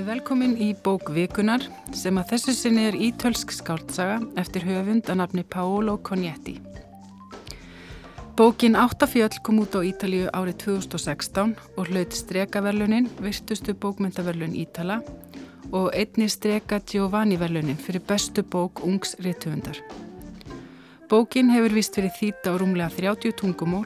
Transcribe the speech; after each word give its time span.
Verið 0.00 0.14
velkomin 0.14 0.52
í 0.56 0.66
bók 0.80 1.10
Vikunar 1.12 1.60
sem 1.92 2.16
að 2.16 2.30
þessu 2.30 2.52
sinni 2.56 2.86
er 2.88 2.94
ítölsk 2.96 3.50
skáldsaga 3.52 4.14
eftir 4.40 4.64
höfund 4.64 5.10
að 5.12 5.18
nafni 5.20 5.42
Paolo 5.44 5.98
Cognetti. 6.00 6.54
Bókin 8.32 8.78
Áttafjöll 8.80 9.42
kom 9.44 9.58
út 9.60 9.74
á 9.76 9.84
Ítalíu 9.84 10.30
árið 10.32 10.56
2016 10.62 11.52
og 11.76 11.90
hlaut 11.90 12.16
strekaverlunin, 12.16 13.10
virtustu 13.20 13.74
bókmyndaverlun 13.76 14.56
Ítala 14.56 15.02
og 15.68 15.90
einni 15.92 16.30
streka 16.32 16.78
Giovanni-verlunin 16.80 17.76
fyrir 17.76 18.00
bestu 18.00 18.40
bók 18.40 18.80
Ungs 18.80 19.18
Ritthöfundar. 19.20 19.82
Bókin 21.12 21.52
hefur 21.52 21.76
vist 21.76 22.00
verið 22.00 22.16
þýta 22.22 22.56
á 22.56 22.56
rúmlega 22.56 22.88
30 22.96 23.36
tungumól 23.36 23.84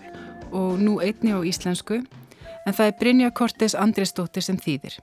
og 0.52 0.78
nú 0.78 1.00
einni 1.02 1.34
á 1.34 1.42
íslensku 1.42 1.98
en 1.98 2.70
það 2.70 2.86
er 2.86 2.96
Brynja 3.02 3.32
Kortes 3.34 3.74
Andresdóttir 3.74 4.46
sem 4.46 4.62
þýðir. 4.62 5.02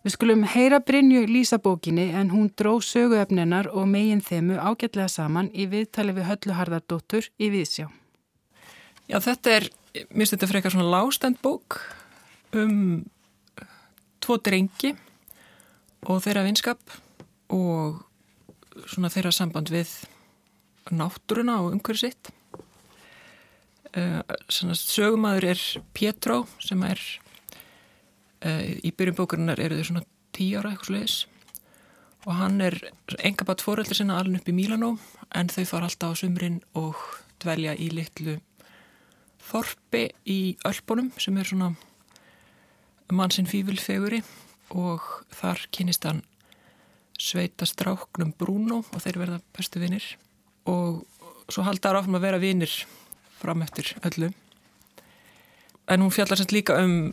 Við 0.00 0.14
skulum 0.14 0.46
heyra 0.48 0.78
Brynju 0.80 1.26
lýsa 1.28 1.58
bókinni 1.60 2.06
en 2.16 2.30
hún 2.32 2.48
dró 2.56 2.78
söguefninar 2.80 3.66
og 3.68 3.84
megin 3.90 4.22
þemu 4.24 4.56
ágætlega 4.56 5.10
saman 5.12 5.50
í 5.52 5.66
viðtali 5.68 6.14
við 6.16 6.24
Höllu 6.30 6.56
Harðardóttur 6.56 7.28
í 7.36 7.50
Viðsjá. 7.52 7.90
Já, 9.10 9.18
þetta 9.20 9.52
er, 9.58 9.68
mér 10.08 10.22
finnst 10.22 10.36
þetta 10.38 10.48
frekar 10.54 10.72
svona 10.72 10.88
lástend 10.94 11.40
bók 11.44 11.82
um 12.56 13.04
tvo 14.24 14.40
drengi 14.40 14.94
og 16.08 16.24
þeirra 16.24 16.46
vinskap 16.48 16.96
og 17.52 18.00
svona 18.88 19.12
þeirra 19.12 19.36
samband 19.36 19.68
við 19.68 19.92
náttúruna 20.96 21.60
og 21.60 21.74
umhverju 21.74 22.06
sitt. 22.08 22.32
Uh, 23.90 24.22
sögumæður 24.48 25.50
er 25.50 25.62
Pétró 25.92 26.44
sem 26.62 26.80
er 26.86 27.02
í 28.40 28.92
byrjum 28.96 29.18
bókurinnar 29.18 29.60
eru 29.60 29.80
þau 29.80 29.88
svona 29.90 30.06
tíu 30.36 30.60
ára 30.60 30.72
eitthvað 30.72 30.90
sluðis 30.90 31.16
og 32.26 32.36
hann 32.36 32.60
er 32.64 32.76
enga 33.24 33.46
bat 33.48 33.62
fóröldur 33.64 33.96
sinna 33.96 34.18
alveg 34.20 34.42
upp 34.42 34.48
í 34.52 34.56
Mílanó 34.56 34.94
en 35.36 35.52
þau 35.52 35.64
fara 35.68 35.88
alltaf 35.88 36.16
á 36.16 36.20
sumrin 36.20 36.60
og 36.76 36.96
dvelja 37.40 37.74
í 37.76 37.90
litlu 37.92 38.38
þorpi 39.50 40.08
í 40.28 40.40
Ölpunum 40.68 41.12
sem 41.20 41.36
er 41.40 41.48
svona 41.48 41.72
mannsinn 43.10 43.48
fívilfeguri 43.50 44.20
og 44.76 45.06
þar 45.34 45.64
kynist 45.74 46.04
hann 46.06 46.22
sveita 47.20 47.66
stráknum 47.68 48.32
Bruno 48.38 48.82
og 48.84 49.02
þeir 49.02 49.20
verða 49.20 49.40
bestu 49.56 49.80
vinnir 49.82 50.04
og 50.70 51.02
svo 51.50 51.64
haldar 51.66 51.98
áfram 51.98 52.16
að 52.20 52.26
vera 52.28 52.42
vinnir 52.42 52.72
fram 53.40 53.64
eftir 53.64 53.96
öllu 54.06 54.30
en 55.90 56.04
hún 56.04 56.14
fjallar 56.14 56.38
semst 56.38 56.54
líka 56.54 56.78
um 56.78 57.12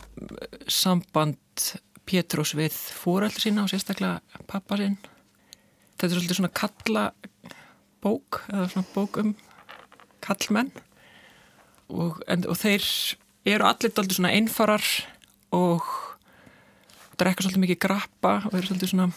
samband 0.70 1.38
Pétrós 2.08 2.54
við 2.56 2.72
fóraldur 2.72 3.44
sína 3.44 3.66
og 3.66 3.72
sérstaklega 3.72 4.22
pappa 4.48 4.78
sín. 4.80 4.96
Þetta 5.98 6.08
er 6.08 6.14
svolítið 6.14 6.38
svona 6.38 6.54
kalla 6.56 7.04
bók 8.06 8.44
eða 8.48 8.70
svona 8.72 8.92
bók 8.94 9.20
um 9.20 9.34
kallmenn 10.24 10.72
og, 11.90 12.22
en, 12.30 12.46
og 12.48 12.56
þeir 12.62 12.86
eru 13.48 13.68
allir 13.68 13.92
doldið 13.96 14.20
svona 14.20 14.34
einfarar 14.38 14.86
og 15.56 15.84
drekka 17.20 17.44
svolítið 17.44 17.64
mikið 17.66 17.82
grappa 17.84 18.34
og 18.46 18.56
eru 18.56 18.70
svolítið 18.70 18.94
svona, 18.94 19.10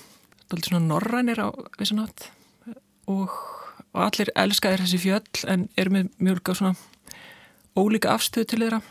svona 0.56 0.82
norrænir 0.86 1.42
á 1.46 1.48
vissan 1.78 2.02
átt 2.06 2.30
og, 3.10 3.28
og 3.92 4.00
allir 4.06 4.32
elskaðir 4.34 4.86
þessi 4.86 5.02
fjöll 5.04 5.50
en 5.52 5.68
eru 5.78 5.94
með 5.94 6.10
mjög 6.18 6.54
svona 6.56 6.74
ólíka 7.78 8.16
afstöðu 8.16 8.50
til 8.50 8.64
þeirra 8.64 8.82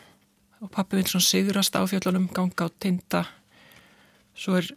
og 0.59 0.71
pappi 0.71 0.99
vil 0.99 1.07
svona 1.07 1.25
sigrast 1.25 1.75
á 1.75 1.81
fjöllunum 1.87 2.29
ganga 2.35 2.67
á 2.67 2.69
tinda. 2.79 3.25
Svo 4.35 4.57
er 4.59 4.67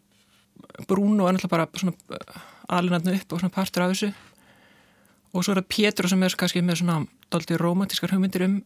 Bruno 0.88 1.26
er 1.26 1.36
náttúrulega 1.36 1.52
bara 1.52 1.68
svona 1.74 1.92
uh, 1.92 2.42
aðlinarnu 2.68 3.16
upp 3.16 3.32
og 3.32 3.42
svona 3.42 3.54
partur 3.54 3.84
af 3.84 3.92
þessu. 3.92 4.12
Og 5.32 5.44
svo 5.44 5.54
er 5.54 5.62
það 5.62 5.72
Pétur 5.74 6.08
sem 6.08 6.22
er 6.22 6.36
kannski 6.38 6.62
með 6.62 6.82
svona 6.82 7.02
doldi 7.32 7.58
romantískar 7.60 8.14
hugmyndir 8.14 8.46
um 8.46 8.60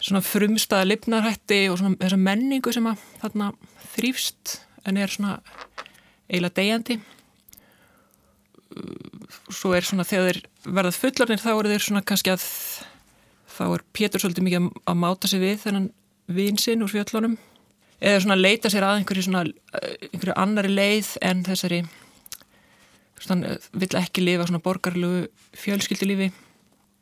svona 0.00 0.22
frumstaða 0.24 0.88
lifnarhætti 0.88 1.66
og 1.70 1.78
svona 1.78 1.98
þessa 2.00 2.18
menningu 2.20 2.72
sem 2.72 2.86
að 2.88 3.02
þarna 3.20 3.50
þrýfst 3.94 4.54
en 4.88 5.00
er 5.00 5.12
svona 5.12 5.38
eiginlega 6.30 6.56
degjandi 6.56 7.00
svo 9.50 9.74
er 9.76 9.86
svona 9.86 10.06
þegar 10.08 10.38
þeir 10.38 10.74
verðað 10.76 11.00
fullarnir 11.02 11.42
þá 11.42 11.50
eru 11.52 11.72
þeir 11.72 11.84
svona 11.84 12.04
kannski 12.06 12.32
að 12.32 12.44
þá 13.50 13.64
er 13.66 13.84
Pétur 13.96 14.22
svolítið 14.22 14.46
mikið 14.46 14.68
að 14.88 15.00
máta 15.02 15.30
sig 15.30 15.42
við 15.42 15.58
þennan 15.64 15.90
vinsinn 16.34 16.84
úr 16.84 16.92
fjöllunum. 16.92 17.38
Eða 18.00 18.22
svona 18.24 18.38
leita 18.38 18.70
sér 18.72 18.86
að 18.86 19.00
einhverju 19.00 19.26
svona 19.26 19.42
einhverju 19.44 20.36
annari 20.40 20.70
leið 20.72 21.10
en 21.26 21.42
þessari 21.44 21.82
svona 23.20 23.56
vill 23.76 23.98
ekki 24.00 24.24
lifa 24.24 24.46
svona 24.48 24.62
borgarlegu 24.64 25.26
fjölskyldulífi. 25.60 26.30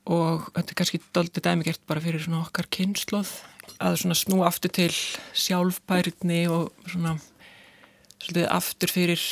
Og 0.09 0.49
þetta 0.55 0.73
er 0.73 0.79
kannski 0.81 1.03
doldið 1.15 1.45
dæmigert 1.45 1.85
bara 1.87 2.03
fyrir 2.03 2.25
svona 2.25 2.43
okkar 2.47 2.67
kynnslóð 2.73 3.31
að 3.85 3.99
svona 4.03 4.17
snú 4.17 4.41
aftur 4.47 4.73
til 4.73 4.91
sjálfbærni 5.37 6.47
og 6.51 6.73
svona 6.89 7.19
svolítið 8.19 8.49
aftur 8.51 8.95
fyrir 8.95 9.25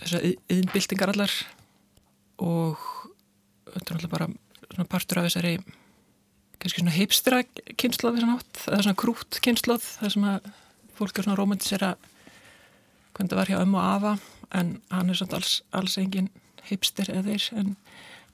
þessar 0.00 0.24
yðinbildingar 0.48 1.12
allar. 1.12 1.34
Og 2.40 2.80
þetta 3.74 3.92
er 3.92 3.98
alltaf 3.98 4.14
bara 4.14 4.88
partur 4.88 5.20
af 5.20 5.28
þessari 5.28 5.58
kannski 6.58 6.82
svona 6.82 6.96
hipstera 6.96 7.42
kynnslóð 7.78 8.20
eða 8.22 8.82
svona 8.82 8.98
krút 8.98 9.40
kynnslóð 9.44 9.84
það 10.00 10.14
sem 10.14 10.28
að 10.28 10.50
fólk 10.98 11.18
er 11.18 11.28
svona 11.28 11.38
romantisera 11.38 11.94
hvernig 13.14 13.32
það 13.32 13.40
var 13.40 13.52
hjá 13.52 13.62
ömmu 13.62 13.78
og 13.78 13.88
afa 13.88 14.14
en 14.58 14.76
hann 14.90 15.10
er 15.10 15.18
svona 15.18 15.38
alls, 15.38 15.58
alls 15.72 15.98
engin 16.00 16.30
hipster 16.68 17.10
eða 17.12 17.26
þeir 17.30 17.48
en, 17.62 17.74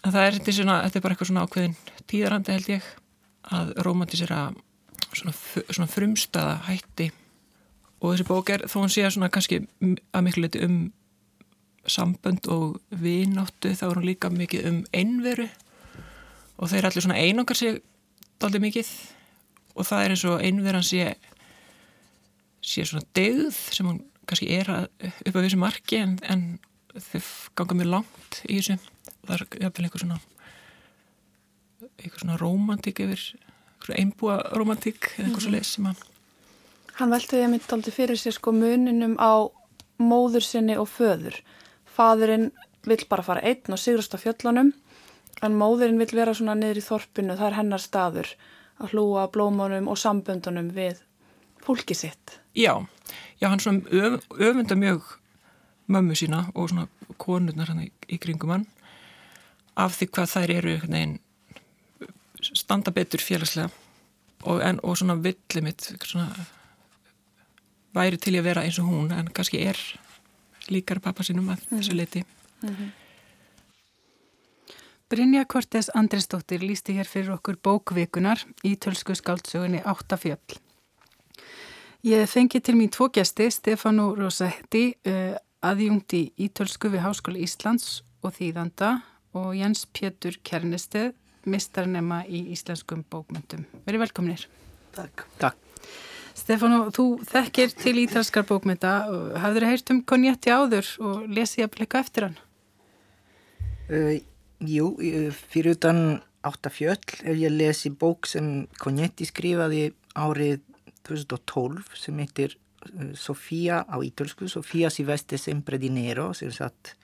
en 0.03 0.15
það 0.15 0.29
er 0.29 0.39
svona, 0.51 0.83
þetta 0.87 1.01
er 1.01 1.05
bara 1.05 1.17
eitthvað 1.17 1.31
svona 1.33 1.47
ákveðin 1.47 1.77
tíðarandi 2.11 2.57
held 2.57 2.71
ég 2.75 2.93
að 3.55 3.75
romantisera 3.85 4.41
svona, 5.15 5.35
svona 5.69 5.91
frumstaða 5.91 6.59
hætti. 6.69 7.11
Og 8.01 8.13
þessi 8.13 8.29
bók 8.29 8.53
er 8.53 8.67
þó 8.69 8.79
hann 8.83 8.93
sé 8.93 9.05
að 9.07 9.17
svona 9.17 9.33
kannski 9.33 9.63
að 9.85 10.27
miklu 10.27 10.45
leiti 10.45 10.63
um 10.67 10.79
sambönd 11.85 12.49
og 12.53 12.79
vináttu 13.03 13.75
þá 13.77 13.85
er 13.89 13.99
hann 13.99 14.09
líka 14.09 14.31
mikið 14.33 14.69
um 14.71 14.81
einveru. 14.97 15.49
Og 16.61 16.71
þeir 16.71 16.89
allir 16.89 17.05
svona 17.05 17.21
einangar 17.21 17.59
sig 17.59 17.81
aldrei 18.43 18.63
mikið 18.65 18.91
og 19.75 19.87
það 19.89 20.03
er 20.03 20.15
eins 20.15 20.25
og 20.29 20.43
einverðan 20.43 20.87
sé 20.87 21.07
sé 22.65 22.85
svona 22.89 23.07
degð 23.17 23.57
sem 23.77 23.89
hann 23.89 24.03
kannski 24.25 24.49
er 24.57 24.71
að, 24.73 24.87
upp 25.05 25.37
á 25.37 25.45
þessu 25.45 25.61
marki 25.61 26.01
en, 26.01 26.17
en 26.25 26.45
þau 26.95 27.21
ganga 27.59 27.77
mjög 27.77 27.91
langt 27.93 28.41
í 28.49 28.57
þessu. 28.59 28.79
Og 29.21 29.29
það 29.29 29.35
er 29.35 29.45
jafnvel 29.67 29.87
einhver 29.87 30.05
svona 30.05 30.21
einhver 32.01 32.23
svona 32.23 32.39
romantík 32.41 33.03
yfir 33.05 33.25
einbúa 33.95 34.39
romantík 34.57 35.11
eða 35.19 35.27
einhver 35.29 35.45
svo 35.45 35.53
leið 35.53 35.67
sem 35.69 35.89
að 35.91 36.05
Hann 36.95 37.11
veltiði 37.11 37.49
mynda 37.51 37.75
aldrei 37.75 37.91
fyrir 37.91 38.19
sér 38.21 38.37
sko 38.37 38.53
muninum 38.55 39.17
á 39.19 39.51
móður 39.99 40.45
sinni 40.47 40.77
og 40.79 40.87
föður. 40.93 41.41
Fadurinn 41.91 42.53
vill 42.87 43.03
bara 43.11 43.25
fara 43.27 43.43
einn 43.43 43.75
og 43.75 43.81
sigrast 43.83 44.15
á 44.15 44.19
fjöllunum 44.23 44.71
En 45.43 45.59
móðurinn 45.59 45.99
vil 45.99 46.13
vera 46.15 46.35
svona 46.35 46.55
niður 46.55 46.79
í 46.79 46.85
þorpinu, 46.85 47.37
það 47.37 47.47
er 47.47 47.59
hennar 47.59 47.83
staður 47.83 48.31
að 48.79 48.95
hlúa 48.95 49.27
blómánum 49.33 49.89
og 49.91 49.99
samböndunum 49.99 50.71
við 50.75 51.03
fólki 51.65 51.95
sitt. 51.95 52.39
Já, 52.55 52.87
já 53.41 53.49
hann 53.49 53.61
svona 53.61 53.83
öf, 53.91 54.25
öfunda 54.39 54.77
mjög 54.79 55.03
mömmu 55.87 56.15
sína 56.15 56.47
og 56.55 56.71
svona 56.71 56.87
konurnar 57.17 57.73
hann 57.73 57.85
í, 57.87 57.91
í 58.09 58.19
kringum 58.19 58.51
hann 58.55 58.67
af 59.77 59.97
því 59.99 60.11
hvað 60.15 60.33
þær 60.35 60.53
eru 60.55 60.75
neginn, 60.87 61.17
standa 62.55 62.93
betur 62.95 63.23
félagslega 63.25 63.71
og, 64.45 64.61
en, 64.63 64.81
og 64.83 64.99
svona 64.99 65.17
villið 65.19 65.65
mitt 65.65 65.87
svona, 66.05 66.29
væri 67.97 68.21
til 68.21 68.37
að 68.39 68.47
vera 68.49 68.65
eins 68.67 68.79
og 68.83 68.91
hún 68.91 69.13
en 69.15 69.31
kannski 69.35 69.63
er 69.65 69.81
líkar 70.73 71.01
pappa 71.05 71.25
sínum 71.25 71.49
að 71.49 71.59
mm 71.59 71.65
-hmm. 71.65 71.79
þessu 71.79 71.97
leiti. 71.97 72.25
Mm 72.63 72.69
-hmm. 72.69 72.91
Brynja 75.15 75.45
Kortes 75.47 75.93
Andresdóttir 75.95 76.59
lísti 76.59 76.97
hér 76.97 77.07
fyrir 77.07 77.37
okkur 77.37 77.55
bókvikunar 77.63 78.41
í 78.67 78.73
tölsku 78.75 79.15
skáldsögunni 79.15 79.79
Áttafjöll. 79.87 80.57
Ég 82.03 82.27
fengi 82.27 82.59
til 82.59 82.75
mín 82.75 82.91
tvo 82.91 83.07
gæsti, 83.15 83.47
Stefano 83.55 84.09
Rosetti, 84.19 84.97
uh, 85.07 85.37
aðjungti 85.63 86.25
í 86.35 86.49
tölsku 86.51 86.91
við 86.91 87.05
Háskóla 87.07 87.39
Íslands 87.47 88.03
og 88.27 88.35
Þýðanda 88.41 88.91
og 89.39 89.55
Jens 89.55 89.85
Pétur 89.87 90.41
Kernesteð, 90.43 91.15
mistarnema 91.47 92.25
í 92.27 92.43
íslenskum 92.57 93.07
bókmyndum. 93.07 93.69
Verið 93.87 94.07
velkominir. 94.09 94.49
Takk. 94.99 95.29
Takk. 95.39 95.89
Stefano, 96.35 96.89
þú 96.91 97.09
þekkir 97.31 97.79
til 97.79 97.97
ítalskar 98.03 98.51
bókmynda. 98.51 98.99
Hafður 99.39 99.63
þið 99.63 99.77
heyrt 99.77 99.95
um 99.95 100.03
konjetti 100.03 100.51
áður 100.51 100.95
og 100.99 101.27
lesið 101.31 101.69
að 101.71 101.75
plika 101.79 102.03
eftir 102.03 102.33
hann? 102.33 102.39
Uh, 103.87 104.17
Jú, 104.65 104.95
fyrir 105.51 105.75
utan 105.77 106.23
Áttafjöll 106.45 107.01
hef 107.25 107.39
ég 107.41 107.53
lesið 107.53 107.97
bók 108.01 108.29
sem 108.29 108.67
Cognetti 108.81 109.25
skrifaði 109.29 109.89
árið 110.13 110.61
2012 111.09 111.97
sem 111.99 112.19
heitir 112.21 112.57
uh, 112.57 113.13
Sofía 113.17 113.83
á 113.85 113.97
ítölsku, 114.05 114.49
Sofía 114.49 114.91
si 114.93 115.05
veste 115.05 115.39
sempre 115.41 115.79
di 115.81 115.91
nero, 115.93 116.33
sem 116.35 116.53
sagt 116.53 116.95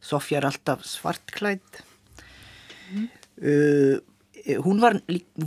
Sofía 0.00 0.40
er 0.40 0.48
alltaf 0.48 0.84
svartklædd. 0.88 1.80
Mm. 2.92 3.08
Uh, 3.40 3.96
hún 4.64 4.80
var, 4.80 4.96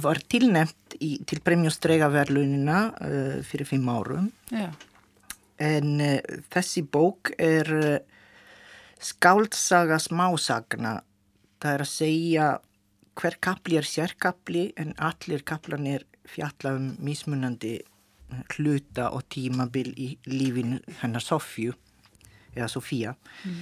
var 0.02 0.22
tilnæmt 0.30 0.98
í, 1.02 1.18
til 1.26 1.42
premjóstregaverlunina 1.46 2.82
uh, 2.94 3.38
fyrir 3.46 3.70
fimm 3.70 3.90
árum. 3.90 4.30
Já. 4.54 4.70
En 5.62 5.98
uh, 6.02 6.20
þessi 6.54 6.86
bók 6.86 7.34
er 7.42 7.74
uh, 7.78 7.98
skáldsaga 9.02 9.98
smásagna. 10.02 11.00
Það 11.64 11.74
er 11.74 11.82
að 11.86 11.92
segja 11.94 12.48
hver 13.16 13.38
kapli 13.40 13.78
er 13.80 13.88
sérkapli 13.88 14.64
en 14.82 14.92
allir 15.00 15.46
kaplanir 15.48 16.04
fjalla 16.28 16.74
um 16.76 16.90
mismunandi 17.00 17.78
hluta 18.56 19.12
og 19.14 19.24
tímabil 19.32 19.94
í 19.96 20.10
lífinu 20.28 20.82
hennar 21.00 21.24
Sofju 21.24 21.72
eða 22.54 22.68
Sofía. 22.72 23.14
Mm. 23.46 23.62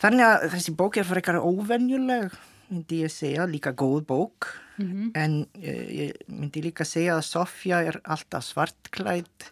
Þannig 0.00 0.26
að 0.26 0.46
þessi 0.54 0.74
bók 0.76 0.98
er 0.98 1.06
fyrir 1.08 1.22
eitthvað 1.22 1.46
óvenjuleg, 1.48 2.36
myndi 2.70 3.00
ég 3.04 3.12
segja, 3.12 3.46
líka 3.48 3.72
góð 3.72 4.02
bók 4.08 4.50
mm 4.78 4.86
-hmm. 4.86 5.10
en 5.14 5.46
ég 5.62 6.12
myndi 6.26 6.62
líka 6.62 6.84
segja 6.84 7.16
að 7.16 7.28
Sofja 7.28 7.82
er 7.82 8.00
alltaf 8.04 8.44
svartklædd, 8.44 9.48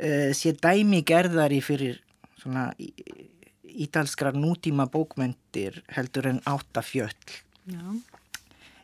uh, 0.00 0.30
sé 0.32 0.52
dæmi 0.52 1.02
gerðari 1.02 1.60
fyrir 1.60 2.00
svona 2.36 2.72
ítalskra 3.84 4.32
nútíma 4.34 4.86
bókmyndir 4.90 5.82
heldur 5.94 6.26
en 6.30 6.40
áttafjöll. 6.48 7.14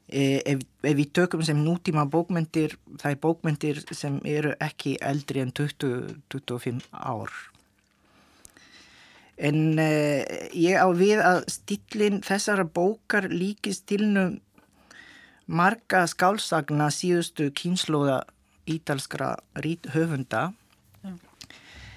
E, 0.06 0.22
ef, 0.46 0.62
ef 0.86 0.94
við 0.94 1.10
tökum 1.18 1.42
sem 1.42 1.58
nútíma 1.58 2.06
bókmyndir, 2.06 2.76
það 3.00 3.10
er 3.10 3.20
bókmyndir 3.22 3.82
sem 3.90 4.20
eru 4.24 4.54
ekki 4.62 4.96
eldri 5.02 5.42
en 5.42 5.52
20-25 5.56 6.86
ár. 6.92 7.32
En 9.36 9.76
uh, 9.76 10.22
ég 10.56 10.80
á 10.80 10.88
við 10.96 11.20
að 11.20 11.42
stillin 11.52 12.22
þessara 12.24 12.64
bókar 12.64 13.28
líkist 13.28 13.84
tilnum 13.90 14.38
marga 15.46 16.06
skálsagna 16.08 16.88
síðustu 16.90 17.50
kynnslóða 17.54 18.22
ítalskra 18.66 19.34
höfunda. 19.92 20.48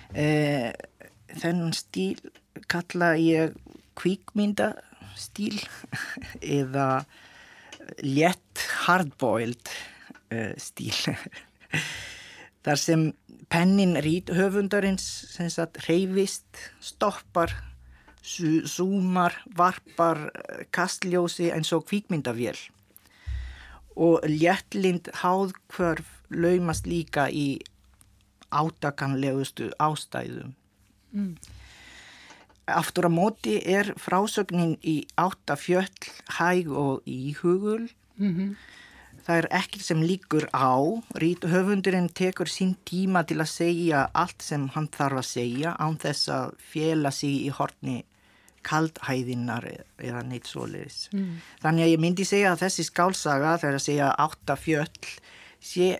Uh, 0.09 0.73
þennan 1.37 1.73
stíl 1.77 2.17
kalla 2.67 3.13
ég 3.19 3.55
kvíkmyndastíl 3.99 5.59
eða 6.59 7.05
létt 8.03 8.65
hardboiled 8.85 9.71
uh, 10.33 10.53
stíl. 10.57 10.95
Þar 12.65 12.79
sem 12.81 13.07
pennin 13.49 13.95
rít 14.03 14.29
höfundarins 14.35 15.05
reyfist, 15.87 16.45
stoppar 16.83 17.53
zoomar, 18.65 19.33
varpar 19.57 20.29
eh, 20.29 20.65
kastljósi 20.71 21.49
eins 21.51 21.71
og 21.73 21.87
kvíkmyndavél 21.87 22.57
og 23.95 24.23
léttlind 24.27 25.09
háðkvörf 25.23 26.07
laumast 26.29 26.85
líka 26.87 27.27
í 27.29 27.59
átakanlegustu 28.49 29.71
ástæðum. 29.79 30.53
Mm. 31.11 31.35
Aftur 32.75 33.09
á 33.09 33.11
móti 33.11 33.59
er 33.65 33.93
frásögnin 33.97 34.77
í 34.85 35.03
áttafjöll, 35.17 35.89
hæg 36.39 36.69
og 36.71 37.01
íhugul. 37.05 37.89
Mm 38.17 38.35
-hmm. 38.35 38.55
Það 39.25 39.37
er 39.37 39.47
ekkert 39.51 39.85
sem 39.85 40.01
líkur 40.01 40.49
á. 40.53 40.73
Rítuhöfundurinn 41.13 42.09
tekur 42.09 42.47
sín 42.47 42.75
tíma 42.85 43.23
til 43.23 43.37
að 43.37 43.51
segja 43.51 44.09
allt 44.13 44.41
sem 44.41 44.67
hann 44.73 44.87
þarf 44.87 45.17
að 45.21 45.27
segja 45.27 45.75
án 45.79 45.97
þess 45.97 46.29
að 46.29 46.53
fjela 46.57 47.11
sig 47.11 47.45
í 47.45 47.49
hortni 47.49 48.03
kaldhæðinnar 48.65 49.67
eða 49.97 50.23
neitt 50.27 50.49
svoleiðis. 50.49 51.09
Mm. 51.13 51.39
Þannig 51.61 51.83
að 51.83 51.91
ég 51.93 51.99
myndi 51.99 52.25
segja 52.25 52.53
að 52.53 52.63
þessi 52.65 52.85
skálsaga 52.89 53.57
þegar 53.61 53.77
að 53.79 53.85
segja 53.85 54.09
áttafjöll 54.25 55.11
sé 55.59 55.99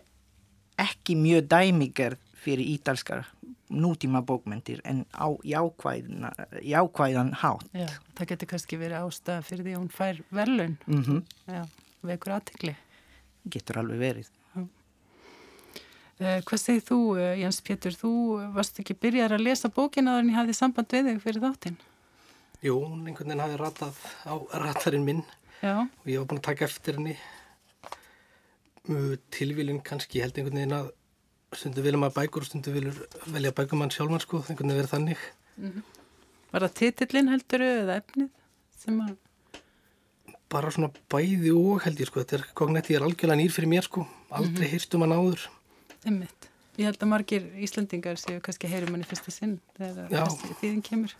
ekki 0.80 1.16
mjög 1.20 1.48
dæmigerð 1.52 2.18
fyrir 2.40 2.72
ítalskar 2.76 3.28
nútíma 3.70 4.22
bókmyndir 4.26 4.82
en 4.84 5.06
á 5.14 5.30
jákvæðan, 5.46 6.30
jákvæðan 6.66 7.34
hátt. 7.42 7.70
Já, 7.74 7.88
það 8.18 8.32
getur 8.34 8.52
kannski 8.54 8.80
verið 8.82 9.06
ástæða 9.06 9.46
fyrir 9.46 9.68
því 9.68 9.76
að 9.76 9.80
hún 9.80 9.94
fær 9.94 10.22
velun 10.30 10.78
mm 10.88 11.04
-hmm. 11.04 11.24
Já, 11.48 11.64
vekur 12.02 12.34
aðtikli. 12.34 12.76
Getur 13.50 13.78
alveg 13.78 14.00
verið. 14.00 14.30
Eh, 16.20 16.42
hvað 16.44 16.60
segir 16.60 16.84
þú 16.84 16.98
eh, 17.16 17.38
Jens 17.40 17.62
Pétur, 17.64 17.96
þú 17.96 18.12
varst 18.52 18.80
ekki 18.82 18.92
byrjar 18.94 19.32
að 19.32 19.46
lesa 19.46 19.70
bókina 19.72 20.18
þannig 20.18 20.34
að 20.34 20.34
ég 20.34 20.40
hafði 20.40 20.56
samband 20.58 20.92
við 20.92 21.06
þig 21.08 21.22
fyrir 21.24 21.44
þáttinn? 21.46 21.78
Jú, 22.60 22.76
einhvern 22.84 23.30
veginn 23.30 23.40
hafði 23.40 23.60
ratað 23.62 24.02
á 24.28 24.34
ratarinn 24.52 25.06
minn 25.08 25.22
Já. 25.64 25.88
og 25.88 26.10
ég 26.12 26.20
var 26.20 26.28
búin 26.28 26.42
að 26.42 26.48
taka 26.50 26.66
eftir 26.66 27.00
henni 27.00 27.16
tilvílinn 29.32 29.80
kannski, 29.80 30.20
ég 30.20 30.28
held 30.28 30.42
einhvern 30.42 30.60
veginn 30.60 30.76
að 30.76 30.92
stundu 31.58 31.84
vilja 31.86 32.00
maður 32.02 32.18
bækur 32.20 32.46
og 32.46 32.50
stundu 32.50 32.74
vilja 32.74 32.94
velja 33.34 33.54
bækumann 33.56 33.94
sjálfmann 33.94 34.22
sko, 34.24 34.44
einhvern 34.44 34.70
veginn 34.70 34.82
verið 34.82 34.94
þannig 34.94 35.24
mm 35.58 35.72
-hmm. 35.72 35.84
Var 36.52 36.62
það 36.66 36.74
titillin 36.74 37.30
heldur 37.30 37.62
eða 37.62 37.98
efnið 38.02 38.30
sem 38.78 39.02
að 39.02 39.16
Bara 40.50 40.72
svona 40.72 40.90
bæði 41.10 41.52
og 41.54 41.82
held 41.84 42.00
ég 42.00 42.08
sko 42.08 42.20
þetta 42.20 42.36
er 42.36 42.46
kognetti 42.54 42.96
er 42.96 43.06
algjörlega 43.06 43.38
nýr 43.38 43.52
fyrir 43.54 43.70
mér 43.70 43.84
sko 43.84 44.08
aldrei 44.30 44.52
mm 44.52 44.66
-hmm. 44.66 44.74
hýrstum 44.74 45.04
að 45.04 45.12
náður 45.14 45.50
Einmitt. 46.06 46.50
Ég 46.78 46.86
held 46.86 47.02
að 47.04 47.10
margir 47.10 47.44
Íslandingar 47.60 48.16
séu 48.16 48.40
kannski 48.40 48.68
að 48.68 48.72
heyrum 48.74 48.94
hann 48.94 49.02
í 49.02 49.10
fyrsta 49.10 49.32
sinn 49.32 49.60
þegar 49.78 50.28
þýðin 50.62 50.82
kemur 50.82 51.14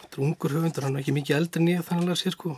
Þetta 0.00 0.16
er 0.16 0.22
ungur 0.22 0.50
höfundur, 0.50 0.82
hann 0.82 0.96
er 0.96 1.00
ekki 1.00 1.12
mikið 1.12 1.36
eldri 1.36 1.62
nýja 1.62 1.82
þannig 1.82 2.10
að 2.10 2.22
sér 2.22 2.32
sko 2.32 2.56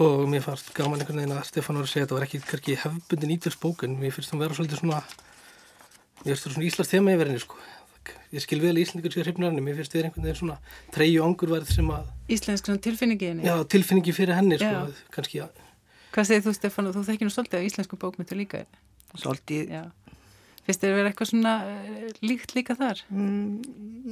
og 0.00 0.24
mér 0.30 0.44
fannst 0.44 0.72
gaman 0.76 1.00
einhvern 1.00 1.20
veginn 1.20 1.36
að 1.36 1.44
Stefán 1.50 1.78
var 1.78 1.86
að 1.86 1.92
segja 1.92 2.06
að 2.06 2.08
þetta 2.08 2.18
var 2.18 2.26
ekki, 2.28 2.40
ekki 2.58 2.78
hefbundin 2.80 3.34
ítalsbókun 3.36 3.98
mér 4.00 4.14
finnst 4.14 4.32
það 4.32 4.38
að 4.38 4.44
vera 4.46 4.58
svolítið 4.58 4.82
svona 4.82 5.00
mér 6.22 6.30
finnst 6.30 6.46
það 6.46 6.54
svona 6.56 6.68
Íslands 6.70 6.92
þema 6.92 7.12
í 7.12 7.18
verðinni 7.20 7.42
sko. 7.42 7.58
ég 8.32 8.44
skil 8.46 8.60
vel 8.62 8.78
Íslandingur 8.80 9.16
sér 9.16 9.28
hrifnarni 9.28 9.64
mér 9.64 9.76
finnst 9.80 9.92
það 9.92 10.08
einhvern 10.08 10.28
veginn 10.28 10.40
svona 10.40 10.56
treyju 10.96 11.26
angurverð 11.26 11.74
sem 11.74 11.92
að 11.92 12.08
Íslensk 12.32 12.72
tilfinningi 12.88 13.28
henni. 13.32 13.44
Já, 13.44 13.58
tilfinningi 13.68 14.16
fyrir 14.16 14.38
henni 14.38 14.56
sko, 14.62 14.86
kannski, 15.12 15.44
Hvað 16.12 16.28
segir 16.28 16.42
þú 16.44 16.52
Stefán? 16.52 16.88
Og 16.90 16.96
þú 16.96 17.02
þekkir 17.06 17.28
nú 17.28 17.32
svolítið 17.32 17.62
á 17.64 17.66
íslensku 17.68 17.96
bókmyndu 17.96 18.36
líka 18.36 18.66
Svolítið. 19.16 19.70
Finnst 20.66 20.82
þér 20.82 20.92
að 20.92 20.98
vera 20.98 21.10
eitthvað 21.10 21.30
svona 21.30 21.52
eh, 21.68 22.10
líkt 22.22 22.52
líka 22.56 22.76
þar? 22.78 23.00
Mm, 23.10 23.62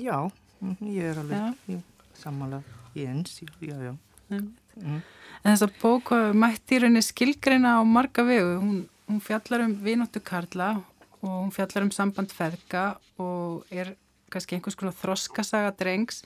já, 0.01 0.17
mm, 0.61 0.79
ég 0.97 1.11
er 1.13 1.21
alveg 1.21 1.77
samanlega 2.19 2.81
í 2.97 3.05
ens 3.07 3.37
já, 3.41 3.77
já. 3.77 3.93
Mm. 4.33 4.49
En 4.79 5.49
þess 5.49 5.65
að 5.67 5.77
bók 5.81 6.13
mætti 6.37 6.77
í 6.77 6.83
rauninni 6.83 7.03
skilgreina 7.05 7.79
á 7.79 7.83
marga 7.87 8.25
vegu. 8.27 8.59
Hún, 8.61 8.81
hún 9.09 9.23
fjallar 9.25 9.65
um 9.65 9.75
vinóttu 9.85 10.21
Karla 10.23 10.75
og 11.21 11.29
hún 11.29 11.53
fjallar 11.55 11.87
um 11.87 11.93
samband 11.95 12.33
feðka 12.33 12.95
og 13.21 13.69
er 13.73 13.95
kannski 14.33 14.57
einhvers 14.57 14.79
konar 14.79 14.97
þroskasaga 15.01 15.75
drengs. 15.79 16.23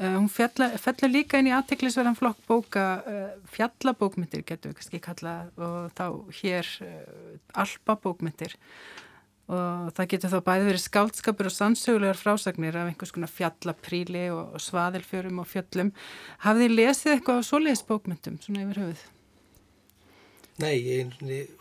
Uh, 0.00 0.16
hún 0.16 0.30
fjallar, 0.32 0.76
fjallar 0.80 1.12
líka 1.12 1.38
inn 1.40 1.50
í 1.50 1.54
aðtiklisverðan 1.54 2.16
flokk 2.16 2.38
bóka 2.48 2.84
uh, 3.04 3.32
fjallabókmyndir 3.52 4.44
getur 4.48 4.72
við 4.72 4.78
kannski 4.80 5.00
kalla 5.04 5.34
og 5.60 5.92
þá 5.98 6.06
hér 6.40 6.70
uh, 6.86 7.34
alpabókmyndir 7.60 8.56
og 9.50 9.88
það 9.96 10.10
getur 10.12 10.32
þá 10.32 10.38
bæði 10.46 10.68
verið 10.68 10.84
skáldskapur 10.84 11.48
og 11.48 11.56
sannsögulegar 11.56 12.20
frásagnir 12.20 12.78
af 12.78 12.90
einhvers 12.90 13.14
konar 13.14 13.32
fjallapríli 13.32 14.28
og 14.34 14.60
svaðilfjörum 14.62 15.42
og 15.42 15.50
fjöllum. 15.50 15.90
Hafið 16.44 16.68
þið 16.68 16.78
lesið 16.78 17.16
eitthvað 17.16 17.42
á 17.42 17.48
svoleiðis 17.48 17.84
bókmyndum, 17.88 18.38
svona 18.44 18.64
yfir 18.66 18.84
höfuð? 18.84 19.02
Nei, 20.60 20.76
ég 20.84 21.12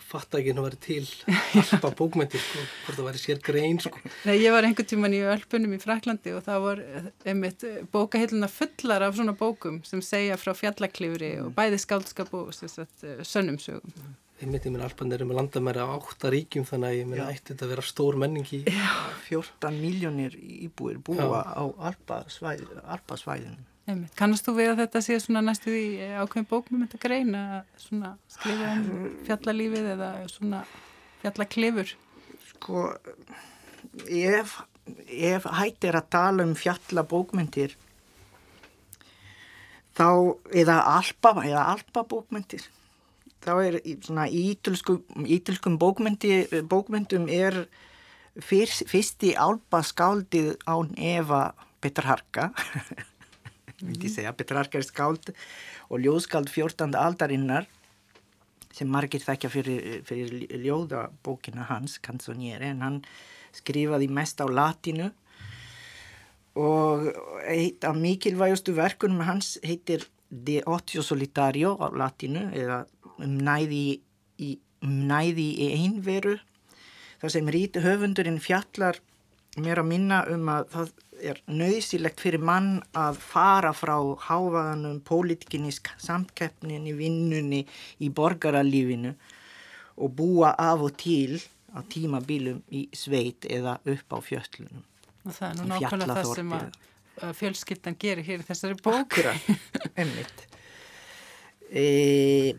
fatt 0.03 0.35
ekki 0.35 0.51
að 0.51 0.65
vera 0.65 0.79
til 0.83 1.05
alpa 1.61 1.93
bókmyndir, 1.95 2.41
sko, 2.43 2.63
hvort 2.85 2.97
það 3.00 3.07
væri 3.07 3.21
sér 3.21 3.43
grein, 3.43 3.79
sko. 3.81 4.01
Nei, 4.27 4.35
ég 4.43 4.53
var 4.53 4.67
einhvern 4.67 4.89
tíman 4.91 5.15
í 5.15 5.21
Ölpunum 5.31 5.75
í 5.77 5.79
Fræklandi 5.81 6.35
og 6.35 6.43
það 6.45 6.65
var 6.65 6.81
einmitt 7.23 7.65
bókahilluna 7.93 8.51
fullar 8.51 9.07
af 9.07 9.15
svona 9.17 9.33
bókum 9.38 9.79
sem 9.88 10.03
segja 10.05 10.38
frá 10.39 10.51
fjallaklifri 10.57 11.38
og 11.41 11.55
bæði 11.55 11.79
skáldskap 11.81 12.35
og 12.35 12.51
sönnumsögum. 12.53 13.95
Mm 14.41 14.53
ég 14.55 14.63
myndi 14.65 14.79
að 14.79 14.86
Alpan 14.88 15.12
eru 15.13 15.25
með 15.29 15.38
landamæri 15.38 15.81
á 15.86 15.88
áttaríkjum 15.93 16.63
þannig 16.65 16.88
að 16.88 16.95
ég 16.98 17.10
að 17.21 17.27
ætti 17.29 17.51
þetta 17.51 17.65
að 17.65 17.74
vera 17.75 17.83
stór 17.86 18.15
menningi. 18.17 18.62
Já, 18.65 18.93
14 19.27 19.75
miljónir 19.77 20.38
íbúir 20.38 20.98
búa 20.98 21.27
Já. 21.29 21.62
á 21.62 21.63
Alpasvæðinu. 22.95 23.60
Kannast 24.17 24.48
þú 24.48 24.55
við 24.57 24.71
að 24.71 24.81
þetta 24.81 25.01
sé 25.05 25.19
svona 25.21 25.43
næstu 25.45 25.74
í 25.75 25.86
ákveðin 26.00 26.50
bóknum 26.50 26.88
þetta 26.88 27.01
grein 27.03 27.36
að 27.38 27.53
svona 27.83 28.12
skrifa 28.31 28.71
um 28.79 29.13
fjallalífið 29.27 29.91
eða 29.93 30.10
svona 30.31 30.63
fjallaklifur? 31.21 31.93
Sko, 32.50 32.89
ef, 34.10 34.57
ef 35.05 35.50
hættir 35.62 36.01
að 36.01 36.12
tala 36.17 36.50
um 36.50 36.57
fjallabókmyndir 36.57 37.77
þá, 39.98 40.07
eða 40.50 40.81
alpa, 40.98 41.36
eða 41.45 41.65
alpabókmyndir 41.75 42.69
þá 43.41 43.51
er 43.65 43.79
í- 43.81 43.98
svona 44.03 44.27
í 44.29 44.43
ítölskum, 44.53 45.77
bókmyndum 45.81 47.29
er 47.33 47.63
fyrst, 48.39 48.86
fyrsti 48.88 49.33
álpa 49.36 49.81
skáldið 49.83 50.53
án 50.69 50.93
Eva 50.98 51.51
Petrarka 51.81 52.51
myndi 53.81 54.07
ég 54.07 54.13
segja, 54.13 54.33
Petrarka 54.38 54.77
er 54.77 54.86
skáld 54.86 55.31
og 55.89 56.03
ljóðskáld 56.03 56.51
14. 56.53 56.93
aldarinnar 56.95 57.65
sem 58.71 58.88
margir 58.88 59.19
þekkja 59.25 59.50
fyrir, 59.51 59.81
fyrir 60.07 60.45
ljóðabókina 60.63 61.65
hans, 61.67 61.98
Canzoniere, 62.00 62.69
en 62.71 62.86
hann 62.86 63.00
skrifaði 63.57 64.07
mest 64.07 64.39
á 64.39 64.48
latinu 64.48 65.10
og 66.55 67.10
eitt 67.48 67.83
af 67.88 67.98
mikilvægustu 68.00 68.74
verkunum 68.77 69.25
hans 69.27 69.57
heitir 69.63 70.05
De 70.31 70.61
Ottio 70.65 71.03
Solitario 71.03 71.75
á 71.75 71.91
latinu 71.91 72.47
eða 72.55 72.85
um 73.19 73.38
næði 73.43 74.01
í, 74.39 74.55
um 74.81 75.01
næði 75.09 75.47
í 75.65 75.69
einveru 75.83 76.38
þar 77.21 77.33
sem 77.35 77.50
rít 77.53 77.77
höfundurinn 77.83 78.39
fjallar 78.41 79.00
mér 79.59 79.81
að 79.81 79.89
minna 79.91 80.21
um 80.31 80.47
að 80.51 80.69
það 80.71 80.93
er 81.21 81.41
nöðsilegt 81.51 82.21
fyrir 82.23 82.41
mann 82.41 82.79
að 82.97 83.19
fara 83.21 83.73
frá 83.77 83.95
háfaðanum, 84.25 85.01
pólitíkinni, 85.05 85.73
samkeppninni, 86.01 86.95
vinnunni 86.97 87.65
í 88.01 88.09
borgaralífinu 88.09 89.13
og 90.01 90.15
búa 90.17 90.55
af 90.57 90.88
og 90.88 90.95
til 90.97 91.41
á 91.75 91.83
tímabilum 91.91 92.63
í 92.73 92.88
sveit 92.95 93.45
eða 93.45 93.77
upp 93.85 94.15
á 94.15 94.19
fjöllunum. 94.23 94.88
Og 95.27 95.35
það 95.35 95.47
er 95.50 95.59
nú 95.59 95.67
nákvæmlega 95.69 96.15
það 96.17 96.33
sem 96.39 96.55
að 96.57 96.79
fjölskyldan 97.37 97.97
gerir 98.01 98.25
hér 98.27 98.43
í 98.43 98.47
þessari 98.47 98.79
bók. 98.81 99.05
Akkurat. 99.05 100.47
E, 101.71 102.51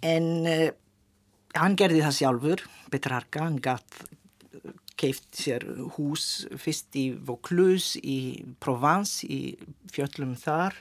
en 0.00 0.46
e, 0.48 0.70
hann 1.52 1.74
gerði 1.76 1.98
það 2.00 2.14
sjálfur, 2.16 2.62
Petrarca, 2.88 3.42
hann 3.44 3.58
gatt 3.60 3.98
keift 5.00 5.34
sér 5.36 5.64
hús 5.96 6.46
fyrst 6.60 6.94
í 6.98 7.10
Vaucluse 7.26 8.00
í 8.00 8.44
Provence 8.62 9.26
í 9.26 9.56
fjöllum 9.92 10.34
þar 10.38 10.78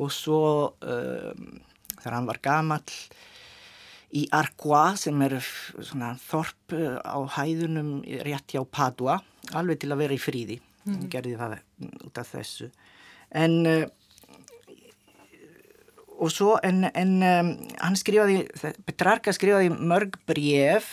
og 0.00 0.12
svo 0.14 0.42
um, 0.80 1.60
þegar 1.98 2.16
hann 2.16 2.30
var 2.30 2.40
gamall 2.44 2.96
í 4.12 4.26
Arquois 4.34 5.04
sem 5.06 5.24
er 5.24 5.38
svona 5.40 6.12
þorp 6.20 6.74
eh, 6.76 6.98
á 7.00 7.18
hæðunum 7.38 8.02
rétt 8.26 8.52
hjá 8.54 8.60
Padua 8.68 9.18
alveg 9.56 9.82
til 9.82 9.92
að 9.92 10.02
vera 10.04 10.16
í 10.16 10.20
fríði 10.20 10.58
hann 10.84 11.08
gerði 11.10 11.38
það 11.40 11.56
út 12.04 12.20
af 12.20 12.34
þessu. 12.34 12.70
En 13.32 13.58
uh, 13.66 13.84
og 16.22 16.30
svo 16.30 16.54
en, 16.62 16.84
en 16.94 17.12
um, 17.26 17.50
hann 17.82 17.98
skrifaði 17.98 18.44
Petrarca 18.86 19.34
skrifaði 19.34 19.72
mörg 19.74 20.20
bref 20.28 20.92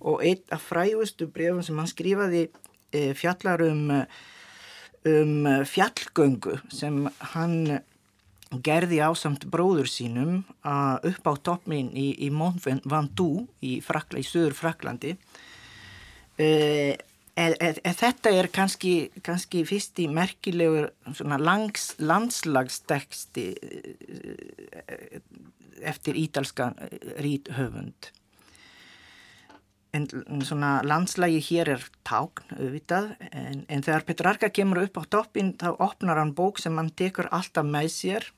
og 0.00 0.22
eitt 0.24 0.48
af 0.54 0.62
frægustu 0.64 1.28
brefum 1.28 1.62
sem 1.64 1.78
hann 1.78 1.90
skrifaði 1.90 2.46
e, 2.92 3.12
fjallar 3.14 3.60
um 3.66 3.90
um 5.08 5.46
fjallgöngu 5.64 6.58
sem 6.72 7.06
hann 7.32 7.80
gerði 8.64 8.98
ásamt 9.00 9.46
bróður 9.48 9.88
sínum 9.88 10.42
upp 10.64 11.28
á 11.28 11.32
toppminn 11.40 11.92
í, 11.96 12.10
í 12.26 12.28
Mont 12.34 12.64
Ventoux 12.64 13.46
í, 13.62 13.78
í 13.80 14.24
söður 14.26 14.56
Fraklandi 14.58 15.14
e, 16.36 16.48
e, 17.40 17.46
e, 17.56 17.72
e, 17.80 17.92
þetta 17.96 18.32
er 18.36 18.50
kannski, 18.52 18.94
kannski 19.26 19.64
fyrst 19.68 20.00
í 20.02 20.06
merkilegur 20.12 20.90
langs, 21.40 21.94
landslagsteksti 21.98 23.46
e, 23.56 25.20
eftir 25.80 26.18
ítalska 26.20 26.72
ríthöfund 27.24 28.12
en 29.92 30.06
svona 30.46 30.80
landslægi 30.86 31.40
hér 31.48 31.72
er 31.74 31.86
tákn 32.06 32.54
auðvitað 32.54 33.14
en, 33.30 33.64
en 33.66 33.82
þegar 33.82 34.06
Petrarca 34.06 34.50
kemur 34.54 34.84
upp 34.84 35.00
á 35.02 35.04
toppin 35.10 35.54
þá 35.58 35.72
opnar 35.82 36.20
hann 36.20 36.34
bók 36.36 36.60
sem 36.62 36.76
hann 36.78 36.92
tekur 36.94 37.30
alltaf 37.34 37.66
með 37.66 37.90
sér. 37.94 38.28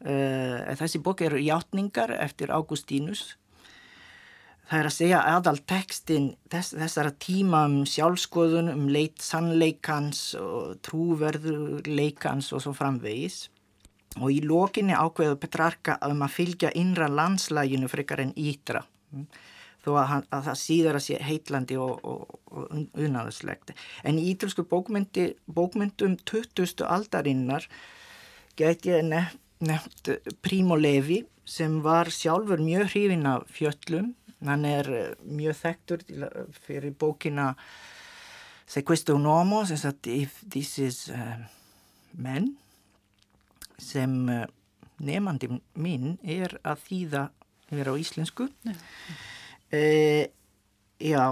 Uh, 0.00 0.70
þessi 0.80 1.02
bók 1.04 1.20
eru 1.26 1.40
játningar 1.42 2.14
eftir 2.16 2.52
Augustínus 2.54 3.34
það 4.70 4.78
er 4.78 4.88
að 4.88 4.94
segja 4.94 5.20
aðal 5.26 5.58
tekstin 5.66 6.28
þess, 6.52 6.74
þessara 6.78 7.12
tíma 7.18 7.64
um 7.66 7.80
sjálfskoðun 7.88 8.70
um 8.72 8.84
leit 8.92 9.22
sannleikans 9.24 10.34
og 10.38 10.76
trúverðuleikans 10.86 12.52
og 12.54 12.62
svo 12.64 12.74
framvegis 12.76 13.48
og 14.18 14.30
í 14.34 14.40
lokinni 14.46 14.94
ákveðu 14.94 15.38
Petrarca 15.42 15.98
um 16.06 16.22
að 16.26 16.36
fylgja 16.38 16.70
innra 16.78 17.10
landslæginu 17.10 17.90
frekar 17.90 18.22
en 18.22 18.34
ítra 18.38 18.84
þó 19.84 19.90
að, 19.96 20.06
hann, 20.10 20.24
að 20.30 20.46
það 20.48 20.58
síðar 20.62 20.98
að 20.98 21.04
sé 21.06 21.18
heitlandi 21.24 21.78
og, 21.80 22.00
og, 22.04 22.34
og 22.52 22.98
unaðuslegt. 23.00 23.72
En 24.04 24.18
í 24.20 24.34
bókmyndi, 24.36 25.26
bókmyndum 25.48 26.18
20. 26.28 26.84
aldarinnar 26.84 27.66
get 28.60 28.86
ég 28.86 29.06
nefnt, 29.08 29.40
nefnt 29.60 30.12
Primo 30.44 30.76
Levi 30.76 31.22
sem 31.48 31.80
var 31.82 32.10
sjálfur 32.12 32.60
mjög 32.62 32.92
hrifin 32.92 33.26
af 33.26 33.48
fjöllum. 33.50 34.14
Hann 34.46 34.64
er 34.64 34.88
mjög 35.26 35.56
þekktur 35.60 36.04
fyrir 36.64 36.94
bókina 36.96 37.54
Se 38.70 38.84
questo 38.84 39.16
un 39.16 39.26
uomo, 39.26 39.64
sem 39.66 39.76
sagt 39.76 40.06
If 40.06 40.44
this 40.46 40.78
is 40.78 41.08
uh, 41.10 41.40
men, 42.14 42.52
sem 43.82 44.12
uh, 44.30 44.44
nefandi 45.02 45.48
minn 45.74 46.12
er 46.22 46.54
að 46.62 46.84
þýða 46.84 47.22
vera 47.72 47.90
á 47.90 47.98
íslensku. 47.98 48.46
Já. 48.62 48.76
Uh, 49.74 50.22
já, 51.02 51.24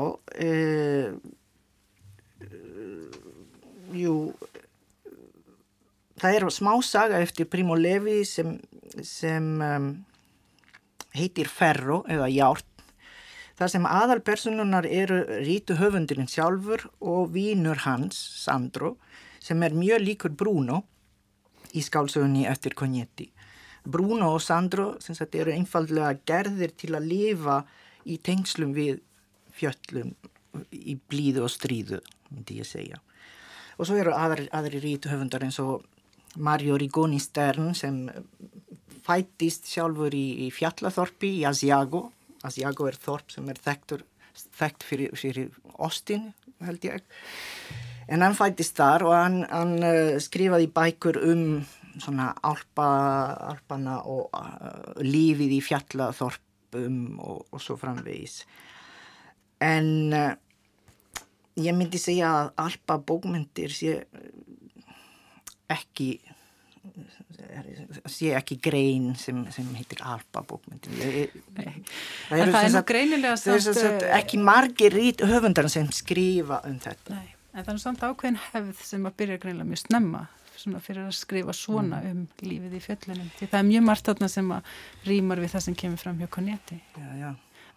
jú, 4.03 4.15
það 6.19 6.39
er 6.41 6.49
smá 6.59 6.73
saga 6.83 7.23
eftir 7.23 7.47
Primo 7.47 7.79
Levi 7.79 8.25
sem, 8.27 8.57
sem 8.99 9.47
um, 9.63 9.93
heitir 11.15 11.47
Ferro 11.47 12.03
eða 12.11 12.27
Járn. 12.35 12.68
Það 13.59 13.73
sem 13.73 13.87
aðalpersonunar 13.91 14.87
eru 14.87 15.23
rítu 15.43 15.75
höfundurinn 15.81 16.31
sjálfur 16.31 16.85
og 17.03 17.33
vínur 17.35 17.83
hans, 17.83 18.19
Sandro, 18.45 18.95
sem 19.43 19.63
er 19.67 19.75
mjög 19.75 20.05
líkur 20.05 20.37
Bruno 20.39 20.85
í 21.75 21.83
skálsögunni 21.83 22.47
eftir 22.47 22.77
Cognetti. 22.79 23.27
Bruno 23.89 24.31
og 24.37 24.43
Sandro 24.45 24.93
sagt, 25.01 25.35
eru 25.35 25.51
einfallega 25.55 26.15
gerðir 26.29 26.75
til 26.79 26.95
að 26.95 27.09
lifa 27.11 27.59
í 28.07 28.19
tengslum 28.23 28.75
við 28.77 29.01
fjöllum 29.59 30.15
í 30.71 30.95
blíðu 31.11 31.45
og 31.47 31.53
stríðu, 31.53 31.99
myndi 32.31 32.61
ég 32.61 32.69
segja. 32.69 33.01
Og 33.79 33.89
svo 33.89 33.99
eru 33.99 34.15
aðri, 34.15 34.49
aðri 34.55 34.83
rítu 34.83 35.11
höfundar 35.11 35.45
eins 35.47 35.59
og 35.63 35.83
Mario 36.37 36.77
Rigoni 36.79 37.19
Stern 37.23 37.75
sem 37.79 38.05
fættist 39.07 39.69
sjálfur 39.71 40.15
í, 40.15 40.47
í 40.47 40.49
fjallathorpi 40.55 41.39
í 41.41 41.45
Asiago. 41.49 42.09
Asiago 42.49 42.89
er 42.89 42.97
þorp 42.99 43.35
sem 43.35 43.49
er 43.53 43.61
þekktur, 43.63 44.05
þekkt 44.59 44.87
fyrir, 44.87 45.15
fyrir 45.19 45.53
Austin, 45.77 46.33
held 46.65 46.85
ég. 46.87 47.05
En 48.09 48.25
hann 48.25 48.37
fættist 48.37 48.79
þar 48.79 49.05
og 49.05 49.15
hann, 49.17 49.43
hann 49.51 49.75
uh, 49.85 50.17
skrifaði 50.23 50.71
bækur 50.73 51.21
um 51.29 51.45
svona 51.99 52.31
alpa, 52.47 52.89
alpana 53.51 53.99
og 54.09 54.29
uh, 54.33 55.03
lífið 55.05 55.57
í 55.59 55.63
fjallathorpum 55.65 57.19
og, 57.21 57.45
og 57.53 57.63
svo 57.63 57.77
framvegis. 57.81 58.41
En 59.65 60.15
uh, 60.15 60.33
ég 61.59 61.77
myndi 61.77 62.01
segja 62.01 62.33
að 62.33 62.53
alpa 62.65 62.99
bókmyndir 63.03 63.75
sé 63.75 63.99
ekki 65.69 66.15
sé 68.09 68.33
ekki 68.39 68.59
grein 68.63 69.13
sem, 69.19 69.41
sem 69.55 69.69
heitir 69.79 70.03
alpa 70.07 70.43
bókmyndir 70.47 70.99
ég, 71.03 71.37
það 72.29 72.43
er 72.43 72.73
nú 72.75 72.85
greinilega 72.89 73.37
samt, 73.41 73.71
samt, 73.77 74.07
ekki 74.19 74.41
margir 74.43 74.95
rít 74.95 75.25
höfundar 75.27 75.71
sem 75.73 75.89
skrifa 75.95 76.63
um 76.69 76.79
þetta. 76.83 77.19
Nei, 77.19 77.35
en 77.55 77.65
það 77.65 77.75
er 77.75 77.83
samt 77.85 78.05
ákveðin 78.05 78.43
hefð 78.51 78.85
sem 78.91 79.09
að 79.09 79.19
byrja 79.23 79.41
greinilega 79.45 79.73
mjög 79.73 79.85
snemma 79.87 80.27
fyrir 80.59 81.05
að 81.07 81.15
skrifa 81.15 81.55
svona 81.55 82.01
mm. 82.03 82.15
um 82.15 82.49
lífið 82.49 82.73
í 82.75 82.81
fjöllunum 82.83 83.29
því 83.39 83.47
það 83.47 83.61
er 83.61 83.69
mjög 83.69 83.85
margt 83.87 84.09
þarna 84.11 84.29
sem 84.33 84.49
að 84.57 84.73
rýmar 85.07 85.43
við 85.43 85.53
það 85.55 85.65
sem 85.69 85.77
kemur 85.79 86.01
fram 86.03 86.19
hjá 86.19 86.31
Konéti 86.35 86.81
já, 86.99 87.11
já 87.21 87.29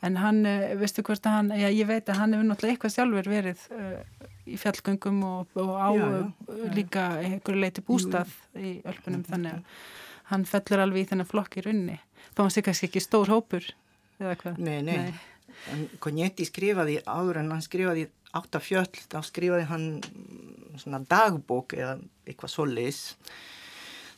En 0.01 0.17
hann, 0.17 0.41
veistu 0.81 1.03
hvort 1.05 1.27
að 1.29 1.35
hann, 1.37 1.49
já 1.61 1.67
ég 1.69 1.85
veit 1.85 2.07
að 2.09 2.17
hann 2.17 2.31
hefur 2.33 2.47
náttúrulega 2.49 2.73
eitthvað 2.75 2.93
sjálfur 2.95 3.27
verið 3.29 3.65
uh, 3.77 4.29
í 4.49 4.57
fjallgöngum 4.57 5.19
og, 5.27 5.51
og 5.61 5.73
á 5.77 5.89
já, 5.93 6.05
já, 6.07 6.69
líka 6.73 7.03
einhverju 7.21 7.61
leiti 7.61 7.83
bústað 7.85 8.31
jú. 8.55 8.63
í 8.63 8.71
ölpunum 8.89 9.27
þannig 9.27 9.59
að 9.59 9.83
hann 10.31 10.47
fellur 10.49 10.81
alveg 10.85 11.05
í 11.05 11.09
þennan 11.11 11.29
flokk 11.29 11.59
í 11.59 11.65
runni. 11.67 11.99
Þá 12.33 12.41
hann 12.41 12.55
sé 12.55 12.65
kannski 12.65 12.89
ekki 12.89 13.03
stór 13.03 13.29
hópur 13.29 13.67
eða 14.17 14.35
hvað. 14.41 14.59
Nei, 14.63 14.79
nei. 14.87 15.11
nei. 15.11 15.85
Konétti 16.01 16.47
skrifaði 16.47 16.97
áður 17.05 17.41
en 17.43 17.53
hann 17.53 17.63
skrifaði 17.65 18.07
áttafjöll, 18.37 18.89
þá 19.11 19.19
skrifaði 19.27 19.67
hann 19.69 19.87
svona 20.79 21.01
dagbók 21.11 21.75
eða 21.77 21.97
eitthvað 22.25 22.53
solis 22.53 23.01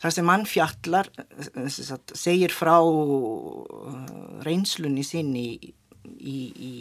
þar 0.04 0.16
sem 0.18 0.32
hann 0.32 0.46
fjallar, 0.50 1.10
eh, 1.16 1.70
sagt, 1.72 2.16
segir 2.20 2.52
frá 2.52 2.76
uh, 2.84 4.42
reynslunni 4.44 5.04
sinni 5.08 5.46
í, 5.56 5.72
í, 6.20 6.38
í 6.52 6.74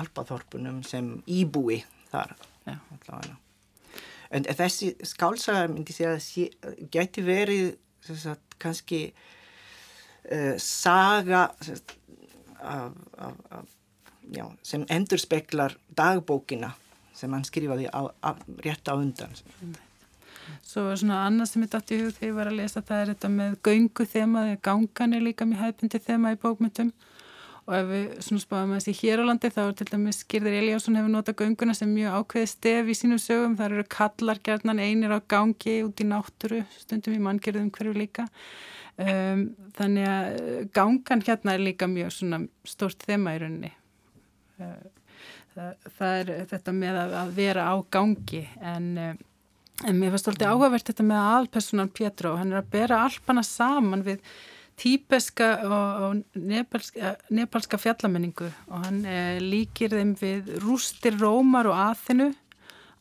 Alpaþorpunum 0.00 0.80
sem 0.86 1.18
íbúi 1.28 1.82
þar. 2.08 2.32
Allavega. 2.66 3.36
En 4.34 4.46
þessi 4.58 4.94
skálsaga 5.06 5.68
myndi 5.70 5.94
segja 5.94 6.16
að 6.16 6.22
sé, 6.24 6.48
gæti 6.90 7.22
verið 7.22 7.76
sagt, 8.08 8.56
kannski 8.62 9.02
uh, 9.12 10.56
saga 10.62 11.50
sagt, 11.60 11.98
af, 12.56 12.96
af, 13.20 13.38
af, 13.52 13.76
já, 14.32 14.48
sem 14.66 14.88
endur 14.90 15.20
speklar 15.22 15.76
dagbókina 15.96 16.72
sem 17.16 17.32
hann 17.32 17.46
skrifaði 17.46 17.86
rétt 18.64 18.88
á 18.88 18.94
undan. 18.96 19.36
Svo 20.66 20.86
er 20.90 21.00
svona 21.00 21.24
annað 21.26 21.50
sem 21.50 21.66
ég 21.66 21.72
dætti 21.72 21.96
í 21.96 22.04
hug 22.04 22.14
þegar 22.16 22.30
ég 22.30 22.38
var 22.38 22.50
að 22.52 22.58
lesa 22.60 22.84
það 22.86 23.02
er 23.02 23.12
þetta 23.14 23.32
með 23.34 23.58
göngu 23.68 24.08
þema, 24.12 24.46
að 24.46 24.62
gangan 24.68 25.16
er 25.16 25.26
líka 25.26 25.48
mjög 25.48 25.62
hefðbundi 25.64 26.02
þema 26.06 26.34
í 26.34 26.40
bókmyndum 26.42 26.94
og 27.66 27.74
ef 27.74 27.88
við 27.90 28.04
svona 28.22 28.42
spáðum 28.42 28.74
að 28.76 28.84
þessi 28.84 29.00
hér 29.00 29.22
á 29.22 29.24
landi 29.26 29.48
þá 29.50 29.60
er 29.64 29.72
til 29.78 29.86
dæmis 29.90 30.20
Girðir 30.30 30.56
Eliásson 30.60 30.98
hefur 30.98 31.10
notað 31.10 31.38
gönguna 31.40 31.74
sem 31.74 31.90
mjög 31.90 32.18
ákveði 32.20 32.50
stef 32.52 32.90
í 32.92 32.94
sínum 32.94 33.18
sögum. 33.18 33.56
Þar 33.58 33.74
eru 33.74 33.86
kallar 33.90 34.40
gerðnan 34.46 34.82
einir 34.82 35.14
á 35.14 35.18
gangi 35.18 35.80
út 35.82 36.02
í 36.02 36.06
náttúru, 36.06 36.62
stundum 36.78 37.16
í 37.16 37.22
manngjörðum 37.24 37.72
hverju 37.74 37.94
líka. 37.96 38.28
Um, 38.96 39.48
þannig 39.76 40.06
að 40.08 40.36
uh, 40.38 40.60
gangan 40.78 41.24
hérna 41.26 41.56
er 41.56 41.64
líka 41.66 41.90
mjög 41.90 42.14
svona 42.14 42.38
stórt 42.64 43.02
þema 43.04 43.34
í 43.34 43.40
rauninni. 43.42 43.72
Uh, 44.62 44.86
það, 45.56 45.90
það 45.98 46.20
er 46.20 46.32
þetta 46.54 46.76
með 46.78 47.00
að, 47.02 47.16
að 47.24 47.34
vera 47.42 47.66
á 47.66 47.74
gangi 47.98 48.44
en, 48.62 48.88
uh, 48.94 49.10
en 49.84 49.98
mér 49.98 50.14
fannst 50.14 50.30
alltaf 50.30 50.52
áhugavert 50.52 50.88
þetta 50.88 51.04
með 51.04 51.22
aðalpersonan 51.22 51.92
Pétur 51.92 52.30
og 52.32 52.38
hann 52.40 52.54
er 52.54 52.62
að 52.62 52.70
bera 52.72 53.02
alpana 53.04 53.44
saman 53.44 54.04
við 54.06 54.22
típeska 54.80 55.50
og, 55.64 56.04
og 56.06 56.40
nepalska, 56.40 57.14
nepalska 57.32 57.80
fjallamenningu 57.80 58.48
og 58.48 58.84
hann 58.84 59.02
eh, 59.08 59.38
líkir 59.40 59.92
þeim 59.96 60.14
við 60.20 60.50
rústir 60.64 61.16
Rómar 61.20 61.68
og 61.70 61.78
Aþinu 61.80 62.30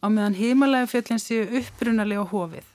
á 0.03 0.07
meðan 0.07 0.37
heimalega 0.37 0.89
fjöllin 0.91 1.21
séu 1.21 1.45
upprunalega 1.59 2.23
á 2.23 2.31
hofið. 2.31 2.67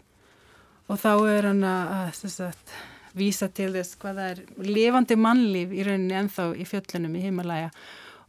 Og 0.91 0.99
þá 0.99 1.13
er 1.31 1.47
hann 1.47 1.65
að, 1.65 1.93
að 2.01 2.33
sagt, 2.35 2.73
vísa 3.17 3.49
til 3.53 3.71
þess 3.75 3.99
hvað 4.01 4.21
það 4.21 4.31
er 4.33 4.71
levandi 4.71 5.19
mannlíf 5.19 5.75
í 5.75 5.85
rauninni 5.87 6.17
enþá 6.19 6.51
í 6.57 6.67
fjöllunum 6.67 7.17
í 7.19 7.25
heimalega 7.27 7.71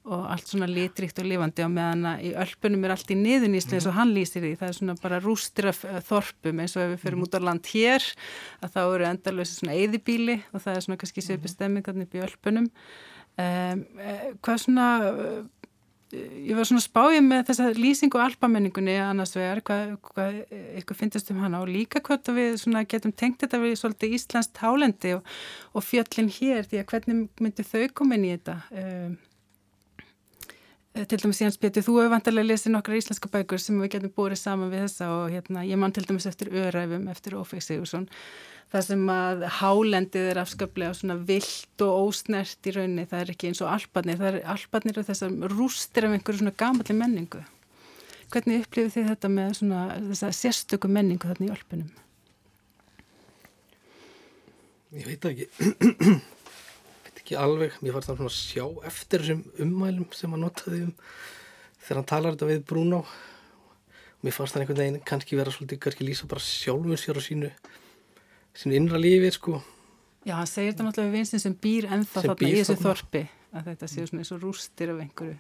og 0.10 0.25
allt 0.34 0.50
svona 0.50 0.65
litrikt 0.70 1.20
og 1.22 1.27
lifandi 1.29 1.65
og 1.65 1.72
meðan 1.75 2.08
að 2.10 2.24
í 2.25 2.31
ölpunum 2.41 2.88
er 2.88 2.93
allt 2.96 3.13
í 3.13 3.17
niðunísli 3.20 3.77
eins 3.77 3.88
og 3.89 3.96
hann 4.00 4.13
lýsir 4.15 4.41
því, 4.41 4.55
það 4.58 4.72
er 4.72 4.77
svona 4.79 4.98
bara 5.01 5.22
rústir 5.22 5.70
af 5.70 5.84
þorpum 6.08 6.63
eins 6.63 6.75
og 6.77 6.84
ef 6.88 6.93
við 6.96 7.03
fyrir 7.03 7.22
út 7.22 7.38
á 7.38 7.39
land 7.46 7.70
hér 7.70 8.08
að 8.65 8.74
þá 8.74 8.81
eru 8.81 9.10
endalösi 9.12 9.60
svona 9.60 9.77
eyðibíli 9.77 10.39
og 10.50 10.65
það 10.65 10.75
er 10.75 10.86
svona 10.88 11.01
kannski 11.03 11.25
svipi 11.25 11.53
stemmingarnir 11.53 12.10
upp 12.10 12.17
í 12.17 12.25
ölpunum. 12.25 12.70
Um, 13.41 13.86
hvað 14.41 14.63
svona 14.65 14.88
ég 16.12 16.58
var 16.58 16.67
svona 16.67 16.84
spáið 16.84 17.22
með 17.24 17.43
þessa 17.51 17.70
lýsingu 17.77 18.20
og 18.20 18.25
alpamenningunni 18.25 18.98
annars 19.00 19.34
vegar, 19.38 19.62
hvað, 19.67 19.93
hvað 20.10 20.39
ykkur 20.81 20.98
finnst 20.98 21.31
um 21.31 21.41
hana 21.43 21.62
og 21.63 21.72
líka 21.72 22.01
hvort 22.03 22.32
við 22.36 22.58
getum 22.91 23.13
tengt 23.15 23.43
þetta 23.43 23.62
við 23.62 23.78
svolítið 23.80 24.15
Íslands 24.17 24.52
tálendi 24.58 25.15
og, 25.17 25.28
og 25.78 25.86
fjöllin 25.86 26.32
hér 26.34 26.67
því 26.67 26.82
að 26.82 26.88
hvernig 26.91 27.28
myndi 27.39 27.67
þau 27.67 27.86
koma 28.02 28.17
inn 28.17 28.28
í 28.28 28.34
þetta? 28.34 28.58
Um, 28.73 29.15
til 30.93 31.19
dæmis 31.21 31.41
Jens 31.41 31.58
Pétur, 31.58 31.86
þú 31.86 31.97
hefur 31.99 32.12
vantarlega 32.12 32.49
lesið 32.51 32.73
nokkra 32.75 32.97
íslenska 32.99 33.30
bækur 33.32 33.62
sem 33.62 33.77
við 33.80 33.93
getum 33.95 34.12
búið 34.15 34.38
saman 34.39 34.71
við 34.71 34.86
þessa 34.86 35.12
og 35.15 35.30
hérna, 35.32 35.63
ég 35.67 35.80
man 35.80 35.93
til 35.95 36.04
dæmis 36.08 36.27
eftir 36.27 36.51
öræfum 36.51 37.08
eftir 37.12 37.38
Ófeik 37.39 37.63
Sigursson 37.63 38.10
það 38.71 38.84
sem 38.88 39.08
að 39.12 39.45
hálendið 39.60 40.27
er 40.32 40.41
afskaplega 40.41 40.95
svona 40.95 41.17
vilt 41.27 41.84
og 41.84 42.10
ósnert 42.10 42.67
í 42.69 42.75
rauninni, 42.75 43.08
það 43.10 43.23
er 43.23 43.34
ekki 43.34 43.49
eins 43.49 43.63
og 43.63 43.71
albarnir 43.71 44.19
það 44.19 44.30
er 44.32 44.51
albarnir 44.54 44.99
og 45.01 45.08
þessar 45.10 45.56
rústir 45.56 46.08
af 46.08 46.15
einhverju 46.15 46.43
svona 46.43 46.56
gamalli 46.63 46.95
menningu. 46.97 47.41
Hvernig 48.32 48.63
upplifið 48.63 48.93
þið 48.95 49.10
þetta 49.12 49.32
með 49.32 49.56
svona 49.60 49.82
þessa 50.12 50.32
sérstöku 50.36 50.91
menningu 50.91 51.27
þarna 51.27 51.49
í 51.49 51.56
alpunum? 51.56 51.89
Ég 54.95 55.08
veit 55.08 55.27
ekki 55.32 56.32
ekki 57.32 57.39
alveg, 57.39 57.76
mér 57.80 57.96
fannst 57.96 58.10
það 58.10 58.17
svona 58.20 58.34
sjá 58.36 58.65
eftir 58.88 59.22
þessum 59.24 59.44
ummælum 59.63 60.08
sem 60.15 60.32
hann 60.34 60.41
notaði 60.44 60.82
um 60.84 60.96
þegar 61.82 62.00
hann 62.00 62.08
talar 62.10 62.36
þetta 62.36 62.50
við 62.50 62.63
Bruno. 62.67 63.00
Og 63.02 64.26
mér 64.26 64.36
fannst 64.36 64.56
það 64.56 64.63
einhvern 64.63 64.82
veginn 64.82 65.06
kannski 65.08 65.38
vera 65.39 65.54
svolítið, 65.54 65.80
kannski 65.86 66.08
lýsa 66.08 66.28
bara 66.28 66.44
sjálfum 66.44 66.98
sér 67.00 67.20
á 67.20 67.22
sínu, 67.24 67.52
sínu 68.58 68.76
innra 68.76 69.00
lífi 69.00 69.32
sko. 69.38 69.62
Já, 70.28 70.36
hann 70.36 70.50
segir 70.50 70.74
þetta 70.74 70.88
náttúrulega 70.89 71.13
við 71.13 71.17
vinsin 71.22 71.44
sem 71.46 71.56
býr 71.56 71.88
ennþá 71.96 72.26
þarna 72.28 72.50
í 72.52 72.60
þessu 72.60 72.78
þorpi 72.82 73.24
að 73.52 73.72
þetta 73.72 73.89
séu 73.94 74.10
svona 74.10 74.26
eins 74.26 74.36
og 74.36 74.44
rústir 74.44 74.91
af 74.91 75.02
einhverju. 75.06 75.39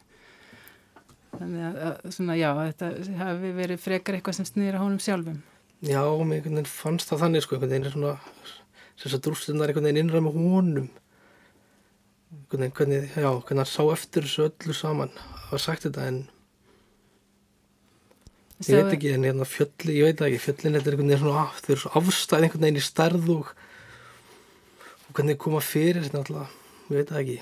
Þannig 1.35 1.67
að, 1.67 1.77
að 1.89 2.15
svona 2.15 2.39
já, 2.39 2.49
þetta 2.71 2.89
hafi 3.19 3.53
verið 3.59 3.83
frekar 3.83 4.17
eitthvað 4.17 4.39
sem 4.39 4.47
snýra 4.47 4.81
honum 4.81 5.03
sjálfum. 5.03 5.43
Já, 5.85 6.01
mér 6.25 6.67
fannst 6.69 7.11
það 7.11 7.23
þannig 7.25 7.45
sko, 7.45 7.57
einhvern 7.57 7.75
veginn 7.75 7.87
er 7.89 7.95
svona 7.95 8.17
þess 9.01 9.15
að 9.17 9.31
rústirna 9.31 9.65
er 9.65 9.71
einhvern 9.71 9.87
veginn 9.87 10.03
innra 10.05 10.21
með 10.23 10.41
honum 10.41 10.89
hvernig, 12.51 12.71
hvernig, 12.75 13.01
já, 13.15 13.29
hvernig 13.29 13.63
hann 13.63 13.69
sá 13.69 13.83
eftir 13.91 14.27
þessu 14.27 14.47
öllu 14.49 14.75
saman 14.75 15.11
að 15.15 15.33
hafa 15.49 15.59
sagt 15.65 15.87
þetta 15.87 16.07
en 16.07 16.21
ég 18.61 18.77
veit 18.77 18.95
ekki 18.95 19.13
en 19.15 19.27
hérna 19.27 19.47
fjöllin, 19.47 19.93
ég 19.97 20.09
veit 20.09 20.25
ekki 20.27 20.41
fjöllin 20.45 20.77
þetta 20.77 20.91
er 20.91 20.95
einhvern 20.95 21.11
veginn 21.11 21.23
svona 21.23 21.45
af, 21.45 21.61
þau 21.61 21.71
eru 21.73 21.83
svo 21.83 21.93
afstæð 21.99 22.45
einhvern 22.45 22.65
veginn 22.67 22.81
í 22.81 22.85
stærð 22.85 23.31
og, 23.35 23.53
og 25.07 25.15
hvernig 25.17 25.39
koma 25.41 25.63
fyrir 25.65 26.05
þetta 26.05 26.21
alltaf, 26.21 26.57
ég 26.91 26.99
veit 26.99 27.15
ekki. 27.21 27.39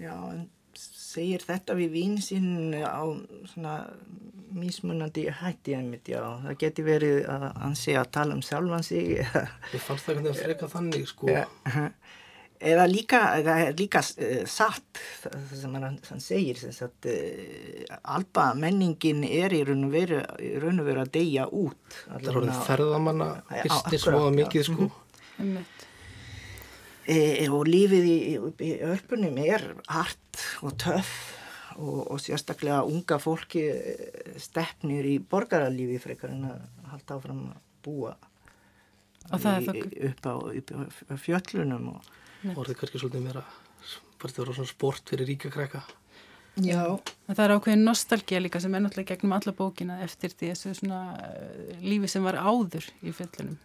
Já, 0.00 0.16
en 0.32 0.42
segir 0.76 1.44
þetta 1.46 1.76
við 1.78 1.94
vinsinn 1.94 2.74
á 2.76 3.02
svona 3.50 3.76
mísmunandi 4.50 5.28
hætti 5.40 5.76
einmitt, 5.78 6.10
já, 6.10 6.20
það 6.42 6.58
geti 6.60 6.84
verið 6.86 7.20
að 7.30 7.46
hann 7.62 7.76
sé 7.78 7.94
að 7.98 8.10
tala 8.16 8.36
um 8.36 8.42
sjálfan 8.44 8.84
sig 8.86 9.20
Ég 9.20 9.84
fannst 9.84 10.08
það 10.08 10.16
einhvern 10.16 10.26
veginn 10.26 10.34
að 10.34 10.42
freka 10.42 10.70
þannig 10.74 11.06
sko. 11.10 11.30
Ja, 11.30 11.46
eða 12.60 12.84
líka, 12.90 13.20
það 13.40 13.62
er 13.64 13.74
líka 13.78 14.02
uh, 14.04 14.44
satt 14.48 15.00
það 15.22 15.54
sem 15.62 15.76
hann, 15.78 15.98
hann 16.10 16.22
segir 16.22 16.60
að 16.68 17.10
uh, 17.10 17.98
alba 18.16 18.50
menningin 18.58 19.24
er 19.26 19.54
í 19.56 19.62
raun 19.68 19.88
og 19.88 19.94
veru, 19.94 20.20
raun 20.62 20.82
og 20.82 20.88
veru 20.90 21.04
að 21.04 21.12
deyja 21.16 21.48
út. 21.48 21.98
Það 22.04 22.28
er 22.28 22.40
orðin 22.42 22.62
ferðamanna 22.68 23.30
business 23.50 24.08
og 24.12 24.30
mikið 24.36 24.66
sko. 24.68 24.90
Mm 25.40 25.52
-hmm. 25.56 25.68
e, 27.06 27.48
og 27.48 27.66
lífið 27.68 28.08
í, 28.12 28.18
í 28.60 28.72
öllpunum 28.84 29.38
er 29.40 29.64
hart 29.88 30.44
og 30.60 30.76
töff 30.76 31.14
og, 31.80 32.10
og 32.12 32.20
sérstaklega 32.20 32.84
unga 32.84 33.18
fólki 33.18 33.64
stefnir 34.36 35.06
í 35.06 35.18
borgaralífi 35.18 35.98
frekar 36.02 36.34
en 36.34 36.44
að 36.50 36.60
halda 36.92 37.16
áfram 37.16 37.44
að 37.54 37.62
búa 37.84 38.16
í, 39.30 40.04
upp, 40.10 40.26
á, 40.26 40.34
upp 40.36 40.70
á 41.08 41.14
fjöllunum 41.16 41.94
og 41.94 42.10
orðið 42.54 42.78
kannski 42.80 43.00
svolítið 43.00 43.26
meira 43.26 43.44
bara 44.20 44.32
þetta 44.32 44.42
voru 44.42 44.56
svona 44.58 44.70
sport 44.70 45.10
fyrir 45.12 45.28
ríka 45.30 45.50
krakka. 45.52 45.82
Já, 46.60 46.82
en 46.98 47.36
það 47.36 47.44
er 47.44 47.54
ákveðin 47.56 47.84
nostalgía 47.86 48.40
líka 48.42 48.60
sem 48.60 48.74
er 48.74 48.82
náttúrulega 48.84 49.14
gegnum 49.14 49.36
alla 49.36 49.54
bókina 49.56 50.00
eftir 50.04 50.34
því 50.34 50.50
þessu 50.50 50.72
svona 50.80 51.00
uh, 51.14 51.70
lífi 51.84 52.10
sem 52.10 52.26
var 52.26 52.40
áður 52.40 52.88
í 53.00 53.14
fjöllunum. 53.16 53.56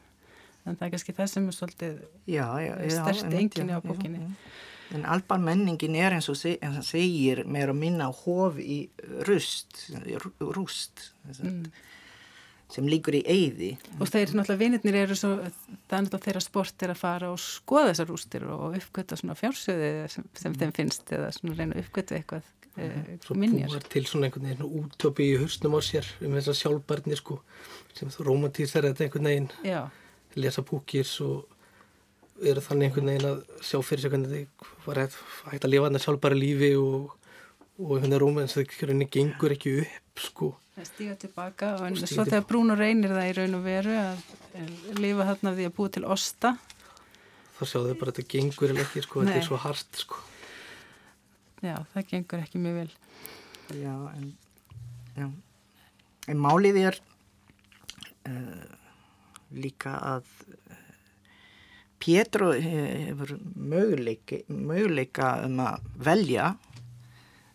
En 0.66 0.78
það 0.78 0.86
er 0.88 0.94
kannski 0.94 1.16
það 1.18 1.32
sem 1.34 1.50
er 1.50 1.58
svolítið 1.58 1.98
já, 2.30 2.46
já, 2.62 2.72
stert 2.94 3.36
enginni 3.42 3.76
á 3.76 3.82
bókinni. 3.84 4.22
Já, 4.22 4.54
En 4.94 5.02
alban 5.10 5.42
menningin 5.42 5.96
er 5.98 6.14
eins 6.14 6.28
og 6.30 6.38
seg, 6.38 6.62
segir 6.86 7.40
meira 7.50 7.74
að 7.74 7.80
minna 7.82 8.06
á 8.06 8.14
hof 8.14 8.60
í 8.62 8.84
rust, 9.26 9.80
rúst 10.38 11.08
mm 11.26 11.64
sem 12.72 12.88
líkur 12.90 13.20
í 13.20 13.22
eyði. 13.30 13.72
Og 14.00 14.10
þeir 14.10 14.34
náttúrulega 14.34 14.62
vinirnir 14.62 14.98
eru 15.04 15.18
svo, 15.18 15.36
það 15.38 15.98
er 15.98 16.06
náttúrulega 16.06 16.26
þeirra 16.26 16.44
sport 16.44 16.86
er 16.86 16.94
að 16.96 17.02
fara 17.02 17.32
og 17.32 17.40
skoða 17.42 17.92
þessar 17.92 18.10
rústir 18.12 18.46
og 18.50 18.78
uppgötta 18.80 19.18
svona 19.20 19.38
fjársöði 19.40 19.90
sem, 20.12 20.28
sem 20.34 20.52
mm. 20.52 20.60
þeim 20.62 20.76
finnst 20.80 21.14
eða 21.16 21.32
svona 21.36 21.58
reyna 21.60 21.80
uppgötta 21.82 22.18
eitthvað 22.18 22.48
e, 22.76 22.90
svo 23.26 23.38
minjar. 23.38 23.70
Svo 23.70 23.78
búar 23.78 23.90
til 23.96 24.06
svona 24.10 24.30
einhvern 24.30 24.50
veginn 24.50 24.80
útöpi 24.82 25.30
í 25.30 25.36
höstnum 25.42 25.78
á 25.78 25.82
sér 25.86 26.10
um 26.26 26.38
þessar 26.40 26.60
sjálfbarni 26.62 27.20
sko 27.20 27.40
sem 27.96 28.12
þú 28.14 28.30
romantísar 28.30 28.90
þetta 28.90 29.06
einhvern 29.06 29.30
veginn 29.30 29.52
Já. 29.66 29.82
lesa 30.36 30.66
púkis 30.66 31.14
og 31.24 31.46
eru 32.44 32.64
þannig 32.64 32.90
einhvern 32.90 33.12
veginn 33.14 33.30
að 33.30 33.44
sjá 33.64 33.78
fyrir 33.86 34.04
sig 34.04 34.16
hvernig 34.16 34.34
þið 34.34 34.72
var 34.88 35.04
hægt 35.06 35.68
að 35.68 35.72
lifa 35.72 35.88
þarna 35.88 36.04
sjálfbara 36.04 36.40
lífi 36.40 36.72
og, 36.80 37.14
og 37.76 37.96
einhvern 37.96 38.06
veginn 38.06 38.22
rómans 38.24 38.56
það 38.56 39.10
gengur 39.12 39.56
ekki 39.56 39.80
upp 39.84 40.24
sko 40.28 40.54
Það 40.76 40.88
stíga 40.90 41.14
tilbaka 41.16 41.68
og 41.78 41.84
og 41.88 42.10
svo 42.12 42.24
þegar 42.28 42.48
Bruno 42.50 42.76
reynir 42.76 43.14
það 43.16 43.28
í 43.30 43.36
raun 43.38 43.54
og 43.56 43.62
veru 43.64 43.94
að 43.96 44.24
lifa 45.00 45.28
þarna 45.30 45.54
því 45.56 45.68
að 45.70 45.76
búa 45.78 45.92
til 45.96 46.02
osta. 46.12 46.52
Þá 47.56 47.62
sjáðu 47.72 47.94
þau 47.94 48.00
bara 48.02 48.12
að 48.12 48.18
þetta 48.18 48.34
gengur 48.34 48.74
ekki, 48.84 49.04
sko, 49.06 49.22
þetta 49.24 49.40
er 49.40 49.46
svo 49.48 49.60
hart, 49.64 50.02
sko. 50.02 50.20
Já, 51.64 51.78
það 51.94 52.10
gengur 52.10 52.44
ekki 52.44 52.64
mjög 52.66 52.76
vel. 52.82 52.92
Já, 53.80 53.94
en, 54.18 54.28
já. 55.16 55.30
en 56.34 56.44
málið 56.44 56.82
er 56.84 57.00
uh, 58.28 58.68
líka 59.56 59.96
að 60.12 60.28
Pétur 62.04 62.50
hefur 62.60 63.38
möguleika, 63.56 64.44
möguleika 64.52 65.38
um 65.48 65.64
að 65.64 65.88
velja 66.04 66.52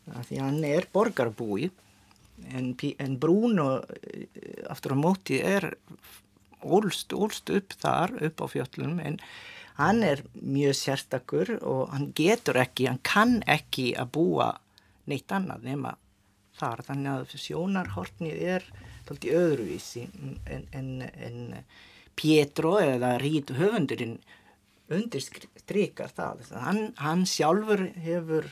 því 0.09 0.41
hann 0.43 0.65
er 0.67 0.89
borgarbúi. 0.93 1.71
En, 2.57 2.73
en 2.73 3.17
Bruno 3.21 3.83
aftur 4.73 4.97
á 4.97 4.99
móti 4.99 5.41
er 5.45 5.75
ólst, 6.65 7.13
ólst 7.13 7.51
upp 7.53 7.75
þar 7.81 8.15
upp 8.25 8.41
á 8.41 8.47
fjöllunum 8.49 9.01
en 9.05 9.19
hann 9.81 10.03
er 10.05 10.23
mjög 10.41 10.77
sérstakur 10.77 11.53
og 11.61 11.93
hann 11.93 12.11
getur 12.17 12.61
ekki, 12.61 12.89
hann 12.89 13.01
kann 13.05 13.39
ekki 13.49 13.93
að 13.97 14.13
búa 14.17 14.49
neitt 15.09 15.33
annað 15.33 15.69
nema 15.69 15.95
þar. 16.61 16.85
Þannig 16.89 17.13
að 17.13 17.37
sjónarhortnið 17.45 18.43
er 18.57 18.67
tólti 19.09 19.33
öðruvísi. 19.37 20.07
En, 20.49 20.67
en, 20.77 20.91
en 21.03 21.41
Pietro 22.19 22.77
eða 22.83 23.17
Rít 23.23 23.53
höfundurinn 23.57 24.19
undirstrykar 24.91 26.13
það. 26.13 26.45
Hann, 26.61 26.83
hann 27.01 27.25
sjálfur 27.29 27.87
hefur 28.05 28.51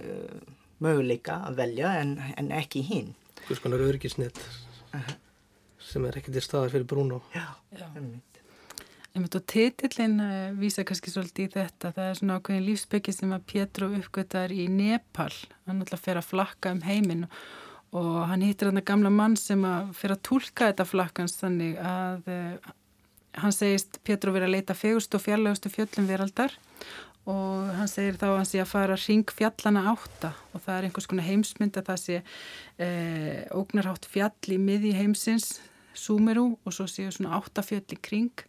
uh, 0.00 0.56
möguleika 0.82 1.40
að 1.48 1.60
velja 1.64 1.92
en, 2.00 2.16
en 2.36 2.50
ekki 2.56 2.82
hinn. 2.86 3.14
Hvers 3.46 3.62
konar 3.62 3.82
örgisnett 3.84 4.38
uh 4.92 5.00
-huh. 5.00 5.14
sem 5.78 6.04
er 6.04 6.18
ekki 6.18 6.32
til 6.32 6.42
staðar 6.42 6.70
fyrir 6.70 6.86
Bruno. 6.86 7.22
Já, 7.34 7.46
Já. 7.78 7.86
Einmitt 9.10 9.34
og 9.34 9.46
titillin 9.46 10.20
uh, 10.20 10.52
vísa 10.54 10.84
kannski 10.84 11.10
svolítið 11.10 11.48
í 11.48 11.52
þetta. 11.54 11.92
Það 11.92 12.10
er 12.10 12.14
svona 12.14 12.36
ákveðin 12.38 12.66
lífsbyggi 12.68 13.12
sem 13.12 13.32
að 13.32 13.46
Pétur 13.52 13.88
uppgötar 13.88 14.52
í 14.54 14.68
Nepal. 14.68 15.32
Hann 15.66 15.82
ætla 15.82 15.98
að 15.98 16.04
fer 16.04 16.20
að 16.20 16.28
flakka 16.28 16.70
um 16.70 16.82
heiminn 16.86 17.26
og 17.90 18.28
hann 18.30 18.44
hittir 18.46 18.70
hann 18.70 18.78
að 18.78 18.86
gamla 18.86 19.10
mann 19.10 19.34
sem 19.36 19.64
að 19.66 19.90
fer 19.98 20.14
að 20.14 20.22
tólka 20.28 20.68
þetta 20.70 20.86
flakkans 20.86 21.34
þannig 21.40 21.78
að 21.82 22.30
uh, 22.30 22.70
hann 23.42 23.54
segist 23.54 23.98
Pétur 24.06 24.30
verið 24.34 24.46
að 24.46 24.54
leita 24.56 24.76
fegust 24.78 25.14
og 25.14 25.24
fjarlagustu 25.24 25.72
fjöllum 25.74 26.06
veraldar 26.06 26.54
og 27.28 27.72
hann 27.76 27.90
segir 27.90 28.16
þá 28.20 28.26
að 28.30 28.36
hann 28.38 28.48
sé 28.48 28.60
að 28.62 28.70
fara 28.70 28.98
ring 29.00 29.32
fjallana 29.36 29.82
átta. 29.92 30.32
Og 30.54 30.62
það 30.64 30.76
er 30.76 30.86
einhvers 30.88 31.08
konar 31.10 31.28
heimsmynd 31.28 31.76
að 31.76 31.90
það 31.90 32.04
sé 32.04 32.20
eh, 32.80 33.42
ógnarhátt 33.52 34.08
fjall 34.08 34.54
í 34.54 34.60
miði 34.60 34.94
heimsins 34.96 35.58
Súmeru 36.00 36.54
og 36.64 36.72
svo 36.72 36.86
séu 36.88 37.10
svona 37.12 37.34
átta 37.36 37.64
fjöll 37.66 37.84
í 37.92 37.98
kring. 38.00 38.46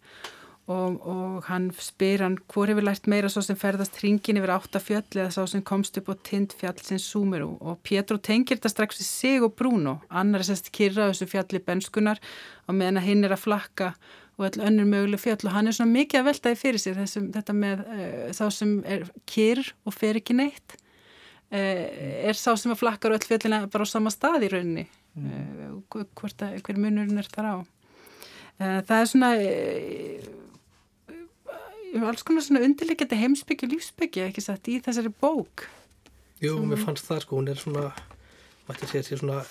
Og, 0.71 1.01
og 1.03 1.47
hann 1.49 1.71
spyr 1.73 2.21
hann 2.23 2.37
hvor 2.51 2.69
hefur 2.69 2.85
lært 2.85 3.09
meira 3.09 3.27
svo 3.33 3.41
sem 3.43 3.57
ferðast 3.59 3.97
ringin 4.03 4.37
yfir 4.39 4.53
átta 4.53 4.79
fjöll 4.79 5.17
eða 5.17 5.31
svo 5.33 5.47
sem 5.49 5.63
komst 5.67 5.97
upp 5.99 6.11
á 6.13 6.15
tind 6.23 6.53
fjall 6.55 6.77
sem 6.85 7.01
Súmeru 7.01 7.49
og 7.59 7.81
Pétur 7.83 8.21
tengir 8.21 8.59
þetta 8.59 8.71
strax 8.71 9.01
í 9.01 9.07
sig 9.07 9.43
og 9.43 9.57
Bruno. 9.57 9.97
Annar 10.07 10.45
er 10.45 10.51
sérst 10.51 10.71
kyrra 10.71 11.09
þessu 11.09 11.27
fjalli 11.33 11.63
benskunar 11.65 12.21
og 12.69 12.77
meðan 12.77 13.01
hinn 13.03 13.25
er 13.25 13.35
að 13.35 13.43
flakka 13.49 13.91
og 14.39 14.45
all 14.47 14.63
önnur 14.67 14.87
möguleg 14.89 15.21
fjöll 15.21 15.45
og 15.45 15.55
hann 15.55 15.69
er 15.69 15.75
svona 15.75 15.93
mikið 15.93 16.21
að 16.21 16.27
veltaði 16.29 16.59
fyrir 16.59 16.81
sér 16.81 16.97
þessum, 17.01 17.27
þetta 17.35 17.55
með 17.57 17.83
uh, 17.83 18.29
þá 18.37 18.45
sem 18.55 18.71
er 18.95 19.05
kyrr 19.29 19.73
og 19.85 19.95
fer 19.95 20.19
ekki 20.21 20.37
neitt 20.37 20.75
uh, 20.75 21.85
er 22.29 22.39
sá 22.39 22.51
sem 22.55 22.73
að 22.73 22.81
flakkar 22.81 23.15
öll 23.17 23.25
fjöllina 23.25 23.65
bara 23.71 23.87
á 23.87 23.93
sama 23.93 24.13
stað 24.13 24.47
í 24.47 24.51
rauninni. 24.53 24.87
Mm. 25.19 25.81
uh, 25.83 26.05
hvort 26.17 26.45
að 26.45 26.61
hver 26.65 26.79
munurinn 26.79 27.19
er 27.19 27.27
þar 27.31 27.49
á. 27.51 27.55
Það 28.61 28.97
er 28.99 29.07
svona 29.09 29.29
alls 32.05 32.23
konar 32.23 32.43
svona 32.45 32.61
undirleikjandi 32.61 33.17
heimsbyggju 33.17 33.69
lífsbyggju 33.71 34.27
ekki 34.27 34.43
satt 34.45 34.69
í 34.69 34.77
þessari 34.85 35.09
bók. 35.09 35.65
Jú, 36.41 36.53
sem... 36.55 36.67
mér 36.69 36.83
fannst 36.85 37.07
það 37.09 37.23
sko, 37.25 37.39
hún 37.39 37.49
er 37.51 37.59
svona 37.59 37.89
mætti 38.67 38.85
að 38.85 38.93
segja 38.93 39.07
sér 39.09 39.21
svona 39.23 39.41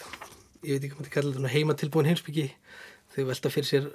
ég 0.64 0.76
veit 0.76 0.86
ekki 0.86 0.94
hvað 0.94 1.02
maður 1.02 1.14
kallar 1.16 1.36
þetta 1.36 1.52
heima 1.54 1.76
tilbúin 1.80 2.08
heimsbyggi 2.10 2.46
þau 3.14 3.22
velta 3.30 3.52
fyrir 3.52 3.68
sér 3.68 3.90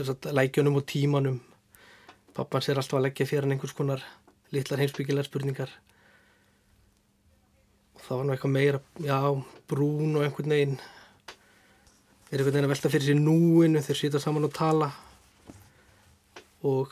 lækjunum 0.00 0.76
og 0.80 0.86
tímanum. 0.86 1.40
Pappans 2.34 2.68
er 2.68 2.78
alltaf 2.80 2.98
að 2.98 3.06
leggja 3.06 3.26
fyrir 3.26 3.46
hann 3.46 3.54
einhvers 3.54 3.76
konar 3.76 4.02
litlar 4.52 4.82
heimsbyggilegar 4.82 5.28
spurningar. 5.28 5.70
Og 7.94 8.02
það 8.02 8.16
var 8.16 8.26
nú 8.26 8.34
eitthvað 8.34 8.54
meira 8.56 8.80
já, 8.98 9.18
brún 9.70 10.16
og 10.16 10.26
einhvern 10.26 10.54
veginn. 10.56 10.78
Er 12.30 12.38
einhvern 12.38 12.52
veginn 12.52 12.68
að 12.68 12.74
velta 12.74 12.92
fyrir 12.92 13.08
sér 13.08 13.20
núinu 13.22 13.82
þeir 13.86 14.00
sýta 14.00 14.22
saman 14.22 14.48
og 14.48 14.54
tala. 14.54 14.90
Og 16.64 16.90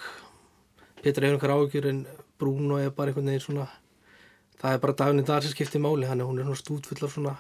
Petra 1.02 1.26
hefur 1.26 1.40
einhver 1.40 1.56
ágjur 1.56 1.88
en 1.90 2.04
brún 2.38 2.70
og 2.70 2.80
er 2.80 2.90
bara 2.94 3.10
einhvern 3.10 3.32
veginn 3.32 3.42
svona 3.42 3.66
það 4.62 4.76
er 4.76 4.82
bara 4.82 4.98
daginn 4.98 5.22
í 5.22 5.26
dag 5.26 5.42
sem 5.42 5.54
skiptir 5.54 5.82
máli 5.82 6.06
hann 6.06 6.22
er 6.22 6.28
hún 6.28 6.38
er 6.38 6.46
svona 6.46 6.60
stúdfull 6.60 7.06
af 7.06 7.14
svona 7.16 7.34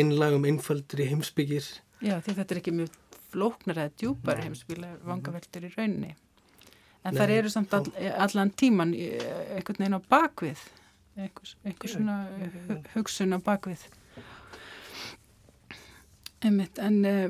innlægum 0.00 0.46
innföldur 0.48 1.02
í 1.04 1.10
heimsbyggir 1.10 1.66
Já 2.04 2.16
því 2.24 2.36
þetta 2.38 2.54
er 2.54 2.60
ekki 2.60 2.74
mjög 2.78 2.94
flóknar 3.34 3.82
eða 3.82 3.94
djúpar 4.00 4.40
heimsbílar 4.44 4.96
vangaveltur 5.04 5.68
í 5.68 5.72
rauninni. 5.74 6.14
En 7.04 7.18
þar 7.18 7.34
eru 7.34 7.52
samt 7.52 7.74
all, 7.76 7.90
allan 8.16 8.54
tíman 8.56 8.94
einhvern 8.96 9.82
veginn 9.82 9.98
á 9.98 10.02
bakvið. 10.08 10.62
Einhvers, 11.14 11.54
einhvers 11.62 11.98
svona 11.98 12.22
hugsun 12.94 13.36
á 13.36 13.38
bakvið. 13.44 13.84
Einmitt, 16.44 16.80
en 16.80 16.96
uh, 17.08 17.28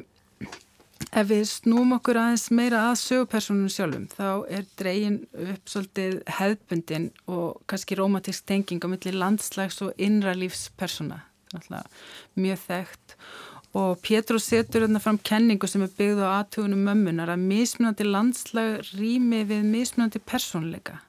ef 1.15 1.29
við 1.29 1.45
snúm 1.51 1.95
okkur 1.97 2.19
aðeins 2.19 2.49
meira 2.55 2.81
að 2.89 3.01
sögupersonum 3.03 3.71
sjálfum 3.71 4.07
þá 4.11 4.29
er 4.57 4.65
dregin 4.79 5.21
upp 5.33 5.71
svolítið 5.71 6.17
hefðbundin 6.39 7.11
og 7.31 7.61
kannski 7.71 7.99
romantísk 7.99 8.47
tenging 8.51 8.83
á 8.83 8.89
milli 8.91 9.15
landslags 9.15 9.81
og 9.85 9.95
innra 10.03 10.35
lífspersona 10.39 11.23
mjög 12.35 12.63
þekkt 12.65 13.17
og 13.75 13.99
Pétur 14.05 14.39
setur 14.39 14.85
þarna 14.85 15.01
fram 15.03 15.19
kenningu 15.19 15.67
sem 15.71 15.83
er 15.83 15.91
byggð 15.99 16.23
á 16.23 16.29
aðtugunum 16.39 16.85
mömmunar 16.87 17.33
að 17.35 17.43
mismunandi 17.49 18.07
landslag 18.07 18.85
rými 18.95 19.43
við 19.49 19.67
mismunandi 19.67 20.23
persónleika. 20.23 21.01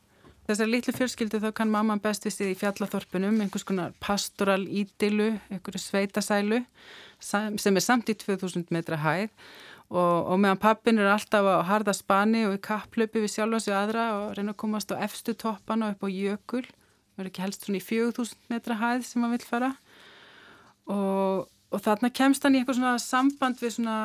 Þessar 0.45 0.69
litlu 0.69 0.93
fjölskyldu 0.93 1.39
þá 1.41 1.47
kann 1.57 1.71
mamman 1.73 2.01
best 2.01 2.25
við 2.27 2.51
í 2.51 2.57
fjallathorpunum, 2.57 3.39
einhvers 3.41 3.65
konar 3.65 3.93
pastoral 4.01 4.61
ídilu, 4.65 5.31
einhverju 5.49 5.81
sveitasælu 5.81 6.61
sem 7.21 7.77
er 7.79 7.81
samt 7.81 8.11
í 8.13 8.17
2000 8.17 8.69
metra 8.73 8.99
hæð 9.01 9.31
og, 9.89 10.29
og 10.29 10.37
meðan 10.41 10.61
pappin 10.61 11.01
er 11.01 11.09
alltaf 11.13 11.45
á 11.45 11.65
harda 11.65 11.93
spani 11.97 12.43
og 12.45 12.57
í 12.57 12.61
kapplöpu 12.65 13.23
við 13.23 13.33
sjálf 13.33 13.57
og 13.57 13.65
sig 13.65 13.73
aðra 13.77 14.05
og 14.19 14.35
reyna 14.37 14.53
að 14.53 14.61
komast 14.61 14.93
á 14.93 15.01
efstu 15.05 15.33
toppana 15.37 15.93
upp 15.93 16.05
á 16.05 16.09
jökul, 16.09 16.65
verður 17.15 17.31
ekki 17.31 17.45
helst 17.45 17.65
svona 17.65 17.81
í 17.81 17.85
4000 17.85 18.53
metra 18.53 18.77
hæð 18.81 19.05
sem 19.05 19.25
maður 19.25 19.37
vil 19.37 19.49
fara 19.49 19.71
og 20.93 21.49
og 21.73 21.83
þarna 21.85 22.11
kemst 22.13 22.45
hann 22.45 22.55
í 22.55 22.61
eitthvað 22.61 22.79
svona 22.79 22.97
samband 23.01 23.61
við 23.61 23.77
svona 23.77 23.99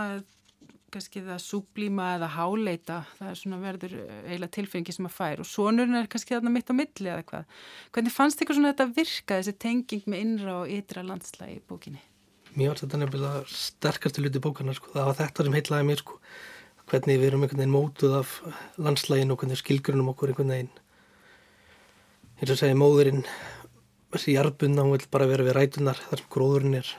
kannski 0.91 1.23
það 1.23 1.41
súblíma 1.45 2.07
eða 2.17 2.29
háleita 2.35 2.97
það 3.19 3.31
er 3.31 3.39
svona 3.39 3.59
verður 3.63 3.97
eiginlega 4.27 4.55
tilfengi 4.57 4.95
sem 4.95 5.07
að 5.07 5.17
fær 5.17 5.43
og 5.43 5.49
sonurinn 5.49 5.99
er 6.01 6.09
kannski 6.11 6.35
þarna 6.35 6.53
mitt 6.55 6.73
á 6.73 6.75
milli 6.75 7.13
eða 7.13 7.27
hvað. 7.29 7.59
Hvernig 7.95 8.15
fannst 8.15 8.43
ykkur 8.43 8.59
svona 8.59 8.73
þetta 8.73 8.87
virka 8.97 9.39
þessi 9.39 9.57
tenging 9.63 10.09
með 10.11 10.25
innra 10.25 10.57
og 10.63 10.73
ytra 10.75 11.05
landslægi 11.07 11.61
í 11.61 11.65
bókinni? 11.71 12.03
Mér 12.57 12.73
var 12.73 12.81
þetta 12.83 12.99
nefnilega 12.99 13.43
sterkastu 13.55 14.25
luti 14.25 14.43
bókana 14.43 14.75
sko. 14.75 14.91
það 14.97 15.11
var 15.13 15.19
þetta 15.21 15.47
sem 15.47 15.59
heitlaði 15.59 15.89
mér 15.91 16.03
sko. 16.03 16.19
hvernig 16.91 17.21
við 17.21 17.29
erum 17.29 17.45
einhvern 17.47 17.63
veginn 17.63 17.77
mótuð 17.77 18.17
af 18.19 18.31
landslægin 18.83 19.31
og 19.31 19.39
hvernig 19.39 19.61
skilgrunum 19.61 20.11
okkur 20.11 20.33
einhvern 20.33 20.51
veginn 20.51 20.73
eins 22.41 22.51
og 22.51 22.59
segi 22.59 22.75
móðurinn 22.75 23.23
þessi 24.11 24.35
jarbunna, 24.35 24.83
hún 24.83 24.97
vil 24.97 25.07
bara 25.13 25.29
vera 25.31 25.47
við 25.47 25.55
rætunar 25.55 26.01
þar 26.09 26.23
sem 26.23 26.31
gróðurinn 26.35 26.79
er 26.81 26.91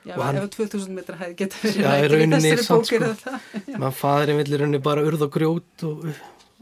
Já, 0.00 0.14
hann, 0.16 0.38
ef 0.40 0.48
2000 0.54 0.94
metra 0.96 1.16
hefði 1.20 1.34
getið 1.42 1.64
verið 1.76 2.14
rækir 2.14 2.22
í 2.24 2.28
þessari 2.32 2.66
bókir 2.70 3.02
sko, 3.20 3.32
mann 3.82 3.92
faðurinn 3.92 4.38
villir 4.40 4.62
rauninni 4.62 4.80
bara 4.84 5.02
urð 5.04 5.26
og 5.26 5.32
grjót 5.34 5.84
og, 5.84 6.06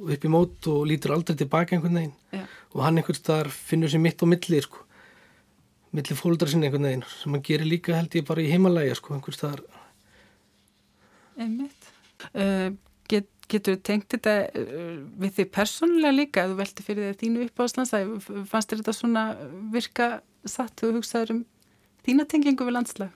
og 0.01 0.11
upp 0.14 0.24
í 0.27 0.31
mót 0.33 0.68
og 0.72 0.81
lítur 0.90 1.14
aldrei 1.14 1.37
tilbaka 1.38 1.77
einhvern 1.77 2.01
veginn. 2.01 2.16
Já. 2.35 2.42
og 2.74 2.83
hann 2.83 2.98
einhvers 2.98 3.22
þar 3.22 3.51
finnur 3.55 3.92
sér 3.92 4.03
mitt 4.03 4.24
og 4.27 4.33
milli 4.33 4.62
sko, 4.64 4.83
milli 5.94 6.16
fólkdra 6.18 6.51
sinni 6.51 6.66
einhvern 6.66 6.88
veginn 6.88 7.05
sem 7.12 7.37
hann 7.37 7.44
gerir 7.46 7.70
líka 7.70 7.94
held 7.94 8.16
ég 8.18 8.27
bara 8.27 8.42
í 8.42 8.51
heimalæja 8.51 8.98
sko, 8.98 9.14
einhvers 9.14 9.38
þar 9.44 9.62
Einmitt. 11.38 11.92
Uh, 12.35 12.72
get, 13.07 13.29
Getur 13.48 13.77
þú 13.77 13.83
tengt 13.87 14.09
þetta 14.16 14.35
uh, 14.51 14.96
við 15.22 15.37
því 15.37 15.46
persónulega 15.55 16.16
líka 16.16 16.42
að 16.42 16.57
þú 16.57 16.59
velti 16.59 16.88
fyrir 16.88 17.12
því 17.12 17.20
þínu 17.22 17.46
uppáðslands 17.46 17.94
fannst 18.51 18.74
þér 18.74 18.83
þetta 18.83 18.96
svona 18.98 19.22
virka 19.70 20.11
satt 20.42 20.83
og 20.83 20.98
hugsaður 20.98 21.37
um 21.37 21.40
þína 22.03 22.27
tengingu 22.27 22.66
við 22.66 22.77
landslag? 22.81 23.14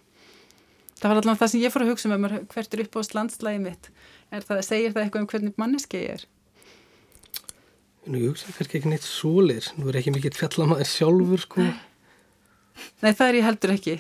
Það 1.02 1.10
var 1.10 1.18
allavega 1.18 1.40
það 1.40 1.50
sem 1.50 1.62
ég 1.64 1.72
fór 1.74 1.82
að 1.82 1.88
hugsa 1.90 2.08
með 2.12 2.20
mér 2.22 2.34
hvert 2.52 2.74
er 2.76 2.80
upp 2.84 2.94
á 2.94 3.00
landslægi 3.16 3.60
mitt. 3.62 3.88
Það, 4.30 4.60
segir 4.62 4.92
það 4.94 5.02
eitthvað 5.02 5.22
um 5.24 5.30
hvernig 5.32 5.56
manneski 5.58 5.98
ég 5.98 6.12
er? 6.14 6.26
Nú, 8.06 8.20
ég 8.20 8.28
hugsa 8.30 8.52
kannski 8.54 8.78
ekki 8.78 8.92
neitt 8.92 9.06
sólir. 9.06 9.66
Nú 9.78 9.90
er 9.90 9.98
ekki 9.98 10.12
mikið 10.14 10.38
fjallamæður 10.38 10.90
sjálfur, 10.92 11.42
sko. 11.42 11.66
Nei, 13.02 13.10
það 13.10 13.24
er 13.26 13.38
ég 13.40 13.48
heldur 13.48 13.74
ekki. 13.74 13.96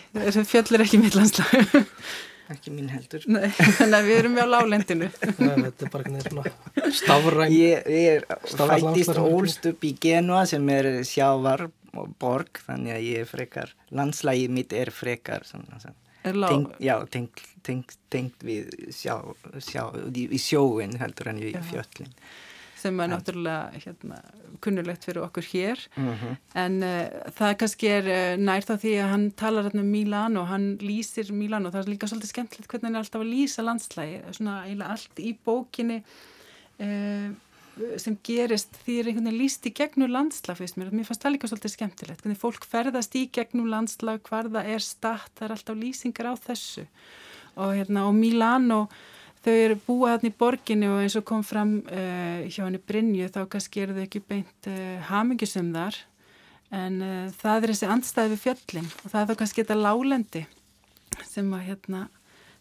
Fjall 0.52 0.78
er 0.78 0.84
ekki 0.86 1.00
mitt 1.02 1.18
landslag. 1.18 1.80
Ekki 2.52 2.72
mín 2.74 2.90
heldur. 2.92 3.22
Nei, 3.30 3.48
þannig 3.54 3.94
að 3.96 4.08
við 4.08 4.18
erum 4.20 4.34
mjög 4.36 4.50
á 4.50 4.52
lálendinu. 4.52 5.10
Nei, 5.38 5.52
þetta 5.66 5.86
er 5.86 5.92
bara 5.92 6.02
ekki 6.02 6.14
neitt 6.14 6.30
svona 6.30 6.92
stafræn. 6.98 7.54
Ég, 7.54 7.86
ég 7.94 8.18
er 8.18 8.26
fættist 8.50 9.20
ólst 9.22 9.68
upp 9.70 9.86
í 9.86 9.92
Genua 10.02 10.42
sem 10.50 10.70
er 10.74 10.90
sjávar 11.08 11.66
borg, 12.20 12.62
þannig 12.66 12.96
að 12.96 13.06
ég 13.08 13.24
er 13.24 13.30
frekar, 13.30 13.74
landslægi 13.94 14.48
mitt 14.52 14.72
er 14.76 14.90
frekar 14.94 15.46
svona, 15.48 15.80
svona 15.80 16.01
Er 16.01 16.01
tengt, 16.48 16.78
já, 16.80 16.96
tengt, 17.10 17.42
tengt, 17.66 17.96
tengt 18.10 18.42
við 18.46 18.70
sjá, 18.94 19.16
sjá, 19.58 19.84
í, 20.14 20.28
sjóin 20.38 20.96
heldur 21.00 21.28
en 21.32 21.38
í 21.42 21.52
fjöllin. 21.70 22.10
sem 22.82 22.98
er 22.98 23.08
náttúrulega 23.12 23.70
hérna, 23.84 24.16
kunnulegt 24.60 25.04
fyrir 25.06 25.22
okkur 25.22 25.44
hér 25.52 25.78
Mhm. 25.96 26.32
en 26.54 26.82
uh, 26.82 27.30
það 27.30 27.52
kannski 27.60 27.86
er 27.88 28.08
uh, 28.10 28.36
nær 28.42 28.62
þá 28.66 28.72
því 28.82 28.94
að 29.04 29.10
hann 29.12 29.30
talar 29.38 29.68
um 29.74 29.86
Mílan 29.92 30.36
og 30.40 30.48
hann 30.50 30.78
lýsir 30.82 31.30
Mílan 31.30 31.66
og 31.66 31.72
það 31.72 31.84
er 31.86 31.92
líka 31.94 32.08
svolítið 32.10 32.32
skemmtilegt 32.32 32.68
hvernig 32.72 32.88
hann 32.90 32.94
er 32.98 33.04
alltaf 33.04 33.22
að 33.22 33.30
lýsa 33.30 33.62
landslægi 33.62 34.18
svona 34.34 34.56
eiginlega 34.66 34.90
allt 34.96 35.22
í 35.22 35.30
bókinni 35.46 36.02
uh, 36.82 37.30
sem 38.00 38.16
gerist 38.24 38.74
því 38.84 38.98
er 39.00 39.08
einhvern 39.08 39.28
veginn 39.30 39.40
lýst 39.40 39.66
í 39.68 39.72
gegnum 39.74 40.12
landslag 40.12 40.58
fyrst 40.58 40.76
mér, 40.76 40.90
mér 40.92 41.06
fannst 41.08 41.22
það 41.24 41.34
líka 41.36 41.48
svolítið 41.48 41.72
skemmtilegt 41.72 42.22
hvernig 42.24 42.40
fólk 42.40 42.66
ferðast 42.68 43.16
í 43.16 43.24
gegnum 43.32 43.70
landslag 43.72 44.20
hvar 44.28 44.50
það 44.52 44.68
er 44.74 44.84
statt, 44.84 45.32
það 45.38 45.46
er 45.46 45.54
alltaf 45.56 45.78
lýsingar 45.80 46.28
á 46.28 46.34
þessu. 46.36 46.84
Og 47.56 47.74
hérna 47.76 48.04
og 48.08 48.16
Mílan 48.16 48.68
og 48.76 48.92
þau 49.44 49.52
eru 49.54 49.78
búa 49.86 50.14
þarna 50.14 50.30
í 50.30 50.36
borginni 50.42 50.90
og 50.92 51.00
eins 51.02 51.16
og 51.16 51.26
kom 51.28 51.44
fram 51.46 51.78
uh, 51.86 52.44
hjá 52.44 52.62
henni 52.66 52.80
Brynju 52.80 53.30
þá 53.32 53.40
kannski 53.54 53.84
eru 53.86 53.96
þau 53.96 54.04
ekki 54.04 54.24
beint 54.28 54.68
uh, 54.70 55.00
hamingjusum 55.08 55.72
þar. 55.74 55.98
En 56.72 57.00
uh, 57.04 57.32
það 57.40 57.56
er 57.56 57.74
þessi 57.74 57.90
andstæði 57.94 58.34
við 58.34 58.44
fjöllin 58.46 58.92
og 59.00 59.08
það 59.08 59.20
er 59.22 59.30
þá 59.30 59.40
kannski 59.40 59.64
þetta 59.64 59.80
lálendi 59.80 60.44
sem 61.28 61.48
að 61.56 61.66
hérna 61.70 62.04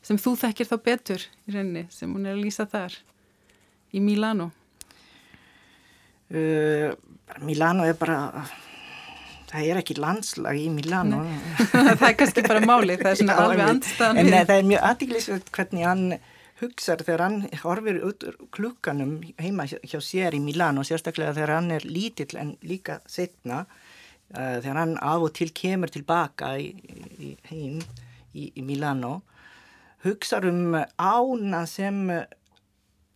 sem 0.02 0.17
þú 0.19 0.34
þekkir 0.39 0.71
þá 0.71 0.76
betur 0.88 1.28
í 1.45 1.54
rauninni 1.54 1.86
sem 1.93 2.12
hún 2.12 2.26
er 2.26 2.36
að 2.36 2.43
lýsa 2.47 2.65
þar 2.67 2.97
í 3.91 4.02
Mílano 4.04 4.50
Uh, 6.32 6.91
Milano 7.44 7.84
er 7.88 7.96
bara, 8.00 8.46
það 9.52 9.65
er 9.67 9.80
ekki 9.82 9.98
landslag 10.00 10.60
í 10.60 10.67
Milano. 10.72 11.22
það 11.72 12.06
er 12.08 12.17
kannski 12.20 12.44
bara 12.46 12.62
máli, 12.63 12.96
það 13.00 13.10
er 13.12 13.20
svona 13.20 13.36
Já, 13.38 13.44
alveg 13.46 13.63
andstæðan 13.67 14.22
eh, 14.22 14.36
það 14.38 14.54
er 14.56 14.70
mjög 14.70 14.86
aðtíklisveit 14.89 15.52
hvernig 15.58 15.88
hann 15.88 16.06
hugsar 16.62 17.02
þegar 17.02 17.24
hann 17.26 17.38
horfir 17.63 18.02
út 18.08 18.26
klukkanum 18.54 19.15
heima 19.41 19.65
hjá 19.67 19.98
sér 20.04 20.38
í 20.38 20.41
Milano, 20.44 20.86
sérstaklega 20.88 21.36
þegar 21.36 21.56
hann 21.58 21.72
er 21.76 21.88
lítill 21.88 22.38
en 22.39 22.56
líka 22.63 23.02
setna, 23.12 23.65
uh, 23.65 24.58
þegar 24.62 24.84
hann 24.84 24.98
af 25.02 25.28
og 25.28 25.34
til 25.36 25.52
kemur 25.58 25.91
tilbaka 25.91 26.54
í, 26.62 26.70
í 27.20 27.34
heim 27.50 27.82
í, 28.32 28.52
í 28.56 28.63
Milano, 28.63 29.17
hugsar 30.06 30.48
um 30.48 30.78
ána 30.96 31.65
sem 31.67 32.06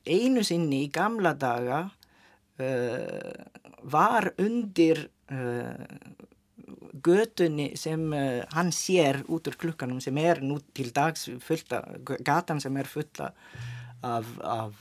einu 0.05 0.43
sinni 0.45 0.83
í 0.85 0.89
gamla 0.93 1.31
daga 1.37 1.85
var 2.57 4.29
undir 4.39 5.01
uh, 5.31 5.85
götunni 7.03 7.73
sem 7.77 8.07
uh, 8.13 8.43
hann 8.55 8.71
sér 8.71 9.21
út 9.27 9.49
úr 9.49 9.57
klukkanum 9.59 9.99
sem 10.01 10.17
er 10.17 10.41
nú 10.41 10.61
til 10.73 10.93
dags 10.95 11.27
fullta, 11.43 11.83
gatan 12.23 12.61
sem 12.63 12.77
er 12.77 12.87
fulla 12.89 13.31
af, 14.05 14.31
af, 14.39 14.73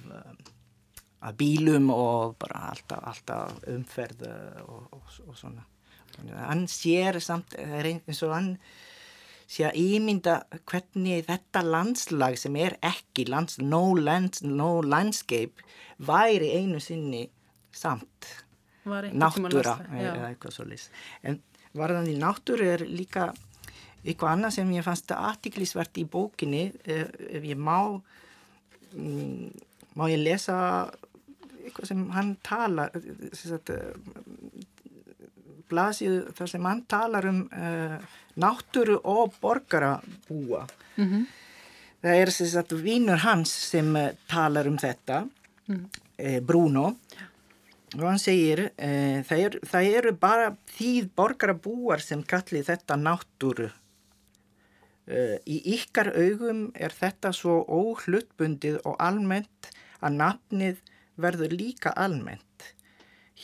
af 1.21 1.37
bílum 1.37 1.91
og 1.91 2.37
bara 2.39 2.71
alltaf, 2.71 3.03
alltaf 3.03 3.61
umferð 3.75 4.27
og, 4.69 4.89
og, 4.93 5.15
og 5.27 5.37
svona. 5.37 5.65
Hann 6.47 6.69
sér 6.71 7.19
samt, 7.19 7.57
eins 7.59 8.23
og 8.23 8.35
hann 8.37 8.53
sé 9.51 9.67
að 9.69 9.79
ímynda 9.81 10.37
hvernig 10.71 11.25
þetta 11.27 11.63
landslag 11.67 12.39
sem 12.41 12.57
er 12.57 12.77
ekki 12.85 13.27
lands, 13.29 13.59
no, 13.61 13.95
lands, 13.95 14.43
no 14.43 14.81
landscape 14.83 15.65
væri 15.99 16.53
einu 16.59 16.81
sinni 16.83 17.27
samt 17.75 18.31
náttúra 18.85 19.79
eða 19.97 20.31
eitthvað 20.31 20.57
svo 20.57 20.67
lýs. 20.69 20.89
En 21.25 21.41
varðandi 21.75 22.17
náttúru 22.21 22.67
er 22.69 22.85
líka 22.87 23.31
eitthvað 24.05 24.35
annað 24.35 24.57
sem 24.59 24.75
ég 24.77 24.85
fannst 24.85 25.15
aðtiklisvert 25.17 26.03
í 26.03 26.05
bókinni 26.09 26.67
ef, 26.85 27.15
ef 27.39 27.47
ég 27.49 27.57
má 27.57 27.79
mm, 28.93 29.49
má 29.97 30.07
ég 30.11 30.21
lesa 30.21 30.59
eitthvað 31.65 31.89
sem 31.89 32.03
hann 32.13 32.35
tala 32.45 32.91
sagt 33.33 33.73
blasið 35.71 36.19
þar 36.37 36.51
sem 36.51 36.69
hann 36.69 36.83
talar 36.91 37.29
um 37.31 37.41
uh, 37.49 37.97
náttúru 38.41 38.99
og 39.09 39.35
borgarabúa. 39.41 40.67
Mhm. 40.97 41.25
það 42.05 42.21
er 42.21 42.31
sem 42.31 42.47
sagt 42.47 42.73
vinnur 42.85 43.23
hans 43.25 43.51
sem 43.51 43.89
talar 44.29 44.69
um 44.69 44.77
þetta 44.77 45.23
eh, 46.19 46.41
Bruno. 46.41 46.85
Og 46.87 47.34
hann 48.03 48.21
segir 48.21 48.69
eh, 48.75 49.23
það, 49.27 49.41
er, 49.47 49.57
það 49.71 49.89
eru 50.01 50.13
bara 50.19 50.51
þýð 50.75 51.09
borgarabúar 51.17 52.03
sem 52.03 52.25
kallið 52.27 52.69
þetta 52.73 52.99
náttúru. 52.99 53.71
Eh, 55.07 55.37
í 55.47 55.61
ykkar 55.77 56.11
augum 56.17 56.67
er 56.75 56.95
þetta 56.97 57.33
svo 57.37 57.61
óhlutbundið 57.69 58.81
og 58.89 58.97
almennt 59.03 59.71
að 60.01 60.19
nafnið 60.21 60.81
verður 61.21 61.55
líka 61.55 61.93
almennt. 61.95 62.71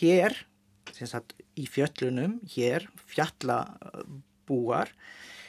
Hér 0.01 0.35
sagt 0.91 1.37
í 1.57 1.67
fjöllunum 1.71 2.41
hér 2.51 2.89
fjallabúar 3.09 4.91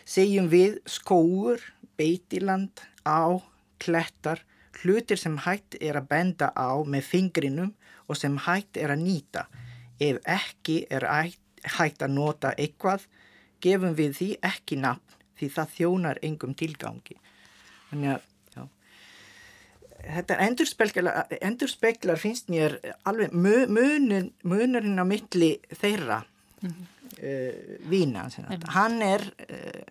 segjum 0.07 0.47
við 0.51 0.79
skóur, 0.89 1.61
beitiland, 1.99 2.83
á, 3.07 3.39
klettar, 3.81 4.43
hlutir 4.81 5.19
sem 5.19 5.37
hægt 5.45 5.77
er 5.81 5.99
að 5.99 6.09
benda 6.11 6.51
á 6.57 6.81
með 6.85 7.07
fingrinum 7.09 7.73
og 8.11 8.19
sem 8.19 8.35
hægt 8.45 8.77
er 8.81 8.91
að 8.93 9.05
nýta. 9.05 9.45
Ef 10.01 10.19
ekki 10.27 10.81
er 10.91 11.05
hægt- 11.07 12.01
að 12.03 12.11
nota 12.11 12.51
eitthvað, 12.57 13.05
gefum 13.61 13.95
við 13.95 14.15
því 14.17 14.29
ekki 14.49 14.77
nafn 14.81 15.17
því 15.39 15.49
það 15.55 15.73
þjónar 15.77 16.19
engum 16.25 16.53
tilgangi. 16.57 17.15
Þannig 17.91 18.11
að, 18.15 18.21
já. 18.55 18.63
Þetta 20.01 20.37
endurspeglar, 20.47 21.19
endurspeglar 21.41 22.19
finnst 22.21 22.49
mér 22.49 22.77
alveg 23.05 23.33
mu- 23.33 23.67
munin, 23.69 24.31
munurinn 24.43 25.01
á 25.01 25.05
milli 25.05 25.51
þeirra 25.77 26.19
uh, 26.65 26.71
vína. 27.89 28.27
sem 28.33 28.45
sagt. 28.47 28.67
Hann 28.75 29.01
er 29.05 29.21
uh, 29.21 29.81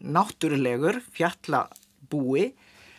náttúrulegur, 0.00 1.00
fjallabúi 1.12 2.52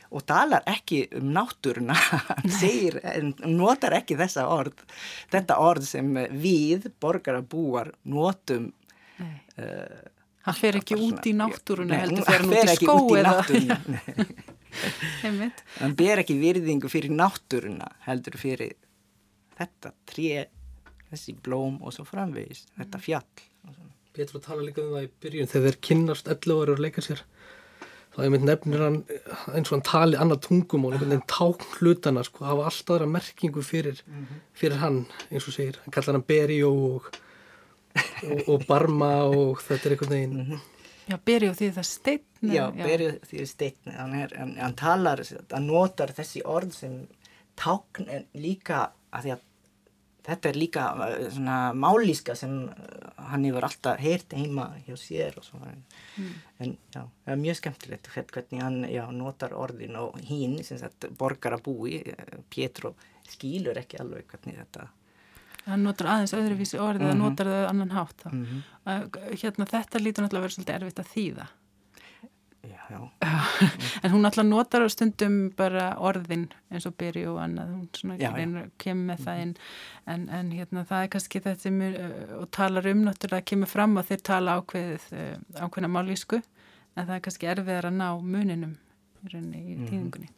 og 0.09 0.25
talar 0.25 0.65
ekki 0.69 1.03
um 1.19 1.29
náttúruna, 1.35 1.95
segir, 2.59 2.99
notar 3.45 3.95
ekki 3.99 4.17
þessa 4.19 4.47
orð, 4.49 4.83
þetta 5.31 5.59
orð 5.61 5.85
sem 5.89 6.09
við, 6.41 6.89
borgarabúar, 7.01 7.93
notum 8.09 8.71
Hann 10.47 10.55
fer 10.55 10.77
ekki 10.79 10.95
út 10.95 11.25
í 11.27 11.33
náttúruna 11.35 11.97
Nei, 11.97 12.03
heldur 12.05 12.29
hann 12.29 12.29
fer 12.29 12.39
hann 12.39 12.49
út 12.49 12.55
fer 12.55 12.69
í 12.69 12.73
ekki 12.73 12.87
út 12.93 13.09
í 13.11 13.23
náttúruna, 13.27 13.77
hann 15.81 15.97
ber 15.99 16.23
ekki 16.23 16.37
virðingu 16.39 16.91
fyrir 16.91 17.13
náttúruna 17.13 17.89
heldur 18.07 18.39
fyrir 18.39 18.77
þetta 19.59 19.91
tré, 20.07 20.47
þessi 21.11 21.35
blóm 21.43 21.81
og 21.83 21.93
svo 21.95 22.05
framvegis, 22.07 22.65
þetta 22.79 23.01
fjall 23.03 23.25
og 23.67 23.73
svona. 23.73 23.93
Pétur 24.15 24.41
tala 24.41 24.65
líka 24.65 24.81
um 24.81 24.95
það 24.95 25.05
í 25.05 25.11
byrjun 25.23 25.51
þegar 25.51 25.67
þeir 25.67 25.81
kynnast 25.89 26.31
11 26.31 26.63
ára 26.63 26.75
og 26.75 26.83
leika 26.85 27.03
sér 27.05 27.25
þá 28.19 28.25
ég 28.25 28.34
mynd 28.34 28.47
nefnir 28.49 28.84
hann 28.84 28.97
eins 29.55 29.69
og 29.69 29.77
hann 29.77 29.86
tali 29.88 30.19
annað 30.19 30.41
tungumál, 30.49 30.91
einhvern 30.93 31.13
veginn 31.13 31.29
tákn 31.32 31.77
hlutana 31.77 32.23
sko, 32.27 32.43
hafa 32.49 32.67
alltaf 32.67 32.95
aðra 32.97 33.08
merkingu 33.13 33.63
fyrir, 33.63 34.01
fyrir 34.60 34.82
hann, 34.84 35.05
eins 35.32 35.47
og 35.47 35.55
segir. 35.55 35.79
Hann 35.86 35.95
kallar 35.95 36.19
hann 36.19 36.27
Berjó 36.27 36.73
og, 36.89 37.08
og, 38.27 38.43
og 38.43 38.67
Barma 38.67 39.13
og 39.29 39.63
þetta 39.63 39.88
er 39.88 39.95
einhvern 39.95 40.15
veginn. 40.17 40.60
Já, 41.10 41.15
byrju 41.25 41.55
því 41.58 41.71
það 41.73 41.88
steinn 41.89 42.53
Já, 42.53 42.63
berið 42.75 43.15
því 43.27 43.45
steinn, 43.49 43.93
hann, 43.95 44.12
er, 44.19 44.34
hann, 44.38 44.51
hann 44.60 44.75
talar, 44.77 45.23
hann 45.25 45.65
notar 45.67 46.13
þessi 46.15 46.43
orð 46.45 46.75
sem 46.75 46.99
tákn 47.60 48.12
en 48.13 48.27
líka 48.38 48.89
að 49.10 49.25
því 49.25 49.34
að 49.34 49.45
þetta 50.29 50.49
er 50.51 50.59
líka 50.61 50.83
uh, 50.95 51.15
svona 51.33 51.57
málíska 51.73 52.35
sem 52.37 52.53
uh, 52.69 53.23
hann 53.31 53.43
hefur 53.47 53.65
alltaf 53.67 53.99
heyrt 54.01 54.35
heima 54.37 54.67
hjá 54.87 54.95
sér 54.97 55.37
og 55.41 55.43
svona. 55.47 55.73
En 56.59 56.77
já, 56.93 57.01
það 57.25 57.33
er 57.33 57.41
mjög 57.43 57.59
skemmtilegt 57.61 58.07
hvern- 58.13 58.31
hvernig 58.35 58.61
hann 58.63 58.79
já, 58.89 59.03
notar 59.11 59.53
orðin 59.57 59.97
og 59.99 60.17
hinn, 60.29 60.59
sem 60.63 60.77
sagt, 60.81 61.09
borgarabúi, 61.19 61.99
uh, 62.13 62.39
Pietro, 62.49 62.95
skýlur 63.29 63.77
ekki 63.81 63.99
alveg 64.01 64.25
hvernig 64.31 64.57
þetta 64.63 64.87
Hann 65.69 65.83
notar 65.85 66.07
aðeins 66.09 66.31
öðruvísi 66.33 66.79
orðið 66.81 67.03
Mhm. 67.03 67.11
að 67.11 67.17
notar 67.19 67.45
þau 67.51 67.65
annan 67.69 67.91
hátt 67.93 68.21
þá. 68.23 68.29
Uh, 68.87 69.03
Hérna, 69.37 69.65
þetta 69.69 69.99
lítur 70.01 70.23
náttúrulega 70.23 70.39
að 70.39 70.45
vera 70.47 70.55
svolítið 70.55 70.75
erfitt 70.79 71.01
að 71.03 71.09
þýða. 71.13 71.45
Já, 72.63 72.79
já, 72.89 72.99
En 74.03 74.11
hún 74.11 74.21
náttúrulega 74.25 74.49
notar 74.49 74.83
á 74.83 74.89
stundum 74.91 75.51
bara 75.55 75.93
orðin 75.95 76.49
eins 76.67 76.87
og 76.89 76.97
byrju 76.99 77.31
og 77.31 77.39
annað, 77.39 77.69
hún 77.71 77.85
svona 77.95 78.17
Já, 78.19 78.33
kemur 78.83 79.05
með 79.07 79.23
það 79.23 79.43
inn. 79.43 79.53
En, 80.05 80.25
en 80.27 80.51
hérna 80.51 80.83
það 80.89 81.05
er 81.05 81.13
kannski 81.13 81.41
þetta 81.45 81.63
sem 81.63 81.79
er, 81.87 81.95
og 82.35 82.49
talar 82.51 82.91
um 82.91 83.05
náttúrulega 83.07 83.47
kemur 83.53 83.71
fram 83.71 83.95
að 83.95 84.11
þeir 84.11 84.25
tala 84.31 84.57
ákveðið 84.59 85.07
ákveðna 85.55 85.93
málísku 85.95 86.41
en 86.41 87.07
það 87.07 87.15
er 87.15 87.25
kannski 87.29 87.51
erfiðar 87.53 87.89
að 87.89 87.97
ná 88.01 88.07
muninum 88.19 88.75
í 89.19 89.39
í 89.39 89.75
tíðingunni. 89.83 90.29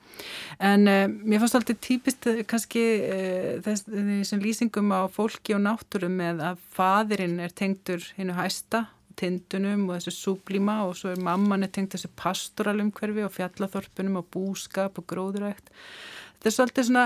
En 0.62 0.88
uh, 0.90 1.04
mér 1.10 1.42
fannst 1.42 1.58
alltaf 1.58 1.82
típist 1.82 2.26
kannski 2.50 2.86
uh, 3.02 3.60
þess, 3.66 3.86
þessum 3.90 4.42
lýsingum 4.42 4.94
á 4.94 5.06
fólki 5.10 5.58
og 5.58 5.66
náttúru 5.66 6.10
með 6.10 6.42
að 6.52 6.64
fadirinn 6.74 7.40
er 7.42 7.54
tengdur 7.54 8.06
hinnu 8.18 8.38
hæsta 8.38 8.88
tindunum 9.20 9.88
og 9.90 9.98
þessu 9.98 10.14
súblíma 10.16 10.82
og 10.88 10.96
svo 11.00 11.12
er 11.12 11.22
mamman 11.24 11.66
er 11.66 11.72
tengt 11.74 11.96
þessu 11.96 12.12
pastoralumhverfi 12.20 13.26
og 13.26 13.36
fjallathorpunum 13.36 14.22
og 14.22 14.32
búskap 14.34 15.00
og 15.02 15.08
gróðurækt. 15.12 15.72
Þetta 16.42 16.50
er 16.50 16.56
svolítið 16.56 16.86
svona 16.88 17.04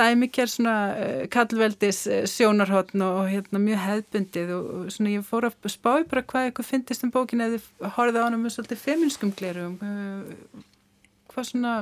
dæmikjær 0.00 0.48
svona 0.48 0.76
uh, 0.96 1.24
kallveldis 1.28 1.98
uh, 2.08 2.22
sjónarhóttn 2.30 3.04
og, 3.04 3.18
hérna 3.28 3.60
mjög 3.60 3.82
hefðbundið 3.84 4.52
og, 4.56 4.70
svona 4.94 5.12
ég 5.12 5.26
fór 5.28 5.48
að 5.50 5.68
spá 5.68 5.90
bara 6.08 6.24
hvað 6.24 6.48
eitthvað 6.48 6.70
finnist 6.70 7.04
um 7.04 7.12
bókin 7.12 7.44
eða 7.44 7.60
horfið 7.98 8.16
á 8.16 8.24
hana 8.24 8.40
með 8.40 8.54
svolítið 8.56 8.80
feminskum 8.86 9.34
glerum. 9.36 9.76
Uh, 9.84 10.64
hvað 11.28 11.50
svona 11.50 11.74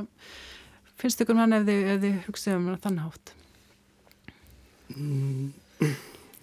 finnst 0.99 1.23
ykkur 1.23 1.39
hann 1.39 1.55
ef 1.61 1.69
þið, 1.69 1.93
þið 2.03 2.19
hugsaðum 2.27 2.69
um 2.73 2.83
þann 2.89 3.01
hátt? 3.05 3.35
Mm, 4.97 5.55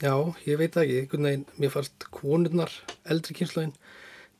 já, 0.04 0.14
ég 0.46 0.60
veit 0.60 0.76
ekki. 0.76 1.00
Einhvern 1.04 1.28
veginn, 1.30 1.46
mér 1.62 1.72
fannst 1.72 2.08
konurnar 2.12 2.72
eldri 3.08 3.36
kynslaðin 3.38 3.74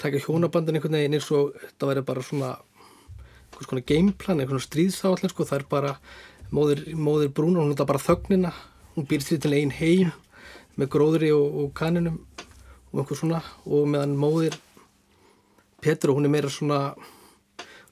taka 0.02 0.20
hjónabandin 0.20 0.78
einhvern 0.78 0.98
veginn 0.98 1.16
eins 1.16 1.30
og 1.32 1.54
þetta 1.62 1.90
væri 1.90 2.04
bara 2.08 2.24
svona 2.26 2.52
einhvers 2.58 3.70
konar 3.70 3.86
gameplan, 3.88 4.42
einhvers 4.44 4.68
stríðsáallin 4.68 5.32
sko, 5.32 5.46
það 5.48 5.62
er 5.62 5.66
bara 5.70 5.94
móðir, 6.54 6.84
móðir 6.98 7.32
brún 7.36 7.60
hún 7.60 7.72
er 7.72 7.88
bara 7.88 8.02
þögnina, 8.02 8.52
hún 8.98 9.08
býr 9.10 9.24
því 9.24 9.40
til 9.40 9.54
einn 9.60 9.74
heim 9.78 10.12
með 10.80 10.92
gróðri 10.96 11.32
og, 11.36 11.60
og 11.62 11.74
kaninum 11.78 12.20
og 12.92 13.04
einhvers 13.04 13.22
svona. 13.24 13.44
Og 13.66 13.88
meðan 13.90 14.18
móðir 14.20 14.60
Petru, 15.84 16.16
hún 16.16 16.28
er 16.28 16.32
meira 16.32 16.52
svona 16.52 16.96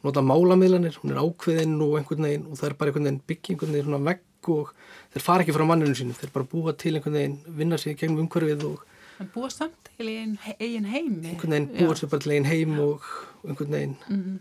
nota 0.02 0.24
málamiðlanir, 0.26 0.98
hún 1.04 1.14
er 1.14 1.22
ákveðinn 1.22 1.80
og 1.84 1.98
einhvern 2.00 2.28
veginn 2.28 2.46
og 2.50 2.60
það 2.60 2.70
er 2.70 2.78
bara 2.80 2.92
einhvern 2.92 3.08
veginn 3.08 3.24
bygging 3.30 3.56
einhvern 3.56 3.76
veginn 3.76 3.90
svona 3.90 4.06
vegg 4.10 4.28
og 4.50 4.72
þeir 5.14 5.26
fara 5.26 5.46
ekki 5.46 5.56
frá 5.56 5.66
manninu 5.68 5.98
sínu, 5.98 6.18
þeir 6.18 6.34
bara 6.34 6.50
búa 6.54 6.74
til 6.74 6.96
einhvern 6.96 7.18
veginn 7.20 7.58
vinna 7.62 7.78
sér 7.82 7.98
gegnum 8.00 8.26
umhverfið 8.26 8.66
og 8.70 8.88
En 9.22 9.30
búa 9.30 9.52
samt 9.54 9.92
til 9.98 10.08
eigin 10.10 10.86
heimi 10.90 11.34
einhvern 11.34 11.54
veginn 11.54 11.70
búa 11.78 11.98
sér 11.98 12.10
bara 12.10 12.24
til 12.24 12.32
eigin 12.32 12.50
heim 12.50 12.80
og 12.80 13.04
einhvern 13.46 13.72
veginn 13.72 13.98
mm 14.08 14.24
-hmm. 14.24 14.40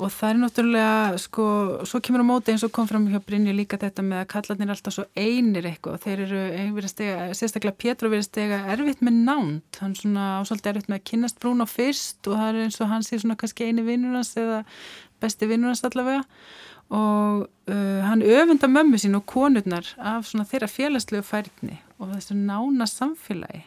Og 0.00 0.08
það 0.08 0.30
er 0.30 0.38
náttúrulega, 0.40 1.18
sko, 1.20 1.46
svo 1.84 1.98
kemur 2.00 2.22
á 2.24 2.30
móti 2.30 2.54
eins 2.54 2.62
og 2.64 2.72
kom 2.72 2.86
fram 2.88 3.04
hjá 3.12 3.20
Brynju 3.20 3.52
líka 3.52 3.76
þetta 3.80 4.04
með 4.06 4.22
að 4.22 4.30
kallarnir 4.32 4.70
er 4.70 4.72
alltaf 4.72 4.94
svo 4.96 5.04
einir 5.18 5.68
eitthvað. 5.68 5.98
Þeir 6.06 6.22
eru, 6.24 6.88
stega, 6.88 7.26
sérstaklega 7.36 7.76
Pétur 7.76 8.08
verið 8.08 8.24
stega 8.30 8.62
erfitt 8.72 9.02
með 9.04 9.18
nánt. 9.26 9.80
Hann 9.82 9.94
svona 9.98 10.40
ásaldið 10.40 10.70
erfitt 10.72 10.88
með 10.88 11.00
að 11.02 11.06
kynast 11.10 11.40
brún 11.42 11.60
á 11.60 11.68
fyrst 11.68 12.30
og 12.30 12.40
það 12.40 12.48
er 12.48 12.62
eins 12.64 12.80
og 12.80 12.90
hann 12.94 13.04
sé 13.04 13.20
svona 13.20 13.36
kannski 13.36 13.68
eini 13.68 13.84
vinnunans 13.84 14.32
eða 14.40 14.62
besti 15.20 15.50
vinnunans 15.52 15.84
allavega. 15.84 16.24
Og 16.90 17.44
uh, 17.46 18.00
hann 18.02 18.22
öfunda 18.26 18.66
mömmu 18.66 18.98
sín 18.98 19.14
og 19.14 19.26
konurnar 19.30 19.86
af 19.96 20.26
svona 20.26 20.46
þeirra 20.48 20.66
félagslegu 20.70 21.22
færni 21.22 21.76
og 22.00 22.16
þessu 22.16 22.34
nána 22.34 22.88
samfélagi. 22.90 23.62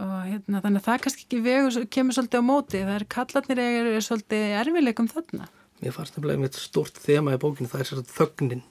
Og 0.00 0.12
hérna, 0.26 0.60
þannig 0.64 0.80
að 0.80 0.86
það 0.86 1.00
kannski 1.04 1.24
ekki 1.26 1.40
vegur 1.44 1.86
kemur 1.92 2.16
svolítið 2.16 2.40
á 2.40 2.44
móti, 2.44 2.82
það 2.84 2.94
er 2.96 3.06
kallatnir 3.14 3.58
er, 3.60 3.88
er 3.96 4.04
svolítið 4.04 4.54
erfileikum 4.60 5.08
þarna. 5.12 5.48
Mér 5.80 5.96
fannst 5.96 6.16
nefnilega 6.16 6.42
með 6.42 6.60
stort 6.60 7.00
þema 7.00 7.34
í 7.36 7.40
bókinu 7.40 7.68
það 7.68 7.82
er 7.82 7.88
sérstaklega 7.88 8.16
þögnin. 8.16 8.62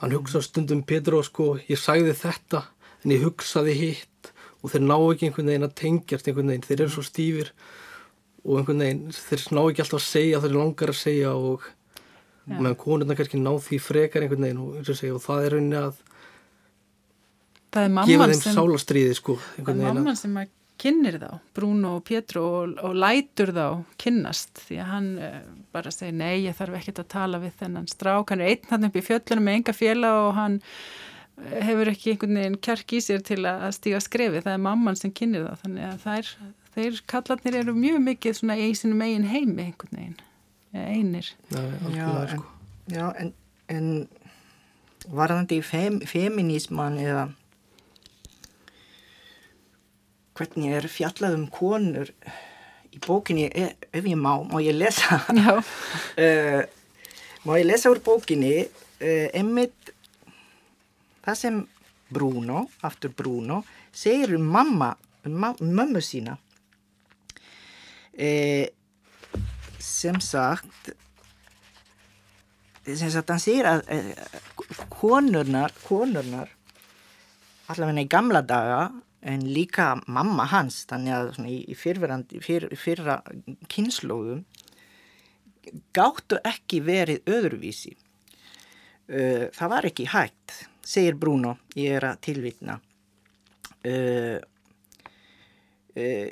Hann 0.00 0.14
hugsa 0.14 0.42
stundum 0.44 0.82
Petru 0.86 1.20
og 1.20 1.26
sko 1.26 1.48
ég 1.70 1.80
sagði 1.80 2.14
þetta 2.18 2.66
en 3.02 3.14
ég 3.14 3.24
hugsaði 3.26 3.74
hitt. 3.78 4.30
Og 4.62 4.72
þeir 4.72 4.86
ná 4.86 4.96
ekki 4.98 5.28
einhvern 5.28 5.50
veginn 5.52 5.66
að 5.66 5.76
tengjast 5.78 6.26
einhvern 6.26 6.50
veginn, 6.50 6.66
þeir 6.66 6.80
eru 6.80 6.94
svo 6.94 7.04
stífir 7.06 7.52
og 8.42 8.60
einhvern 8.60 8.82
veginn, 8.82 9.14
þeir 9.14 9.44
ná 9.54 9.62
ekki 9.62 9.84
alltaf 9.84 10.00
að 10.00 10.06
segja 10.06 10.42
þeir 10.42 10.56
langar 10.58 10.92
að 10.92 11.00
segja 11.00 11.34
og. 11.34 11.66
Meðan 12.50 12.78
konurna 12.78 13.16
kannski 13.18 13.40
ná 13.40 13.52
því 13.62 13.80
frekar 13.82 14.24
einhvern 14.24 14.46
veginn 14.46 14.62
og, 14.62 14.76
og 14.78 15.24
það 15.24 15.46
er 15.46 15.56
rauninni 15.56 15.80
að 15.80 16.04
gefa 17.76 18.28
þeim 18.30 18.38
sem, 18.38 18.54
sálastriði 18.54 19.16
sko 19.18 19.36
það 19.56 19.72
er 19.74 19.82
mamman 19.82 20.18
sem 20.18 20.36
að 20.40 20.52
kynir 20.80 21.16
þá 21.20 21.30
Bruno 21.56 21.96
og 21.98 22.04
Pietro 22.06 22.44
og, 22.60 22.76
og 22.84 22.96
lætur 22.96 23.52
þá 23.56 23.66
kynnast 24.00 24.60
því 24.66 24.78
að 24.82 24.90
hann 24.92 25.08
uh, 25.24 25.40
bara 25.74 25.92
segir 25.94 26.16
nei 26.16 26.44
ég 26.44 26.56
þarf 26.58 26.78
ekkert 26.80 27.02
að 27.02 27.10
tala 27.16 27.40
við 27.42 27.56
þennan 27.62 27.88
strák, 27.90 28.32
hann 28.32 28.44
er 28.44 28.54
einn 28.54 28.70
hann 28.72 28.88
upp 28.88 28.98
í 28.98 29.04
fjöllunum 29.06 29.48
með 29.48 29.58
enga 29.60 29.76
fjöla 29.76 30.12
og 30.26 30.30
hann 30.36 30.58
uh, 30.60 31.58
hefur 31.64 31.92
ekki 31.92 32.12
einhvern 32.12 32.40
veginn 32.42 32.60
kjark 32.68 32.96
í 32.96 33.02
sér 33.04 33.24
til 33.26 33.40
að 33.48 33.66
stíga 33.78 34.02
skrefi, 34.04 34.44
það 34.44 34.58
er 34.58 34.64
mamman 34.68 35.00
sem 35.00 35.14
kynir 35.16 35.48
þá 35.48 35.64
þannig 35.64 35.88
að 35.88 36.06
þær, 36.06 36.32
þeir 36.76 37.02
kallarnir 37.14 37.60
eru 37.62 37.76
mjög 37.76 38.00
mikið 38.10 38.40
svona 38.40 38.60
í 38.60 38.70
sínum 38.76 39.04
eigin 39.06 39.28
heimi 39.32 39.70
einhvern 39.70 39.96
veginn, 39.96 40.18
einir. 40.72 41.32
Já, 41.94 42.06
en, 42.22 42.28
sko. 42.28 42.44
já 42.90 43.06
en, 43.20 43.32
en 43.68 44.08
varðandi 45.06 45.60
fem, 45.62 46.00
feminísman 46.06 46.98
eða 47.02 47.26
hvernig 50.36 50.74
er 50.76 50.88
fjallað 50.90 51.38
um 51.38 51.46
konur 51.52 52.10
í 52.92 53.00
bókinni, 53.04 53.46
e, 53.48 53.70
ef 53.92 54.04
ég 54.04 54.18
má, 54.20 54.34
má 54.44 54.60
ég 54.64 54.76
lesa? 54.76 55.20
Uh, 56.16 56.62
má 57.46 57.56
ég 57.60 57.68
lesa 57.68 57.92
úr 57.92 58.02
bókinni? 58.04 58.66
Uh, 58.96 59.28
emmitt 59.36 59.92
það 61.24 61.40
sem 61.40 61.62
Bruno, 62.12 62.66
aftur 62.86 63.12
Bruno 63.16 63.62
segir 63.96 64.36
um 64.36 64.44
mamma 64.46 64.94
um 65.26 65.40
mömmu 65.60 66.00
sína. 66.04 66.36
Uh, 68.16 68.66
sem 69.82 70.20
sagt 70.22 70.92
sem 72.86 73.10
sagt 73.10 73.32
hann 73.32 73.42
segir 73.42 73.66
að 73.66 73.82
konurnar 74.92 75.74
konurnar 75.86 76.52
allavega 77.66 78.04
í 78.04 78.10
gamla 78.10 78.42
daga 78.46 78.80
en 79.26 79.42
líka 79.50 79.94
mamma 80.06 80.46
hans 80.50 80.84
þannig 80.86 81.16
að 81.16 81.40
í, 81.50 81.56
í 81.72 81.74
fyr, 81.74 81.98
fyrra 82.78 83.18
kynnslóðum 83.72 84.44
gáttu 85.96 86.38
ekki 86.46 86.78
verið 86.86 87.26
öðruvísi. 87.26 87.96
Uh, 89.06 89.46
það 89.54 89.72
var 89.72 89.88
ekki 89.88 90.06
hægt 90.10 90.54
segir 90.86 91.18
Bruno, 91.18 91.56
ég 91.78 91.98
er 91.98 92.06
að 92.12 92.22
tilvitna. 92.26 92.78
Uh, 93.86 94.38
uh, 95.94 96.30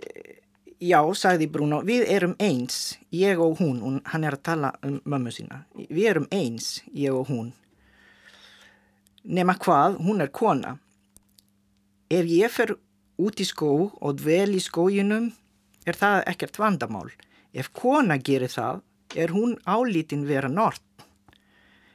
já, 0.85 1.01
sagði 1.16 1.49
Bruno 1.51 1.81
við 1.87 2.07
erum 2.12 2.37
eins, 2.42 2.99
ég 3.14 3.40
og 3.40 3.59
hún 3.61 3.83
og 3.83 4.01
hann 4.12 4.25
er 4.25 4.37
að 4.37 4.47
tala 4.51 4.73
um 4.85 5.01
mömmu 5.05 5.33
sína 5.35 5.64
við 5.75 6.09
erum 6.12 6.31
eins, 6.35 6.83
ég 6.92 7.14
og 7.16 7.29
hún 7.33 7.53
nema 9.25 9.57
hvað, 9.57 10.01
hún 10.05 10.20
er 10.20 10.33
kona 10.35 10.77
ef 12.12 12.29
ég 12.29 12.53
fer 12.53 12.77
út 13.20 13.40
í 13.40 13.47
skó 13.47 13.73
og 13.94 14.18
dvel 14.20 14.57
í 14.59 14.62
skójinum 14.62 15.31
er 15.87 15.99
það 15.99 16.23
ekkert 16.33 16.59
vandamál. 16.59 17.11
Ef 17.55 17.70
kona 17.77 18.18
gerir 18.18 18.51
það, 18.51 18.83
er 19.14 19.35
hún 19.35 19.57
álítinn 19.64 20.27
vera 20.27 20.51
nort. 20.51 20.83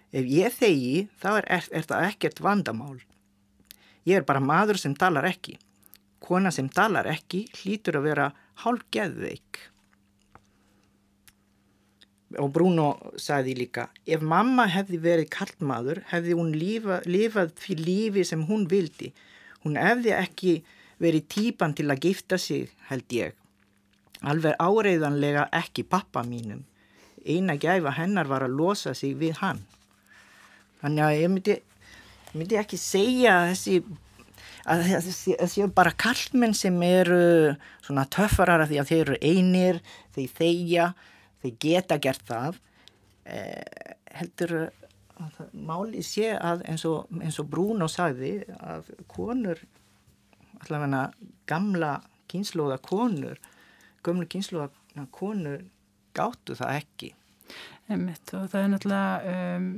Ef 0.09 0.25
ég 0.25 0.53
þegi, 0.55 1.07
þá 1.21 1.29
er, 1.35 1.47
er, 1.57 1.65
er 1.81 1.87
það 1.89 2.05
ekkert 2.09 2.41
vandamál. 2.41 2.99
Ég 4.07 4.21
er 4.21 4.25
bara 4.25 4.41
maður 4.41 4.79
sem 4.81 4.95
talar 4.97 5.27
ekki. 5.29 5.57
Kona 6.19 6.51
sem 6.51 6.69
talar 6.69 7.07
ekki 7.09 7.45
hlýtur 7.55 7.99
að 7.99 8.07
vera 8.09 8.29
hálf 8.63 8.85
geðveik. 8.93 9.59
Og 12.37 12.51
Bruno 12.53 12.91
sagði 13.17 13.55
líka, 13.57 13.87
ef 14.05 14.21
mamma 14.21 14.67
hefði 14.69 14.99
verið 15.01 15.31
kallmaður, 15.33 16.03
hefði 16.11 16.35
hún 16.37 16.51
lífa, 16.53 16.99
lifað 17.09 17.55
fyrir 17.57 17.87
lífi 17.87 18.25
sem 18.27 18.43
hún 18.45 18.67
vildi. 18.69 19.09
Hún 19.63 19.79
hefði 19.81 20.13
ekki 20.13 20.53
verið 21.01 21.25
típan 21.33 21.73
til 21.73 21.87
að 21.89 22.03
gifta 22.05 22.37
sig, 22.37 22.69
held 22.91 23.15
ég. 23.15 23.33
Alveg 24.21 24.59
áreiðanlega 24.59 25.47
ekki 25.55 25.87
pappa 25.87 26.21
mínum. 26.27 26.61
Eina 27.25 27.55
gæfa 27.59 27.95
hennar 27.97 28.29
var 28.29 28.45
að 28.45 28.55
losa 28.59 28.93
sig 28.93 29.15
við 29.19 29.39
hann. 29.41 29.63
Þannig 30.83 31.03
að 31.05 31.17
ég 31.17 31.33
myndi, 31.33 31.55
myndi 32.35 32.59
ekki 32.59 32.79
segja 32.79 33.39
þessi, 33.49 33.81
að 34.65 34.85
þessi 35.05 35.63
er 35.63 35.71
bara 35.75 35.95
kallmenn 35.95 36.55
sem 36.57 36.75
eru 36.83 37.55
svona 37.85 38.07
töffarar 38.11 38.63
að 38.63 38.73
því 38.73 38.81
að 38.81 38.91
þeir 38.91 39.01
eru 39.05 39.19
einir, 39.21 39.81
þeir 40.15 40.35
þeigja, 40.39 40.89
þeir 41.43 41.55
geta 41.65 41.99
gert 42.01 42.25
það. 42.27 42.59
Eh, 43.29 43.95
heldur 44.19 44.55
máli 45.53 46.01
sé 46.05 46.31
að 46.35 46.63
eins 46.69 46.85
og, 46.87 47.09
og 47.11 47.49
Bruno 47.51 47.89
sagði 47.91 48.39
að 48.59 48.89
konur 49.11 49.61
allavega 50.63 51.03
gamla 51.49 51.91
kynnslóða 52.31 52.79
konur 52.83 53.39
gömlu 54.05 54.27
kynnslóða 54.31 55.05
konur 55.15 55.63
gáttu 56.15 56.55
það 56.57 56.81
ekki 56.81 57.13
Einmitt, 57.89 58.29
og 58.37 58.45
það 58.51 58.61
er 58.61 58.67
náttúrulega 58.73 59.35
um, 59.57 59.69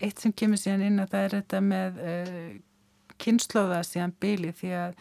eitt 0.00 0.22
sem 0.22 0.32
kemur 0.32 0.60
síðan 0.60 0.86
inn 0.86 1.02
að 1.02 1.10
það 1.12 1.26
er 1.26 1.34
þetta 1.34 1.60
með 1.66 1.98
uh, 2.00 2.46
kynnslóða 3.22 3.82
síðan 3.86 4.14
byli 4.22 4.52
því 4.56 4.72
að 4.80 4.96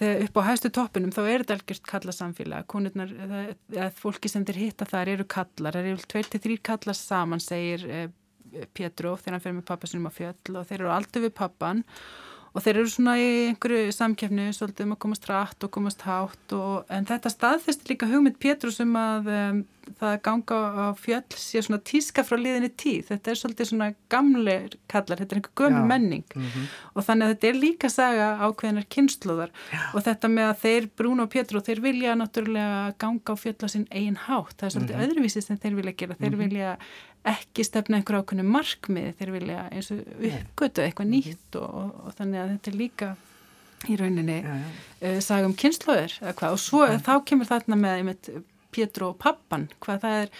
þegar 0.00 0.24
upp 0.26 0.40
á 0.40 0.48
hæstu 0.48 0.70
toppinum 0.72 1.12
þá 1.14 1.22
er 1.22 1.44
þetta 1.44 1.56
algjört 1.58 1.88
kalla 1.90 2.14
samfélag 2.16 2.66
konurnar, 2.70 3.12
það, 3.68 3.94
fólki 4.00 4.30
sem 4.32 4.44
þeir 4.48 4.60
hitta 4.64 4.88
þar 4.88 5.12
eru 5.14 5.28
kallar, 5.28 5.76
það 5.76 5.92
eru 5.92 6.10
23 6.14 6.58
kallar 6.64 6.98
saman 6.98 7.42
segir 7.42 7.86
uh, 7.88 8.04
Pétróf 8.76 9.22
þegar 9.22 9.38
hann 9.38 9.44
fer 9.46 9.56
með 9.56 9.68
pappasunum 9.70 10.10
á 10.10 10.12
fjöll 10.12 10.58
og 10.60 10.66
þeir 10.68 10.82
eru 10.82 10.92
aldrei 10.92 11.22
við 11.24 11.34
pappan 11.38 11.82
og 12.52 12.64
þeir 12.64 12.82
eru 12.82 12.90
svona 12.92 13.14
í 13.20 13.28
einhverju 13.48 13.92
samkefni 13.96 14.50
svolítið 14.52 14.86
um 14.86 14.96
að 14.96 15.02
komast 15.06 15.28
rætt 15.30 15.64
og 15.64 15.72
komast 15.72 16.04
hátt 16.04 16.56
og, 16.56 16.82
en 16.92 17.08
þetta 17.08 17.32
staðfesti 17.32 17.92
líka 17.92 18.08
hugmynd 18.10 18.36
Pétur 18.42 18.74
sem 18.74 18.92
að 18.98 19.30
um, 19.32 19.62
það 20.00 20.16
ganga 20.26 20.58
á 20.72 20.86
fjöll 20.98 21.36
sé 21.38 21.62
svona 21.62 21.80
tíska 21.84 22.24
frá 22.26 22.36
liðinni 22.38 22.70
tíð 22.78 23.10
þetta 23.10 23.32
er 23.32 23.40
svolítið 23.40 23.70
svona 23.70 23.88
gamleir 24.12 24.76
kallar, 24.90 25.20
þetta 25.20 25.36
er 25.36 25.40
einhver 25.40 25.54
gömur 25.60 25.86
menning 25.88 26.24
mm 26.34 26.42
-hmm. 26.42 26.66
og 26.94 27.06
þannig 27.06 27.26
að 27.26 27.32
þetta 27.34 27.48
er 27.48 27.60
líka 27.64 27.90
saga 27.92 28.28
ákveðinar 28.46 28.88
kynnslóðar 28.88 29.54
og 29.94 30.04
þetta 30.08 30.28
með 30.28 30.50
að 30.50 30.60
þeir 30.64 30.90
Bruno 30.96 31.22
og 31.22 31.30
Pétur 31.30 31.60
og 31.60 31.66
þeir 31.66 31.80
vilja 31.80 32.14
náttúrulega 32.14 32.94
ganga 32.98 33.32
á 33.32 33.34
fjöll 33.36 33.64
á 33.64 33.68
sinn 33.68 33.88
eigin 33.90 34.20
hátt, 34.26 34.56
það 34.58 34.66
er 34.66 34.74
svolítið 34.74 34.96
mm 34.96 35.00
-hmm. 35.00 35.10
öðruvísi 35.10 35.40
sem 35.42 35.58
þeir 35.58 35.74
vilja 35.74 35.92
gera, 35.92 36.14
þeir 36.14 36.32
-hmm. 36.32 36.38
vilja 36.38 36.78
ekki 37.22 37.64
stefna 37.64 37.96
einhver 37.96 38.18
ákveðinu 38.18 38.48
markmið 38.50 39.12
þeir 39.18 39.30
vilja 39.30 39.68
eins 39.70 39.90
og 39.94 39.98
uppgötu 39.98 40.82
eitthvað 40.82 41.06
mhm. 41.06 41.14
nýtt 41.14 41.56
og, 41.60 41.68
og, 41.74 41.90
og 42.06 42.14
þannig 42.18 42.40
að 42.40 42.50
þetta 42.52 42.70
er 42.70 42.76
líka 42.76 43.16
í 43.90 43.98
rauninni. 43.98 44.38
Uh, 45.02 45.18
sagum 45.24 45.54
kynnslóðir 45.58 46.14
og 46.22 46.58
svo 46.60 46.84
ja. 46.86 46.98
þá 47.02 47.14
kemur 47.26 47.48
þarna 47.48 47.78
með 47.78 47.96
einmitt, 47.98 48.30
Pétur 48.72 49.08
og 49.10 49.18
pappan 49.22 49.68
hvað 49.84 50.04
það 50.04 50.20
er 50.22 50.32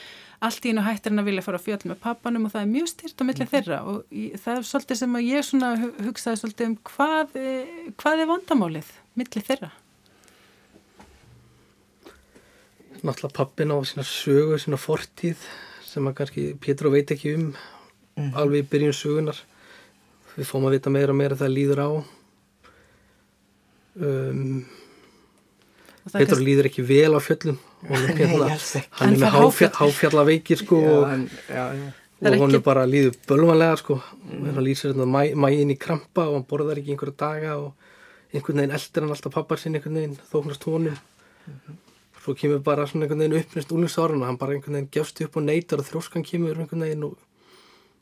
allt 0.42 0.64
í 0.66 0.72
einu 0.72 0.82
hættirinn 0.82 1.22
að 1.22 1.28
vilja 1.30 1.44
fara 1.46 1.60
á 1.60 1.66
fjöld 1.66 1.84
með 1.86 2.00
pappanum 2.02 2.48
og 2.48 2.54
það 2.54 2.64
er 2.64 2.72
mjög 2.72 2.88
styrt 2.90 3.20
á 3.20 3.24
milli 3.24 3.44
mm 3.44 3.46
-hmm. 3.46 3.52
þeirra 3.52 3.78
og 3.86 3.98
í, 4.10 4.24
það 4.42 4.56
er 4.56 4.64
svolítið 4.70 4.98
sem 4.98 5.16
að 5.16 5.28
ég 5.28 5.46
svona 5.46 5.70
hugsaði 6.06 6.40
svolítið 6.40 6.66
um 6.66 6.76
hvað, 6.90 7.26
hvað 8.00 8.22
er 8.22 8.32
vandamálið 8.32 8.88
milli 9.14 9.46
þeirra 9.48 9.70
Náttúrulega 13.02 13.34
pappin 13.34 13.74
á 13.74 13.78
sína 13.82 14.04
sögu, 14.06 14.58
sína 14.58 14.78
fortíð 14.78 15.38
sem 15.82 16.06
að 16.06 16.14
kannski 16.14 16.42
Pétur 16.60 16.90
veit 16.90 17.10
ekki 17.10 17.34
um 17.34 17.54
mm. 18.16 18.34
alveg 18.34 18.64
í 18.64 18.68
byrjun 18.70 18.96
sugunar 18.96 19.38
við 20.36 20.48
fóum 20.48 20.66
að 20.68 20.78
vita 20.78 20.90
meira 20.90 21.12
og 21.12 21.18
meira 21.18 21.38
það 21.38 21.54
líður 21.56 21.82
á 21.82 21.88
um, 23.94 24.64
Pétur 26.06 26.26
kannski... 26.26 26.46
líður 26.46 26.70
ekki 26.70 26.86
vel 26.86 27.12
á 27.14 27.18
og 27.18 27.26
hérna, 27.26 27.56
hann 28.98 29.12
er 29.12 29.18
með 29.18 29.36
háfjall, 29.36 29.72
háfjallaveikir 29.80 30.62
sko 30.62 30.80
já, 30.82 30.96
hann, 31.10 31.28
já, 31.48 31.64
já. 31.78 31.86
og 32.30 32.44
hann 32.44 32.58
er 32.58 32.64
bara 32.64 32.86
líður 32.86 33.16
bölvanlega 33.28 33.78
sko 33.80 33.98
mm. 33.98 34.50
hann 34.54 34.64
lýsir 34.64 34.92
hérna 34.92 35.08
mæ, 35.10 35.34
mæin 35.34 35.74
í 35.74 35.78
krampa 35.78 36.28
og 36.28 36.38
hann 36.38 36.48
borðar 36.50 36.82
ekki 36.82 36.94
einhverja 36.94 37.18
daga 37.24 37.56
og 37.58 37.72
einhvern 38.32 38.62
veginn 38.62 38.76
eldir 38.78 39.06
hann 39.06 39.16
alltaf 39.16 39.34
pappar 39.34 39.58
sinni 39.58 39.80
einhvern 39.80 39.98
veginn 40.00 40.20
þóknast 40.32 40.68
honum 40.70 40.94
mm 40.94 41.56
-hmm 41.56 41.80
svo 42.22 42.34
kemur 42.38 42.62
bara 42.62 42.86
svona 42.86 43.06
einhvern 43.06 43.24
veginn 43.24 43.40
uppnist 43.40 43.72
úlinsárun 43.74 44.22
og 44.22 44.28
hann 44.28 44.38
bara 44.38 44.54
einhvern 44.54 44.78
veginn 44.78 44.90
gefst 44.94 45.20
upp 45.24 45.36
og 45.36 45.46
neytar 45.46 45.82
og 45.82 45.88
þróskan 45.88 46.26
kemur 46.26 46.58
einhvern 46.58 46.84
veginn 46.86 47.06
og, 47.08 47.16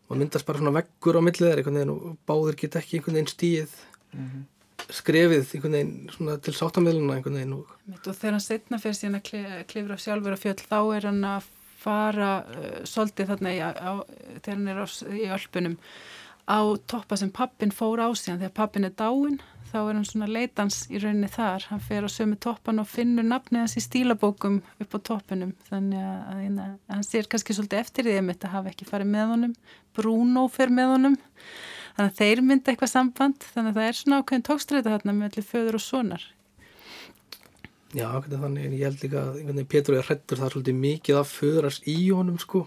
og 0.08 0.20
myndast 0.20 0.46
bara 0.46 0.60
svona 0.60 0.74
veggur 0.76 1.16
á 1.16 1.22
millið 1.24 1.92
og 1.94 2.18
báðir 2.28 2.58
get 2.60 2.76
ekki 2.80 2.98
einhvern 2.98 3.16
veginn 3.16 3.32
stíð 3.32 3.72
mm 4.12 4.26
-hmm. 4.26 4.42
Skrefið 4.94 5.54
veginn 5.64 5.94
til 6.44 6.54
sáttamiluna 6.56 7.16
einhvern 7.16 7.38
veginn 7.40 7.56
og, 7.58 7.72
og 7.96 8.10
þegar 8.10 8.36
hann 8.36 8.44
setna 8.44 8.80
fyrir 8.82 8.98
síðan 8.98 9.20
að 9.20 9.64
klifra 9.70 9.98
sjálfur 10.00 10.36
á 10.36 10.42
fjöld 10.42 10.64
þá 10.66 10.78
er 10.96 11.08
hann 11.10 11.24
að 11.28 11.48
fara 11.80 12.32
uh, 12.44 12.80
svolítið 12.88 13.32
þarna 13.32 13.54
í, 13.54 13.60
á, 13.64 13.92
þegar 14.42 14.58
hann 14.58 14.72
er 14.72 14.82
á, 14.82 14.86
í 15.16 15.30
ölpunum 15.36 15.78
á 16.50 16.58
toppa 16.90 17.16
sem 17.16 17.30
pappin 17.30 17.72
fór 17.72 18.02
á 18.02 18.08
síðan. 18.12 18.42
Þegar 18.42 18.56
pappin 18.58 18.88
er 18.88 18.94
dáin 18.98 19.40
þá 19.70 19.78
er 19.80 19.94
hann 19.94 20.06
svona 20.08 20.28
leitans 20.30 20.82
í 20.90 20.98
rauninni 20.98 21.30
þar. 21.30 21.66
Hann 21.70 21.82
fer 21.84 22.06
á 22.06 22.10
sömu 22.10 22.38
toppan 22.42 22.82
og 22.82 22.88
finnur 22.90 23.26
nafnið 23.26 23.64
hans 23.64 23.76
í 23.78 23.84
stílabókum 23.84 24.60
upp 24.82 24.96
á 24.96 24.98
toppunum 25.12 25.52
þannig 25.68 26.02
að, 26.02 26.16
að, 26.32 26.40
hérna, 26.44 26.68
hann 26.90 27.06
sér 27.06 27.30
kannski 27.30 27.56
svolítið 27.56 27.84
eftir 27.84 28.08
því 28.08 28.16
að 28.18 28.32
þetta 28.32 28.54
hafa 28.56 28.72
ekki 28.72 28.88
farið 28.88 29.12
með 29.14 29.34
honum. 29.34 29.54
Bruno 29.96 30.46
fer 30.50 30.74
með 30.74 30.96
honum 30.96 31.20
þannig 32.00 32.14
að 32.14 32.20
þeir 32.20 32.40
mynda 32.48 32.72
eitthvað 32.72 32.92
samband 32.94 33.42
þannig 33.44 33.70
að 33.70 33.78
það 33.78 33.86
er 33.86 33.96
svona 33.98 34.18
ákveðin 34.20 34.44
tókstræta 34.46 34.92
þarna 34.94 35.14
með 35.16 35.26
allir 35.28 35.46
föður 35.50 35.76
og 35.76 35.82
sonar. 35.84 36.22
Já, 37.90 38.06
þannig 38.22 38.76
ég 38.78 38.84
held 38.86 39.02
líka 39.04 39.24
að 39.34 39.64
Petur 39.68 39.96
er 39.98 40.06
hrettur 40.06 40.38
það 40.38 40.46
er 40.46 40.54
svolítið 40.54 40.78
mikið 40.84 41.18
að 41.20 41.32
föðrast 41.34 41.88
í 41.90 41.96
honum 42.08 42.38
sko. 42.40 42.62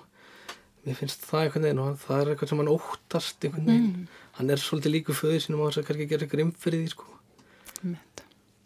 Mér 0.84 1.00
finnst 1.00 1.24
það 1.24 1.46
einhvern 1.46 1.66
veginn 1.66 1.82
og 1.82 2.02
það 2.04 2.22
er 2.22 2.32
eitthvað 2.34 2.52
sem 2.52 2.62
hann 2.62 2.74
óttast 2.74 3.48
einhvern 3.48 3.70
veginn. 3.72 3.88
Mm. 4.04 4.20
hann 4.38 4.52
er 4.54 4.62
svolítið 4.62 4.96
líku 4.98 5.16
föður 5.16 5.42
sínum 5.46 5.64
á 5.64 5.66
þess 5.70 5.82
að 5.82 5.88
kannski 5.88 6.10
gera 6.12 6.28
eitthvað 6.28 6.54
því 6.66 6.84
sko. 6.92 7.08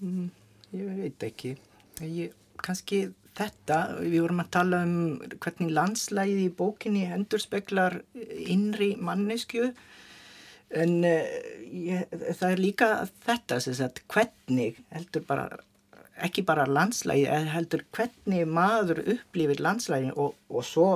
Mm, 0.01 0.27
ég 0.73 0.97
veit 0.97 1.27
ekki. 1.29 1.53
Ég, 2.01 2.33
kannski 2.65 3.05
þetta 3.37 3.77
við 4.01 4.19
vorum 4.23 4.41
að 4.41 4.51
tala 4.57 4.81
um 4.87 4.97
hvernig 5.37 5.71
landslæði 5.77 6.47
í 6.47 6.53
bókinni 6.57 7.05
endur 7.13 7.41
speklar 7.43 8.01
innri 8.17 8.95
mannesku 8.97 9.71
en 10.75 10.93
uh, 11.07 11.25
ég, 11.63 12.07
það 12.39 12.51
er 12.51 12.61
líka 12.61 12.89
þetta 13.25 13.59
að 13.59 14.01
hvernig 14.11 14.79
heldur 14.91 15.25
bara 15.27 15.47
ekki 16.25 16.43
bara 16.47 16.65
landslægi 16.65 17.27
heldur 17.53 17.83
hvernig 17.93 18.47
maður 18.49 19.03
upplifir 19.05 19.61
landslægi 19.61 20.15
og, 20.15 20.33
og 20.49 20.65
svo 20.65 20.87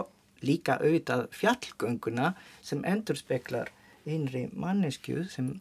líka 0.42 0.80
auðvitað 0.82 1.28
fjallgönguna 1.38 2.34
sem 2.66 2.82
endur 2.90 3.20
speklar 3.20 3.70
einri 4.10 4.48
manneskju 4.58 5.28
sem, 5.30 5.52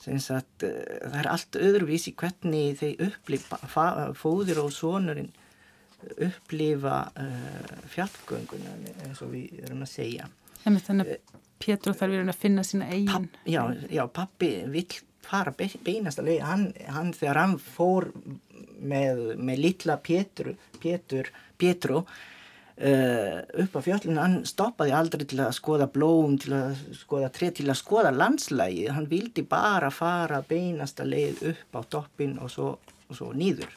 sem 0.00 0.16
sagt, 0.22 0.64
uh, 0.64 0.80
það 1.04 1.20
er 1.22 1.30
allt 1.34 1.60
öðruvísi 1.60 2.16
hvernig 2.16 2.80
þeir 2.80 3.06
upplifa 3.10 3.60
fóðir 4.16 4.62
og 4.64 4.72
sonurinn 4.74 5.30
upplifa 6.20 7.02
uh, 7.12 7.76
fjallgönguna 7.92 8.76
eins 9.04 9.20
og 9.24 9.34
við 9.34 9.60
erum 9.66 9.84
að 9.84 9.92
segja. 9.92 10.28
Þannig 10.64 10.90
að 10.90 11.12
eh, 11.14 11.38
Pétur 11.60 11.96
þarf 11.96 12.14
verið 12.16 12.32
að 12.32 12.40
finna 12.40 12.64
sína 12.66 12.88
eigin 12.88 13.10
papp, 13.10 13.38
já, 13.44 13.62
já, 13.92 14.04
pappi 14.08 14.50
vill 14.72 14.88
fara 15.30 15.52
beinast 15.54 16.18
að 16.18 16.30
leið 16.30 16.44
hann, 16.48 16.66
hann 16.88 17.12
þegar 17.14 17.42
hann 17.42 17.56
fór 17.60 18.08
með, 18.80 19.24
með 19.36 19.64
litla 19.66 20.00
Pétur 20.00 20.54
Pétur, 20.80 21.32
Uh, 22.80 23.42
upp 23.60 23.74
á 23.76 23.80
fjöllinu, 23.84 24.16
hann 24.16 24.38
stoppaði 24.48 24.94
aldrei 24.96 25.26
til 25.28 25.36
að 25.44 25.50
skoða 25.52 25.84
blóm, 25.92 26.38
til 26.40 26.54
að 26.56 26.78
skoða 26.96 27.26
tre, 27.28 27.50
til 27.52 27.66
að 27.68 27.76
skoða 27.76 28.08
landslægi, 28.14 28.86
hann 28.88 29.08
vildi 29.10 29.42
bara 29.44 29.90
fara 29.92 30.38
beinasta 30.48 31.04
leið 31.04 31.42
upp 31.50 31.76
á 31.76 31.80
toppin 31.92 32.38
og 32.40 32.48
svo, 32.48 32.70
og 33.04 33.18
svo 33.18 33.28
nýður. 33.36 33.74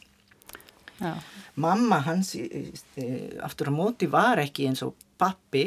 Já. 1.01 1.11
Mamma 1.59 1.99
hans 2.05 2.31
uh, 2.39 3.43
aftur 3.43 3.73
á 3.73 3.73
móti 3.75 4.07
var 4.07 4.39
ekki 4.45 4.69
eins 4.69 4.85
og 4.87 4.95
pappi 5.19 5.65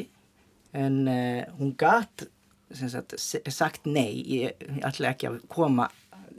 en 0.77 0.99
uh, 1.09 1.45
hún 1.59 1.74
gætt 1.79 2.27
sagt, 2.74 3.16
sagt 3.53 3.87
nei, 3.89 4.11
ég, 4.27 4.66
ætla 4.85 5.14
ekki 5.14 5.31
að 5.31 5.41
koma 5.53 5.89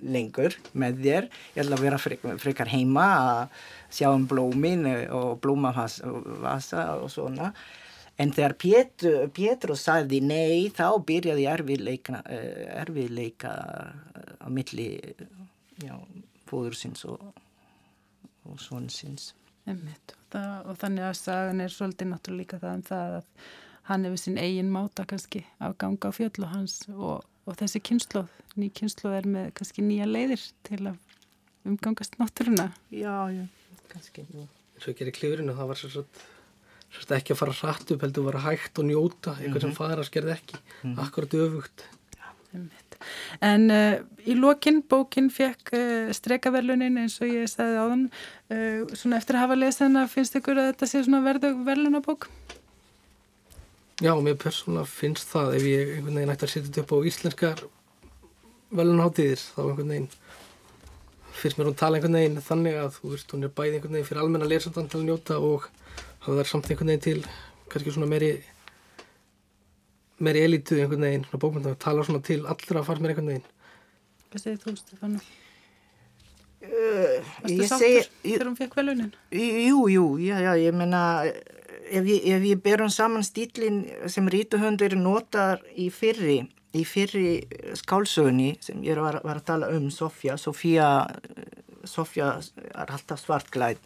lengur 0.03 0.53
með 0.77 1.01
þér, 1.01 1.27
ég 1.55 1.63
ætla 1.63 1.77
að 1.77 1.85
vera 1.87 1.99
frekar 2.43 2.69
heima 2.69 3.07
að 3.17 3.59
sjá 3.97 4.11
um 4.11 4.27
blómin 4.29 4.85
og 5.15 5.39
blómavasa 5.41 6.85
og 6.99 7.09
svona. 7.09 7.53
En 8.17 8.31
þegar 8.33 8.55
Pétur, 8.57 9.17
Pétur 9.33 9.75
sagði 9.77 10.21
nei 10.25 10.69
þá 10.73 10.97
byrjaði 11.05 11.45
erfiðleika, 11.49 12.21
eh, 12.33 12.63
erfiðleika 12.81 13.51
á 14.41 14.47
milli 14.49 14.89
fóðursins 16.49 17.05
og, 17.09 17.21
og 18.47 18.57
svonsins 18.61 19.33
og 19.67 20.75
þannig 20.79 21.03
að 21.03 21.15
sagan 21.19 21.61
er 21.61 21.73
svolítið 21.73 22.11
náttúrulega 22.11 22.41
líka 22.41 22.59
það 22.61 22.75
um 22.77 22.83
það 22.87 23.15
að 23.17 23.25
hann 23.89 24.05
hefur 24.07 24.21
sinn 24.21 24.37
eigin 24.37 24.71
máta 24.73 25.05
kannski 25.07 25.45
af 25.59 25.77
ganga 25.81 26.11
á 26.11 26.15
fjöll 26.15 26.43
og 26.43 26.53
hans 26.53 26.79
og, 26.93 27.25
og 27.47 27.59
þessi 27.59 27.81
kynsloð, 27.89 28.31
ný 28.59 28.71
kynsloð 28.75 29.19
er 29.19 29.29
með 29.35 29.51
kannski 29.59 29.85
nýja 29.85 30.07
leiðir 30.09 30.43
til 30.67 30.81
að 30.91 30.97
umgangast 31.67 32.17
náttúruna 32.21 32.71
Já, 32.91 33.27
já 33.31 33.45
kannski 33.91 34.25
Svo 34.77 34.93
gerir 34.93 35.15
klifurinn 35.15 35.49
og 35.51 35.57
það 35.59 35.71
var 35.71 35.79
svo 35.81 36.05
svo 36.87 37.15
ekki 37.17 37.33
að 37.33 37.39
fara 37.41 37.55
hratt 37.59 37.91
upp 37.91 38.03
heldur 38.05 38.23
að 38.23 38.29
vera 38.31 38.43
hægt 38.45 38.79
og 38.79 38.87
njóta 38.87 39.35
eitthvað 39.35 39.47
mm 39.47 39.53
-hmm. 39.53 39.61
sem 39.61 39.69
mhm. 39.69 39.79
faðar 39.79 40.03
skerði 40.05 40.31
ekki 40.31 40.57
mm 40.57 40.95
-hmm. 40.95 40.99
akkurat 41.05 41.33
öfugt 41.33 41.85
En 43.41 43.69
uh, 43.69 43.99
í 44.25 44.33
lokin 44.33 44.81
bókin 44.89 45.29
fekk 45.29 45.73
uh, 45.73 46.13
strekaverlunin 46.15 46.97
eins 46.97 47.21
og 47.21 47.27
ég 47.27 47.45
sagði 47.51 47.77
á 47.77 47.85
þann 47.91 48.05
uh, 48.53 48.95
svona 48.97 49.17
eftir 49.17 49.37
að 49.37 49.43
hafa 49.43 49.59
lesið 49.59 49.85
hana 49.85 50.07
finnst 50.07 50.37
ykkur 50.39 50.57
að 50.57 50.69
þetta 50.71 50.89
sé 50.89 51.03
svona 51.03 51.21
verðu 51.27 51.51
verlunabók? 51.67 52.29
Já, 53.97 54.11
mér 54.21 54.35
persónulega 54.37 54.85
finnst 54.85 55.31
það 55.31 55.55
ef 55.57 55.63
ég 55.65 55.91
einhvern 55.95 56.19
veginn 56.19 56.29
ætti 56.29 56.45
að 56.45 56.51
setja 56.51 56.67
þetta 56.67 56.81
upp 56.83 56.91
á 56.93 56.97
íslenskar 57.09 57.61
verlunaháttíðir 58.77 59.41
þá 59.41 59.61
einhvern 59.63 59.93
veginn 59.93 60.09
fyrst 61.39 61.57
mér 61.57 61.69
hún 61.71 61.79
tala 61.79 61.97
einhvern 61.97 62.17
veginn 62.19 62.43
þannig 62.45 62.77
að 62.77 62.91
þú 62.99 63.13
veist, 63.15 63.33
hún 63.33 63.47
er 63.47 63.55
bæði 63.57 63.79
einhvern 63.79 63.97
veginn 63.97 64.09
fyrir 64.11 64.21
almenna 64.21 64.51
lesandan 64.51 64.91
til 64.91 65.01
að 65.01 65.07
njóta 65.07 65.39
og 65.41 65.65
það 66.27 66.43
er 66.43 66.51
samt 66.51 66.69
einhvern 66.69 66.93
veginn 66.93 67.05
til 67.07 67.25
kannski 67.73 67.95
svona 67.95 68.11
meiri 68.13 68.31
meiri 70.21 70.45
elitu 70.45 70.77
einhvern 70.77 71.07
veginn 71.09 71.25
svona 71.25 71.41
bókmynda 71.47 71.73
að 71.73 71.81
tala 71.87 72.05
svona 72.05 72.21
til 72.29 72.43
allra 72.45 72.83
að 72.83 72.87
fara 72.91 73.01
með 73.01 73.15
einhvern 73.15 73.33
veginn 73.33 73.51
Hvað 74.27 74.43
segir 74.43 74.61
þú 74.61 74.77
Stefán? 74.77 75.19
Uh, 76.67 77.25
Vartu 77.41 77.67
sáttur 77.69 78.07
þegar 78.21 78.49
hún 78.49 78.57
fekk 78.59 78.73
velunin? 78.77 79.13
Jú, 79.31 79.85
jú, 79.89 80.07
já, 80.21 80.35
já, 80.43 80.51
ég 80.59 80.75
menna 80.75 81.03
ef 81.89 82.05
ég, 82.07 82.27
ef 82.35 82.45
ég 82.47 82.61
berum 82.63 82.91
saman 82.91 83.25
stílin 83.25 83.83
sem 84.11 84.27
rítuhundur 84.31 84.95
notar 84.99 85.63
í 85.75 85.89
fyrri 85.93 86.43
í 86.77 86.83
fyrri 86.85 87.31
skálsögunni 87.77 88.55
sem 88.63 88.83
ég 88.85 88.99
var, 88.99 89.19
var 89.23 89.39
að 89.39 89.47
tala 89.47 89.71
um, 89.73 89.89
Sofja, 89.93 90.37
Sofía, 90.37 91.07
Sofja 91.87 92.35
er 92.73 92.93
alltaf 92.93 93.21
svartklæð 93.23 93.81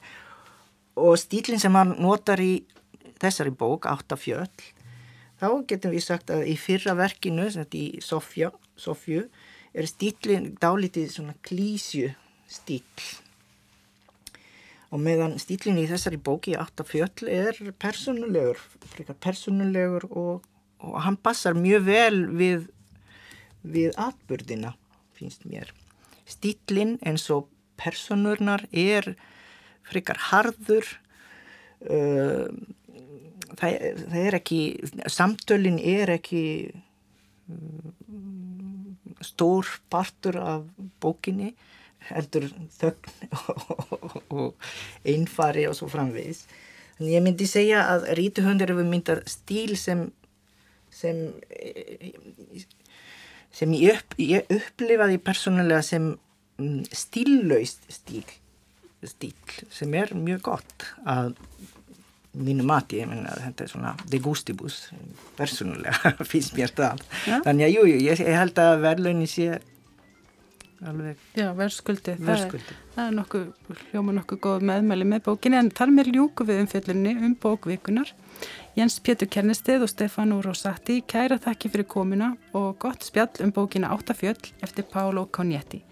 og 0.99 1.15
stílinn 1.19 1.61
sem 1.61 1.75
hann 1.77 1.95
notar 2.01 2.41
í 2.43 2.63
þessari 3.21 3.53
bók, 3.53 3.85
Áttafjöll, 3.85 4.49
þá 5.39 5.47
getum 5.69 5.93
við 5.93 6.05
sagt 6.07 6.33
að 6.33 6.47
í 6.51 6.57
fyrra 6.59 6.95
verkinu, 6.97 7.47
í 7.47 7.85
Sofja, 8.03 8.51
Sofju, 8.75 9.27
er 9.71 9.87
stílinn 9.87 10.55
dálítið 10.59 11.21
klísju 11.45 12.11
stíl 12.49 12.83
og 14.91 14.99
meðan 14.99 15.37
stílinn 15.39 15.79
í 15.79 15.87
þessari 15.89 16.19
bóki 16.19 16.57
Áttafjöll 16.59 17.29
er 17.31 17.57
personulegur, 17.79 18.59
personulegur 19.23 20.07
og, 20.09 20.43
og 20.83 20.97
hann 21.05 21.17
passar 21.23 21.55
mjög 21.55 21.87
vel 21.87 22.17
við, 22.35 22.67
við 23.63 23.95
atbyrðina, 23.95 24.73
finnst 25.15 25.47
mér. 25.47 25.71
Stílinn 26.27 26.97
eins 27.07 27.29
og 27.31 27.47
personurnar 27.79 28.67
er 28.71 29.13
frekar 29.87 30.19
harður, 30.29 30.87
uh, 31.87 32.51
það, 33.55 33.79
það 34.11 34.21
er 34.25 34.39
ekki, 34.41 34.61
samtölinn 35.07 35.79
er 35.79 36.17
ekki 36.17 36.43
um, 37.47 37.93
stór 39.23 39.69
partur 39.91 40.39
af 40.41 40.67
bókinni, 41.03 41.53
heldur 42.09 42.49
þögn 42.79 43.11
og 44.41 44.71
einfari 45.07 45.67
og 45.69 45.77
svo 45.77 45.89
framvegis. 45.91 46.45
En 46.99 47.09
ég 47.09 47.23
myndi 47.23 47.47
segja 47.49 47.85
að 47.93 48.09
rítuhöndur 48.19 48.73
hefur 48.73 48.87
myndar 48.87 49.23
stíl 49.29 49.77
sem 49.79 50.09
sem 50.91 51.31
sem 53.51 53.73
ég, 53.75 53.95
upp, 53.95 54.15
ég 54.19 54.47
upplifaði 54.51 55.19
persónulega 55.23 55.81
sem 55.85 56.11
mm, 56.59 56.83
stíllaust 56.95 57.87
stíl, 57.91 58.25
stíl 59.07 59.55
sem 59.71 59.95
er 59.97 60.13
mjög 60.15 60.43
gott 60.51 60.87
að 61.07 61.33
mínu 62.31 62.63
mati, 62.63 63.01
ég 63.01 63.09
menna 63.11 63.33
þetta 63.35 63.65
er 63.65 63.71
svona 63.73 63.91
de 64.07 64.19
gustibus, 64.23 64.77
persónulega 65.35 66.13
finnst 66.31 66.55
mér 66.55 66.71
það. 66.75 67.03
Ja? 67.27 67.41
Þannig 67.47 67.67
að 67.67 67.73
jú, 67.73 67.87
jú, 67.89 67.97
ég, 68.05 68.23
held 68.39 68.61
að 68.63 68.75
verðlunni 68.85 69.27
sé 69.27 69.57
alveg. 70.89 71.19
Já, 71.37 71.47
verðskuldi, 71.57 72.15
verðskuldi. 72.21 72.65
Það, 72.65 72.95
það 72.95 73.09
er 73.09 73.15
nokkuð 73.17 73.77
hljóma 73.91 74.15
nokkuð 74.17 74.41
góð 74.45 74.65
meðmæli 74.69 75.07
með 75.11 75.23
bókinni 75.27 75.59
en 75.59 75.71
þar 75.77 75.93
með 75.95 76.11
ljúku 76.15 76.47
við 76.47 76.63
umfjöldunni 76.65 77.13
um 77.27 77.35
bókvikunar 77.41 78.13
Jens 78.77 78.97
Pétur 79.03 79.29
Kernesteð 79.31 79.85
og 79.85 79.91
Stefán 79.91 80.33
Rosati 80.45 81.01
kæra 81.03 81.37
þakki 81.41 81.71
fyrir 81.73 81.87
komuna 81.91 82.33
og 82.57 82.77
gott 82.81 83.05
spjall 83.05 83.43
um 83.45 83.53
bókina 83.55 83.91
Áttafjöll 83.93 84.51
eftir 84.63 84.87
Pálo 84.91 85.27
Konietti 85.31 85.83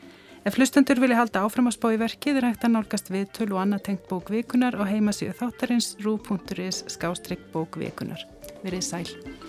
Ef 0.47 0.55
hlustendur 0.55 1.01
vilja 1.03 1.19
halda 1.19 1.43
áfram 1.43 1.67
að 1.67 1.75
spá 1.75 1.89
í 1.91 1.99
verkið 1.99 2.39
er 2.39 2.47
hægt 2.47 2.63
að 2.63 2.73
nálgast 2.77 3.11
við 3.11 3.27
töl 3.35 3.51
og 3.51 3.59
annað 3.65 3.85
tengt 3.89 4.07
bókvikunar 4.09 4.79
og 4.79 4.87
heimasíðu 4.87 5.35
þáttarins 5.41 5.91
rú.is 6.05 6.85
skástrygg 6.95 7.51
bókvikunar 7.53 8.23
Verið 8.63 8.87
sæl 8.87 9.48